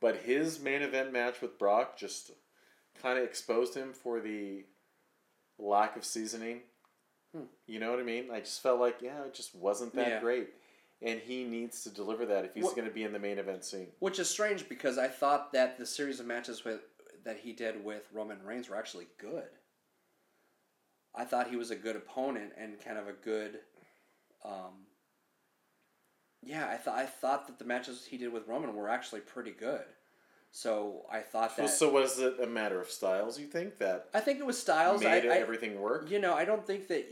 But 0.00 0.16
his 0.16 0.60
main 0.60 0.82
event 0.82 1.12
match 1.12 1.42
with 1.42 1.58
Brock 1.58 1.98
just 1.98 2.32
kind 3.00 3.18
of 3.18 3.24
exposed 3.24 3.74
him 3.74 3.92
for 3.92 4.20
the 4.20 4.64
lack 5.58 5.96
of 5.96 6.04
seasoning. 6.04 6.60
Hmm. 7.34 7.44
You 7.66 7.78
know 7.80 7.90
what 7.90 8.00
I 8.00 8.04
mean? 8.04 8.30
I 8.30 8.40
just 8.40 8.62
felt 8.62 8.80
like, 8.80 9.00
yeah, 9.00 9.24
it 9.24 9.34
just 9.34 9.54
wasn't 9.54 9.94
that 9.94 10.08
Yeah. 10.08 10.20
great. 10.20 10.48
And 11.02 11.20
he 11.20 11.44
needs 11.44 11.82
to 11.84 11.90
deliver 11.90 12.26
that 12.26 12.44
if 12.44 12.54
he's 12.54 12.64
What- 12.64 12.76
going 12.76 12.88
to 12.88 12.92
be 12.94 13.04
in 13.04 13.12
the 13.12 13.18
main 13.18 13.38
event 13.38 13.64
scene. 13.64 13.92
Which 14.00 14.18
is 14.18 14.28
strange 14.28 14.68
because 14.68 14.98
I 14.98 15.08
thought 15.08 15.52
that 15.52 15.78
the 15.78 15.86
series 15.86 16.20
of 16.20 16.26
matches 16.26 16.64
with 16.64 16.82
that 17.24 17.38
he 17.40 17.52
did 17.52 17.84
with 17.84 18.10
Roman 18.12 18.42
Reigns 18.44 18.68
were 18.68 18.76
actually 18.76 19.06
good. 19.18 19.48
I 21.14 21.24
thought 21.24 21.48
he 21.48 21.56
was 21.56 21.70
a 21.70 21.76
good 21.76 21.96
opponent 21.96 22.52
and 22.56 22.80
kind 22.80 22.96
of 22.98 23.08
a 23.08 23.12
good. 23.12 23.60
Um, 24.44 24.86
yeah, 26.42 26.68
I 26.68 26.76
thought 26.78 26.98
I 26.98 27.06
thought 27.06 27.46
that 27.46 27.58
the 27.58 27.64
matches 27.64 28.06
he 28.06 28.16
did 28.16 28.32
with 28.32 28.46
Roman 28.46 28.74
were 28.74 28.88
actually 28.88 29.20
pretty 29.20 29.50
good. 29.52 29.84
So 30.52 31.06
I 31.10 31.20
thought 31.20 31.56
that. 31.56 31.70
So 31.70 31.90
was 31.90 32.18
it 32.18 32.34
a 32.42 32.46
matter 32.46 32.80
of 32.80 32.90
styles, 32.90 33.38
you 33.38 33.46
think, 33.46 33.78
that 33.78 34.08
I 34.12 34.20
think 34.20 34.40
it 34.40 34.46
was 34.46 34.58
Styles. 34.58 35.02
Made 35.02 35.26
I, 35.30 35.36
everything 35.36 35.80
work? 35.80 36.10
you 36.10 36.18
know, 36.18 36.34
I 36.34 36.44
don't 36.44 36.66
think 36.66 36.88
that 36.88 37.06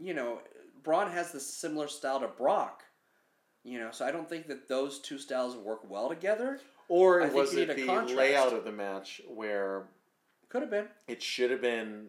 you 0.00 0.14
know 0.14 0.38
Braun 0.82 1.10
has 1.10 1.32
this 1.32 1.46
similar 1.46 1.88
style 1.88 2.20
to 2.20 2.28
Brock. 2.28 2.84
You 3.64 3.78
know, 3.80 3.88
so 3.92 4.04
I 4.04 4.10
don't 4.12 4.28
think 4.28 4.46
that 4.48 4.68
those 4.68 4.98
two 5.00 5.18
styles 5.18 5.56
work 5.56 5.88
well 5.90 6.08
together. 6.08 6.60
Or 6.88 7.22
I 7.22 7.28
was 7.30 7.54
it 7.54 7.74
the 7.74 7.86
contrast. 7.86 8.14
layout 8.14 8.52
of 8.52 8.64
the 8.64 8.72
match 8.72 9.22
where 9.26 9.84
Could 10.50 10.60
have 10.62 10.70
been. 10.70 10.86
it 11.08 11.22
should 11.22 11.50
have 11.50 11.62
been 11.62 12.08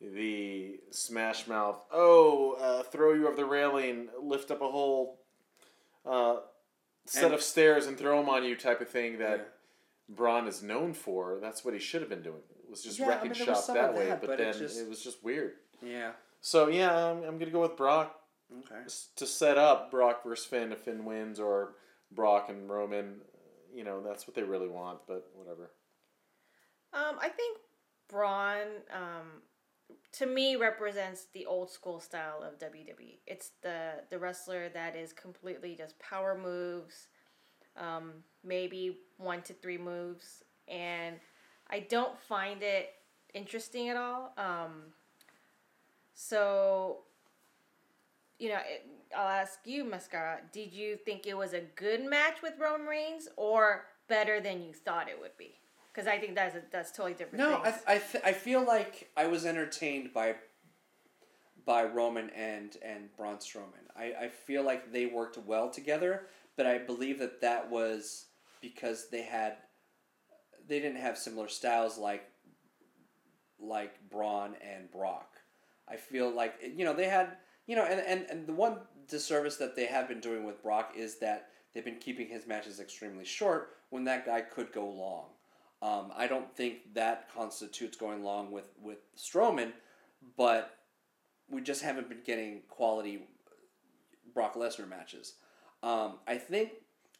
the 0.00 0.80
smash 0.90 1.46
mouth, 1.46 1.80
oh, 1.92 2.52
uh, 2.60 2.82
throw 2.82 3.14
you 3.14 3.26
over 3.28 3.36
the 3.36 3.44
railing, 3.44 4.08
lift 4.20 4.50
up 4.50 4.60
a 4.60 4.68
whole 4.70 5.20
uh, 6.04 6.38
set 7.06 7.26
And- 7.26 7.34
of 7.34 7.42
stairs 7.42 7.86
and 7.86 7.96
throw 7.96 8.18
them 8.18 8.28
on 8.28 8.44
you 8.44 8.56
type 8.56 8.80
of 8.80 8.88
thing 8.88 9.18
that 9.18 9.38
Yeah. 9.38 9.44
Braun 10.08 10.46
is 10.46 10.62
known 10.62 10.94
for. 10.94 11.38
That's 11.40 11.64
what 11.64 11.74
he 11.74 11.80
should 11.80 12.00
have 12.00 12.10
been 12.10 12.22
doing. 12.22 12.42
It 12.64 12.70
was 12.70 12.82
just 12.82 12.98
Yeah, 12.98 13.06
I 13.06 13.08
wrecking 13.10 13.30
mean, 13.32 13.44
shop 13.44 13.56
some 13.56 13.74
that 13.76 13.94
way, 13.94 14.06
that, 14.06 14.20
but, 14.20 14.28
but 14.28 14.40
it 14.40 14.52
then 14.52 14.58
just- 14.62 14.78
it 14.80 14.88
was 14.88 15.02
just 15.02 15.22
weird. 15.24 15.54
Yeah. 15.82 16.12
So 16.40 16.68
yeah, 16.68 17.10
I'm, 17.10 17.22
I'm 17.24 17.38
gonna 17.38 17.50
go 17.50 17.60
with 17.62 17.76
Brock 17.76 18.18
Okay. 18.58 18.82
to 19.16 19.26
set 19.26 19.58
up 19.58 19.90
Brock 19.90 20.22
versus 20.24 20.46
Finn 20.46 20.70
if 20.72 20.80
Finn 20.80 21.04
wins 21.04 21.40
or 21.40 21.74
Brock 22.12 22.48
and 22.48 22.68
Roman. 22.70 23.20
You 23.74 23.84
know 23.84 24.00
that's 24.02 24.26
what 24.26 24.34
they 24.36 24.42
really 24.42 24.68
want, 24.68 25.00
but 25.06 25.28
whatever. 25.34 25.70
Um, 26.92 27.18
I 27.20 27.28
think 27.28 27.58
Braun, 28.08 28.66
um, 28.92 29.42
to 30.12 30.26
me, 30.26 30.56
represents 30.56 31.26
the 31.34 31.44
old 31.46 31.70
school 31.70 32.00
style 32.00 32.42
of 32.42 32.58
WWE. 32.58 33.18
It's 33.26 33.50
the 33.62 34.04
the 34.10 34.18
wrestler 34.18 34.68
that 34.70 34.96
is 34.96 35.12
completely 35.12 35.74
just 35.74 35.98
power 35.98 36.38
moves, 36.38 37.08
um, 37.78 38.12
maybe 38.44 38.98
one 39.18 39.42
to 39.42 39.52
three 39.52 39.78
moves, 39.78 40.44
and 40.68 41.16
I 41.68 41.80
don't 41.80 42.18
find 42.18 42.62
it 42.62 42.90
interesting 43.34 43.88
at 43.88 43.96
all. 43.96 44.32
Um, 44.38 44.92
so, 46.14 46.98
you 48.38 48.48
know, 48.48 48.56
it, 48.56 48.86
I'll 49.16 49.28
ask 49.28 49.60
you, 49.64 49.84
Mascara. 49.84 50.40
Did 50.52 50.72
you 50.72 50.96
think 50.96 51.26
it 51.26 51.36
was 51.36 51.52
a 51.52 51.60
good 51.76 52.04
match 52.04 52.42
with 52.42 52.54
Roman 52.58 52.86
Reigns, 52.86 53.28
or 53.36 53.86
better 54.08 54.40
than 54.40 54.62
you 54.62 54.72
thought 54.72 55.08
it 55.08 55.20
would 55.20 55.36
be? 55.36 55.58
Because 55.92 56.06
I 56.06 56.18
think 56.18 56.34
that's 56.34 56.54
a, 56.54 56.62
that's 56.70 56.90
totally 56.90 57.14
different. 57.14 57.38
No, 57.38 57.60
I, 57.62 57.70
things. 57.70 57.84
I, 57.86 57.98
th- 57.98 58.24
I 58.24 58.32
feel 58.32 58.64
like 58.64 59.10
I 59.16 59.26
was 59.26 59.46
entertained 59.46 60.12
by 60.12 60.36
by 61.64 61.84
Roman 61.84 62.30
and 62.30 62.76
and 62.82 63.14
Braun 63.16 63.36
Strowman. 63.36 63.86
I, 63.96 64.14
I 64.24 64.28
feel 64.28 64.62
like 64.62 64.92
they 64.92 65.06
worked 65.06 65.38
well 65.38 65.70
together, 65.70 66.26
but 66.56 66.66
I 66.66 66.78
believe 66.78 67.18
that 67.18 67.40
that 67.42 67.70
was 67.70 68.26
because 68.60 69.08
they 69.10 69.22
had 69.22 69.56
they 70.68 70.80
didn't 70.80 71.00
have 71.00 71.16
similar 71.16 71.48
styles 71.48 71.98
like 71.98 72.24
like 73.58 74.08
Braun 74.10 74.54
and 74.60 74.90
Brock. 74.90 75.36
I 75.88 75.96
feel 75.96 76.30
like 76.30 76.54
you 76.74 76.84
know 76.84 76.94
they 76.94 77.08
had 77.08 77.36
you 77.66 77.76
know 77.76 77.84
and, 77.84 78.00
and, 78.00 78.26
and 78.30 78.46
the 78.46 78.52
one 78.52 78.78
disservice 79.08 79.56
that 79.56 79.76
they 79.76 79.86
have 79.86 80.08
been 80.08 80.20
doing 80.20 80.44
with 80.44 80.62
Brock 80.62 80.94
is 80.96 81.18
that 81.18 81.48
they've 81.72 81.84
been 81.84 81.98
keeping 81.98 82.28
his 82.28 82.46
matches 82.46 82.80
extremely 82.80 83.24
short 83.24 83.76
when 83.90 84.04
that 84.04 84.26
guy 84.26 84.40
could 84.40 84.72
go 84.72 84.88
long. 84.88 85.26
Um, 85.82 86.10
I 86.16 86.26
don't 86.26 86.54
think 86.56 86.94
that 86.94 87.28
constitutes 87.34 87.96
going 87.96 88.24
long 88.24 88.50
with 88.50 88.70
with 88.82 88.98
Strowman, 89.16 89.72
but 90.36 90.78
we 91.48 91.60
just 91.60 91.82
haven't 91.82 92.08
been 92.08 92.22
getting 92.24 92.62
quality 92.68 93.22
Brock 94.34 94.54
Lesnar 94.54 94.88
matches. 94.88 95.34
Um, 95.86 96.14
I 96.26 96.36
think 96.36 96.70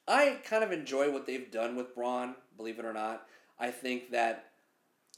I 0.08 0.38
kind 0.44 0.64
of 0.64 0.72
enjoy 0.72 1.12
what 1.12 1.24
they've 1.24 1.50
done 1.52 1.76
with 1.76 1.94
Braun. 1.94 2.34
Believe 2.56 2.80
it 2.80 2.84
or 2.84 2.92
not, 2.92 3.26
I 3.60 3.70
think 3.70 4.10
that 4.10 4.46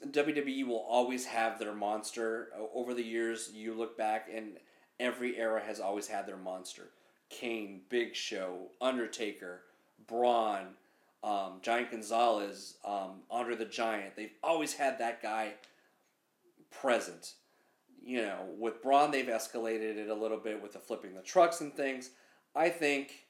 WWE 0.07 0.67
will 0.67 0.85
always 0.87 1.25
have 1.25 1.59
their 1.59 1.75
monster. 1.75 2.51
Over 2.75 2.93
the 2.93 3.03
years, 3.03 3.51
you 3.55 3.73
look 3.73 3.97
back, 3.97 4.29
and 4.33 4.59
every 5.01 5.39
era 5.39 5.63
has 5.65 5.81
always 5.81 6.07
had 6.07 6.27
their 6.27 6.37
monster. 6.37 6.91
Kane, 7.31 7.81
Big 7.89 8.15
Show, 8.15 8.69
Undertaker, 8.83 9.63
Braun, 10.07 10.67
um, 11.25 11.55
Giant 11.63 11.91
Gonzalez, 11.91 12.75
um, 12.85 13.23
Andre 13.31 13.57
the 13.57 13.65
Giant. 13.65 14.15
They've 14.15 14.35
always 14.43 14.75
had 14.75 14.99
that 14.99 15.23
guy 15.23 15.55
present. 16.71 17.33
You 18.03 18.23
know, 18.23 18.41
with 18.59 18.83
Braun, 18.83 19.11
they've 19.11 19.25
escalated 19.25 19.97
it 19.97 20.11
a 20.11 20.15
little 20.15 20.39
bit 20.39 20.63
with 20.63 20.75
the 20.75 20.79
flipping 20.79 21.15
the 21.15 21.23
trucks 21.23 21.63
and 21.63 21.75
things. 21.75 22.11
I 22.55 22.69
think 22.69 23.25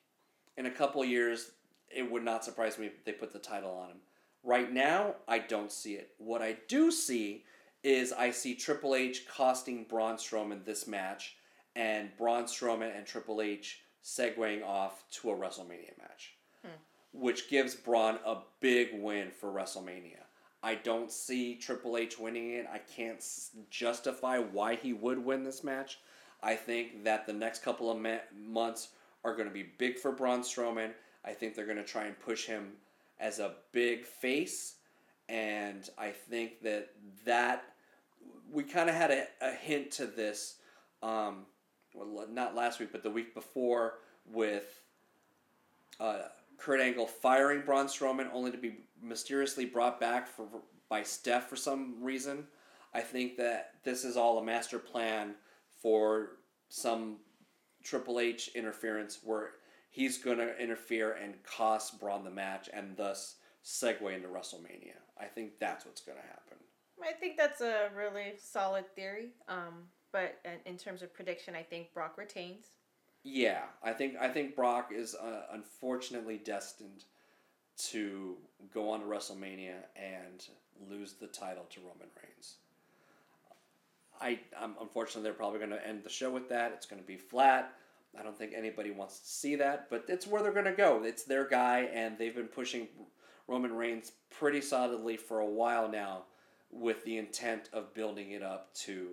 in 0.59 0.66
a 0.66 0.71
couple 0.71 1.03
years, 1.05 1.53
it 1.88 2.11
would 2.11 2.25
not 2.25 2.44
surprise 2.44 2.79
me 2.79 2.87
if 2.87 3.05
they 3.05 3.12
put 3.12 3.33
the 3.33 3.38
title 3.38 3.71
on 3.71 3.90
him. 3.90 3.97
Right 4.42 4.71
now, 4.71 5.14
I 5.27 5.38
don't 5.38 5.71
see 5.71 5.94
it. 5.94 6.11
What 6.19 6.42
I 6.42 6.59
do 6.67 6.90
see 6.90 7.44
is 7.85 8.13
I 8.13 8.33
see 8.33 8.54
Triple 8.54 8.96
H 8.96 9.27
costing 9.29 9.85
Braun 9.85 10.17
Strowman 10.17 10.65
this 10.65 10.87
match, 10.87 11.37
and 11.77 12.11
Braun 12.19 12.44
Strowman 12.44 12.96
and 12.96 13.06
Triple 13.06 13.40
H 13.40 13.83
segueing 14.04 14.65
off 14.65 15.04
to 15.13 15.31
a 15.31 15.35
WrestleMania 15.35 15.96
match, 15.98 16.35
hmm. 16.63 16.73
which 17.13 17.48
gives 17.48 17.77
Braun 17.77 18.19
a 18.27 18.38
big 18.61 18.88
win 19.00 19.31
for 19.31 19.52
WrestleMania. 19.52 20.25
I 20.61 20.75
don't 20.75 21.13
see 21.13 21.54
Triple 21.54 21.96
H 21.96 22.19
winning 22.19 22.50
it. 22.50 22.67
I 22.73 22.79
can't 22.79 23.19
s- 23.19 23.50
justify 23.71 24.38
why 24.38 24.75
he 24.75 24.92
would 24.92 25.25
win 25.25 25.44
this 25.44 25.63
match. 25.63 26.00
I 26.42 26.56
think 26.56 27.04
that 27.04 27.27
the 27.27 27.33
next 27.33 27.63
couple 27.63 27.92
of 27.92 27.98
ma- 27.98 28.27
months 28.37 28.88
are 29.25 29.35
going 29.35 29.48
to 29.48 29.54
be 29.54 29.66
big 29.79 29.98
for 29.98 30.12
Braun 30.12 30.40
Strowman. 30.40 30.92
I 31.25 31.33
think 31.33 31.54
they're 31.54 31.66
going 31.66 31.79
to 31.79 31.85
try 31.85 32.04
and 32.04 32.19
push 32.19 32.46
him 32.46 32.73
as 33.21 33.38
a 33.38 33.54
big 33.73 34.06
face, 34.06 34.77
and 35.29 35.88
I 35.98 36.10
think 36.10 36.62
that 36.62 36.90
that 37.25 37.64
we 38.50 38.62
kind 38.62 38.88
of 38.88 38.94
had 38.94 39.10
a, 39.10 39.27
a 39.40 39.50
hint 39.52 39.90
to 39.92 40.06
this, 40.06 40.56
um, 41.02 41.46
well, 41.94 42.27
not 42.31 42.54
last 42.54 42.81
week, 42.81 42.90
but 42.92 43.02
the 43.02 43.10
week 43.10 43.35
before 43.35 43.94
with 44.31 44.83
uh, 46.00 46.23
Kurt 46.56 46.81
Angle 46.81 47.06
firing 47.06 47.62
Braun 47.62 47.87
Strowman, 47.87 48.29
only 48.33 48.50
to 48.50 48.58
be 48.58 48.77
mysteriously 49.02 49.64
brought 49.64 50.00
back 50.00 50.27
for 50.27 50.46
by 50.88 51.02
Steph 51.02 51.48
for 51.48 51.56
some 51.56 51.96
reason. 52.00 52.44
I 52.94 53.00
think 53.00 53.37
that 53.37 53.73
this 53.85 54.04
is 54.04 54.16
all 54.16 54.38
a 54.38 54.44
master 54.44 54.79
plan 54.79 55.35
for 55.83 56.38
some 56.69 57.16
Triple 57.83 58.20
H 58.20 58.50
interference 58.54 59.20
where 59.22 59.52
he's 59.90 60.18
going 60.18 60.38
to 60.38 60.56
interfere 60.58 61.12
and 61.12 61.42
cost 61.44 61.98
Braun 62.00 62.24
the 62.24 62.31
match 62.31 62.68
and 62.72 62.96
thus 62.96 63.37
segue 63.64 64.14
into 64.14 64.29
WrestleMania. 64.29 64.96
I 65.20 65.26
think 65.26 65.58
that's 65.58 65.85
what's 65.85 66.00
going 66.00 66.18
to 66.18 66.26
happen. 66.26 66.58
I 67.02 67.12
think 67.12 67.37
that's 67.37 67.60
a 67.60 67.88
really 67.96 68.35
solid 68.38 68.85
theory. 68.94 69.29
Um, 69.48 69.85
but 70.12 70.40
in- 70.64 70.76
terms 70.79 71.02
of 71.02 71.12
prediction, 71.12 71.54
I 71.54 71.62
think 71.62 71.92
Brock 71.92 72.16
retains. 72.16 72.66
Yeah, 73.24 73.64
I 73.83 73.92
think 73.92 74.16
I 74.18 74.29
think 74.29 74.56
Brock 74.56 74.90
is 74.94 75.14
uh, 75.14 75.42
unfortunately 75.52 76.38
destined 76.38 77.04
to 77.90 78.37
go 78.72 78.90
on 78.90 79.00
to 79.00 79.06
WrestleMania 79.06 79.74
and 79.96 80.46
lose 80.88 81.14
the 81.14 81.26
title 81.26 81.64
to 81.70 81.81
Roman 81.81 82.08
Reigns. 82.22 82.54
I 84.21 84.40
um, 84.60 84.77
unfortunately 84.81 85.23
they're 85.23 85.33
probably 85.33 85.58
going 85.58 85.71
to 85.71 85.87
end 85.87 86.02
the 86.04 86.10
show 86.10 86.31
with 86.31 86.48
that. 86.48 86.73
It's 86.73 86.87
going 86.87 87.00
to 87.00 87.06
be 87.06 87.16
flat. 87.16 87.73
I 88.19 88.23
don't 88.23 88.37
think 88.37 88.52
anybody 88.56 88.90
wants 88.90 89.21
to 89.21 89.27
see 89.29 89.54
that, 89.56 89.88
but 89.90 90.04
it's 90.08 90.27
where 90.27 90.42
they're 90.42 90.52
going 90.52 90.64
to 90.64 90.73
go. 90.73 91.02
It's 91.04 91.25
their 91.25 91.46
guy, 91.46 91.88
and 91.92 92.16
they've 92.19 92.35
been 92.35 92.46
pushing 92.48 92.88
Roman 93.46 93.75
Reigns 93.75 94.12
pretty 94.31 94.60
solidly 94.62 95.16
for 95.16 95.40
a 95.40 95.46
while 95.46 95.88
now, 95.90 96.25
with 96.71 97.04
the 97.04 97.19
intent 97.19 97.69
of 97.73 97.92
building 97.94 98.33
it 98.33 98.42
up 98.42 98.75
to 98.75 99.10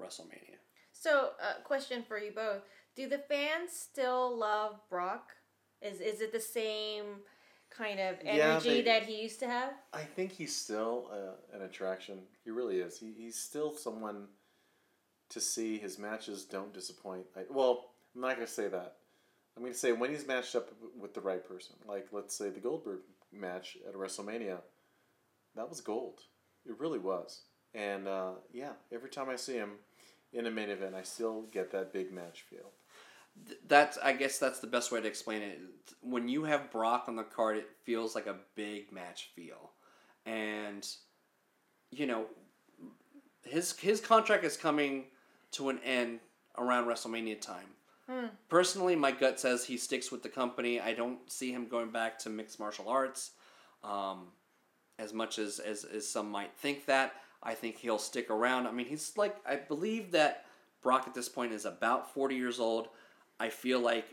WrestleMania. 0.00 0.56
So, 0.92 1.30
uh, 1.42 1.60
question 1.64 2.02
for 2.06 2.18
you 2.18 2.30
both: 2.34 2.62
Do 2.94 3.08
the 3.08 3.18
fans 3.18 3.72
still 3.72 4.36
love 4.38 4.80
Brock? 4.88 5.32
Is 5.82 6.00
is 6.00 6.20
it 6.20 6.32
the 6.32 6.40
same 6.40 7.04
kind 7.68 7.98
of 8.00 8.16
Yeah, 8.24 8.30
energy 8.32 8.68
they- 8.70 8.82
that 8.82 9.02
he 9.02 9.20
used 9.22 9.40
to 9.40 9.46
have? 9.48 9.72
I 9.92 10.02
think 10.02 10.32
he's 10.32 10.56
still 10.56 11.10
uh, 11.12 11.56
an 11.56 11.62
attraction. 11.62 12.20
He 12.44 12.50
really 12.50 12.78
is. 12.78 12.98
He, 12.98 13.12
he's 13.12 13.36
still 13.36 13.72
someone 13.74 14.28
to 15.30 15.40
see. 15.40 15.78
His 15.78 15.98
matches 15.98 16.44
don't 16.44 16.72
disappoint. 16.72 17.26
I, 17.36 17.42
well, 17.50 17.90
I'm 18.14 18.20
not 18.20 18.38
to 18.38 18.46
say 18.46 18.68
that. 18.68 18.96
I'm 19.56 19.64
to 19.64 19.74
say 19.74 19.92
when 19.92 20.10
he's 20.10 20.26
matched 20.26 20.54
up 20.54 20.68
with 20.98 21.14
the 21.14 21.20
right 21.20 21.46
person, 21.46 21.76
like 21.86 22.08
let's 22.12 22.36
say 22.36 22.50
the 22.50 22.60
Goldberg 22.60 23.00
match 23.32 23.78
at 23.88 23.94
WrestleMania, 23.94 24.58
that 25.54 25.68
was 25.68 25.80
gold. 25.80 26.20
It 26.66 26.78
really 26.78 26.98
was. 26.98 27.42
And 27.74 28.06
uh, 28.06 28.32
yeah, 28.52 28.72
every 28.92 29.10
time 29.10 29.28
I 29.28 29.36
see 29.36 29.54
him 29.54 29.72
in 30.32 30.46
a 30.46 30.50
main 30.50 30.70
event, 30.70 30.94
I 30.94 31.02
still 31.02 31.42
get 31.52 31.72
that 31.72 31.92
big 31.92 32.12
match 32.12 32.44
feel. 32.48 32.70
That's 33.66 33.98
I 33.98 34.12
guess 34.12 34.38
that's 34.38 34.60
the 34.60 34.66
best 34.66 34.90
way 34.90 35.00
to 35.00 35.06
explain 35.06 35.42
it. 35.42 35.60
When 36.00 36.28
you 36.28 36.44
have 36.44 36.70
Brock 36.70 37.04
on 37.08 37.16
the 37.16 37.22
card, 37.22 37.58
it 37.58 37.68
feels 37.84 38.14
like 38.14 38.26
a 38.26 38.36
big 38.54 38.92
match 38.92 39.30
feel, 39.34 39.72
and 40.24 40.86
you 41.90 42.06
know 42.06 42.26
his 43.42 43.76
his 43.78 44.00
contract 44.00 44.44
is 44.44 44.56
coming 44.56 45.04
to 45.56 45.68
an 45.68 45.78
end 45.84 46.20
around 46.56 46.86
WrestleMania 46.86 47.40
time. 47.40 47.66
Hmm. 48.08 48.26
Personally, 48.48 48.94
my 48.94 49.10
gut 49.10 49.40
says 49.40 49.64
he 49.64 49.76
sticks 49.76 50.12
with 50.12 50.22
the 50.22 50.28
company. 50.28 50.80
I 50.80 50.94
don't 50.94 51.30
see 51.30 51.52
him 51.52 51.66
going 51.66 51.90
back 51.90 52.18
to 52.20 52.30
mixed 52.30 52.60
martial 52.60 52.88
arts, 52.88 53.32
um, 53.82 54.28
as 54.98 55.12
much 55.12 55.38
as, 55.38 55.58
as 55.58 55.84
as 55.84 56.08
some 56.08 56.30
might 56.30 56.54
think 56.54 56.86
that. 56.86 57.14
I 57.42 57.54
think 57.54 57.78
he'll 57.78 57.98
stick 57.98 58.30
around. 58.30 58.66
I 58.66 58.72
mean, 58.72 58.86
he's 58.86 59.16
like 59.16 59.36
I 59.46 59.56
believe 59.56 60.12
that 60.12 60.44
Brock 60.82 61.04
at 61.06 61.14
this 61.14 61.28
point 61.28 61.52
is 61.52 61.64
about 61.64 62.14
forty 62.14 62.36
years 62.36 62.60
old. 62.60 62.88
I 63.40 63.48
feel 63.48 63.80
like 63.80 64.06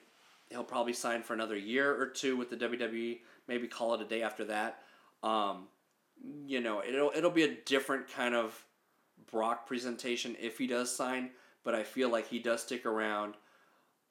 he'll 0.49 0.63
probably 0.63 0.93
sign 0.93 1.21
for 1.21 1.33
another 1.33 1.57
year 1.57 1.99
or 1.99 2.07
two 2.07 2.35
with 2.35 2.49
the 2.49 2.57
WWE. 2.57 3.19
Maybe 3.47 3.67
call 3.67 3.93
it 3.93 4.01
a 4.01 4.05
day 4.05 4.23
after 4.23 4.45
that. 4.45 4.79
Um, 5.21 5.67
you 6.47 6.61
know, 6.61 6.81
it'll 6.83 7.11
it'll 7.15 7.31
be 7.31 7.43
a 7.43 7.55
different 7.65 8.07
kind 8.11 8.33
of 8.33 8.65
Brock 9.33 9.67
presentation 9.67 10.37
if 10.39 10.57
he 10.57 10.67
does 10.67 10.95
sign. 10.95 11.31
But 11.65 11.75
I 11.75 11.83
feel 11.83 12.09
like 12.09 12.27
he 12.27 12.39
does 12.39 12.61
stick 12.61 12.85
around. 12.85 13.33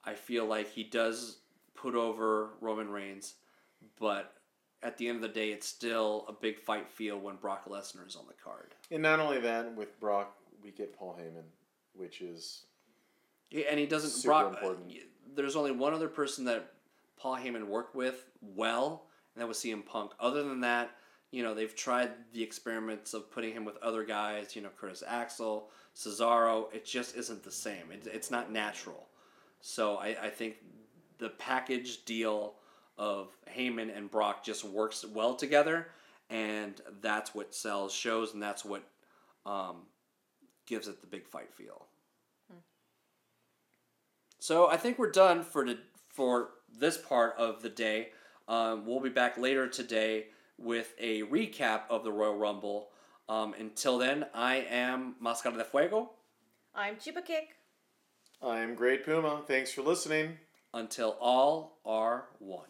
I 0.04 0.14
feel 0.14 0.44
like 0.46 0.68
he 0.70 0.82
does 0.84 1.38
put 1.74 1.94
over 1.94 2.50
Roman 2.60 2.90
Reigns, 2.90 3.34
but 4.00 4.34
at 4.82 4.98
the 4.98 5.08
end 5.08 5.16
of 5.16 5.22
the 5.22 5.28
day, 5.28 5.52
it's 5.52 5.66
still 5.66 6.24
a 6.28 6.32
big 6.32 6.58
fight 6.58 6.88
feel 6.90 7.18
when 7.18 7.36
Brock 7.36 7.68
Lesnar 7.68 8.06
is 8.06 8.16
on 8.16 8.24
the 8.26 8.34
card. 8.42 8.74
And 8.90 9.02
not 9.02 9.20
only 9.20 9.38
that, 9.40 9.76
with 9.76 9.98
Brock, 10.00 10.36
we 10.62 10.70
get 10.70 10.96
Paul 10.96 11.16
Heyman, 11.20 11.44
which 11.94 12.20
is 12.20 12.64
Yeah, 13.50 13.66
and 13.70 13.78
he 13.78 13.86
doesn't. 13.86 14.10
Super 14.10 14.28
Brock, 14.28 14.54
important. 14.54 14.92
there's 15.34 15.54
only 15.56 15.70
one 15.72 15.94
other 15.94 16.08
person 16.08 16.44
that 16.46 16.72
Paul 17.16 17.36
Heyman 17.36 17.66
worked 17.68 17.94
with 17.94 18.24
well, 18.40 19.04
and 19.34 19.42
that 19.42 19.46
was 19.46 19.58
CM 19.58 19.84
Punk. 19.86 20.12
Other 20.18 20.42
than 20.42 20.60
that, 20.60 20.90
you 21.32 21.42
know, 21.42 21.54
they've 21.54 21.74
tried 21.74 22.10
the 22.34 22.42
experiments 22.42 23.14
of 23.14 23.30
putting 23.30 23.54
him 23.54 23.64
with 23.64 23.78
other 23.78 24.04
guys. 24.04 24.54
You 24.54 24.62
know, 24.62 24.68
Curtis 24.78 25.02
Axel, 25.04 25.70
Cesaro. 25.96 26.72
It 26.72 26.84
just 26.84 27.16
isn't 27.16 27.42
the 27.42 27.50
same. 27.50 27.90
It, 27.90 28.06
it's 28.06 28.30
not 28.30 28.52
natural. 28.52 29.08
So 29.60 29.96
I, 29.96 30.08
I 30.24 30.28
think 30.28 30.56
the 31.18 31.30
package 31.30 32.04
deal 32.04 32.54
of 32.98 33.34
Heyman 33.56 33.96
and 33.96 34.10
Brock 34.10 34.44
just 34.44 34.62
works 34.64 35.04
well 35.04 35.34
together, 35.34 35.88
and 36.28 36.78
that's 37.00 37.34
what 37.34 37.54
sells 37.54 37.94
shows, 37.94 38.34
and 38.34 38.42
that's 38.42 38.64
what 38.64 38.82
um, 39.46 39.86
gives 40.66 40.86
it 40.86 41.00
the 41.00 41.06
big 41.06 41.26
fight 41.26 41.52
feel. 41.54 41.86
So 44.38 44.68
I 44.68 44.76
think 44.76 44.98
we're 44.98 45.12
done 45.12 45.44
for 45.44 45.64
the, 45.64 45.78
for 46.08 46.50
this 46.76 46.98
part 46.98 47.36
of 47.38 47.62
the 47.62 47.68
day. 47.68 48.08
Um, 48.48 48.84
we'll 48.84 49.00
be 49.00 49.08
back 49.08 49.38
later 49.38 49.68
today 49.68 50.26
with 50.62 50.94
a 50.98 51.22
recap 51.22 51.82
of 51.90 52.04
the 52.04 52.12
Royal 52.12 52.36
Rumble. 52.36 52.88
Um, 53.28 53.54
until 53.58 53.98
then, 53.98 54.26
I 54.34 54.66
am 54.68 55.16
Mascara 55.20 55.56
de 55.56 55.64
Fuego. 55.64 56.12
I'm 56.74 56.96
Chupakick. 56.96 57.56
I'm 58.42 58.74
Great 58.74 59.04
Puma. 59.04 59.42
Thanks 59.46 59.72
for 59.72 59.82
listening. 59.82 60.38
Until 60.74 61.16
all 61.20 61.80
are 61.84 62.28
one. 62.38 62.68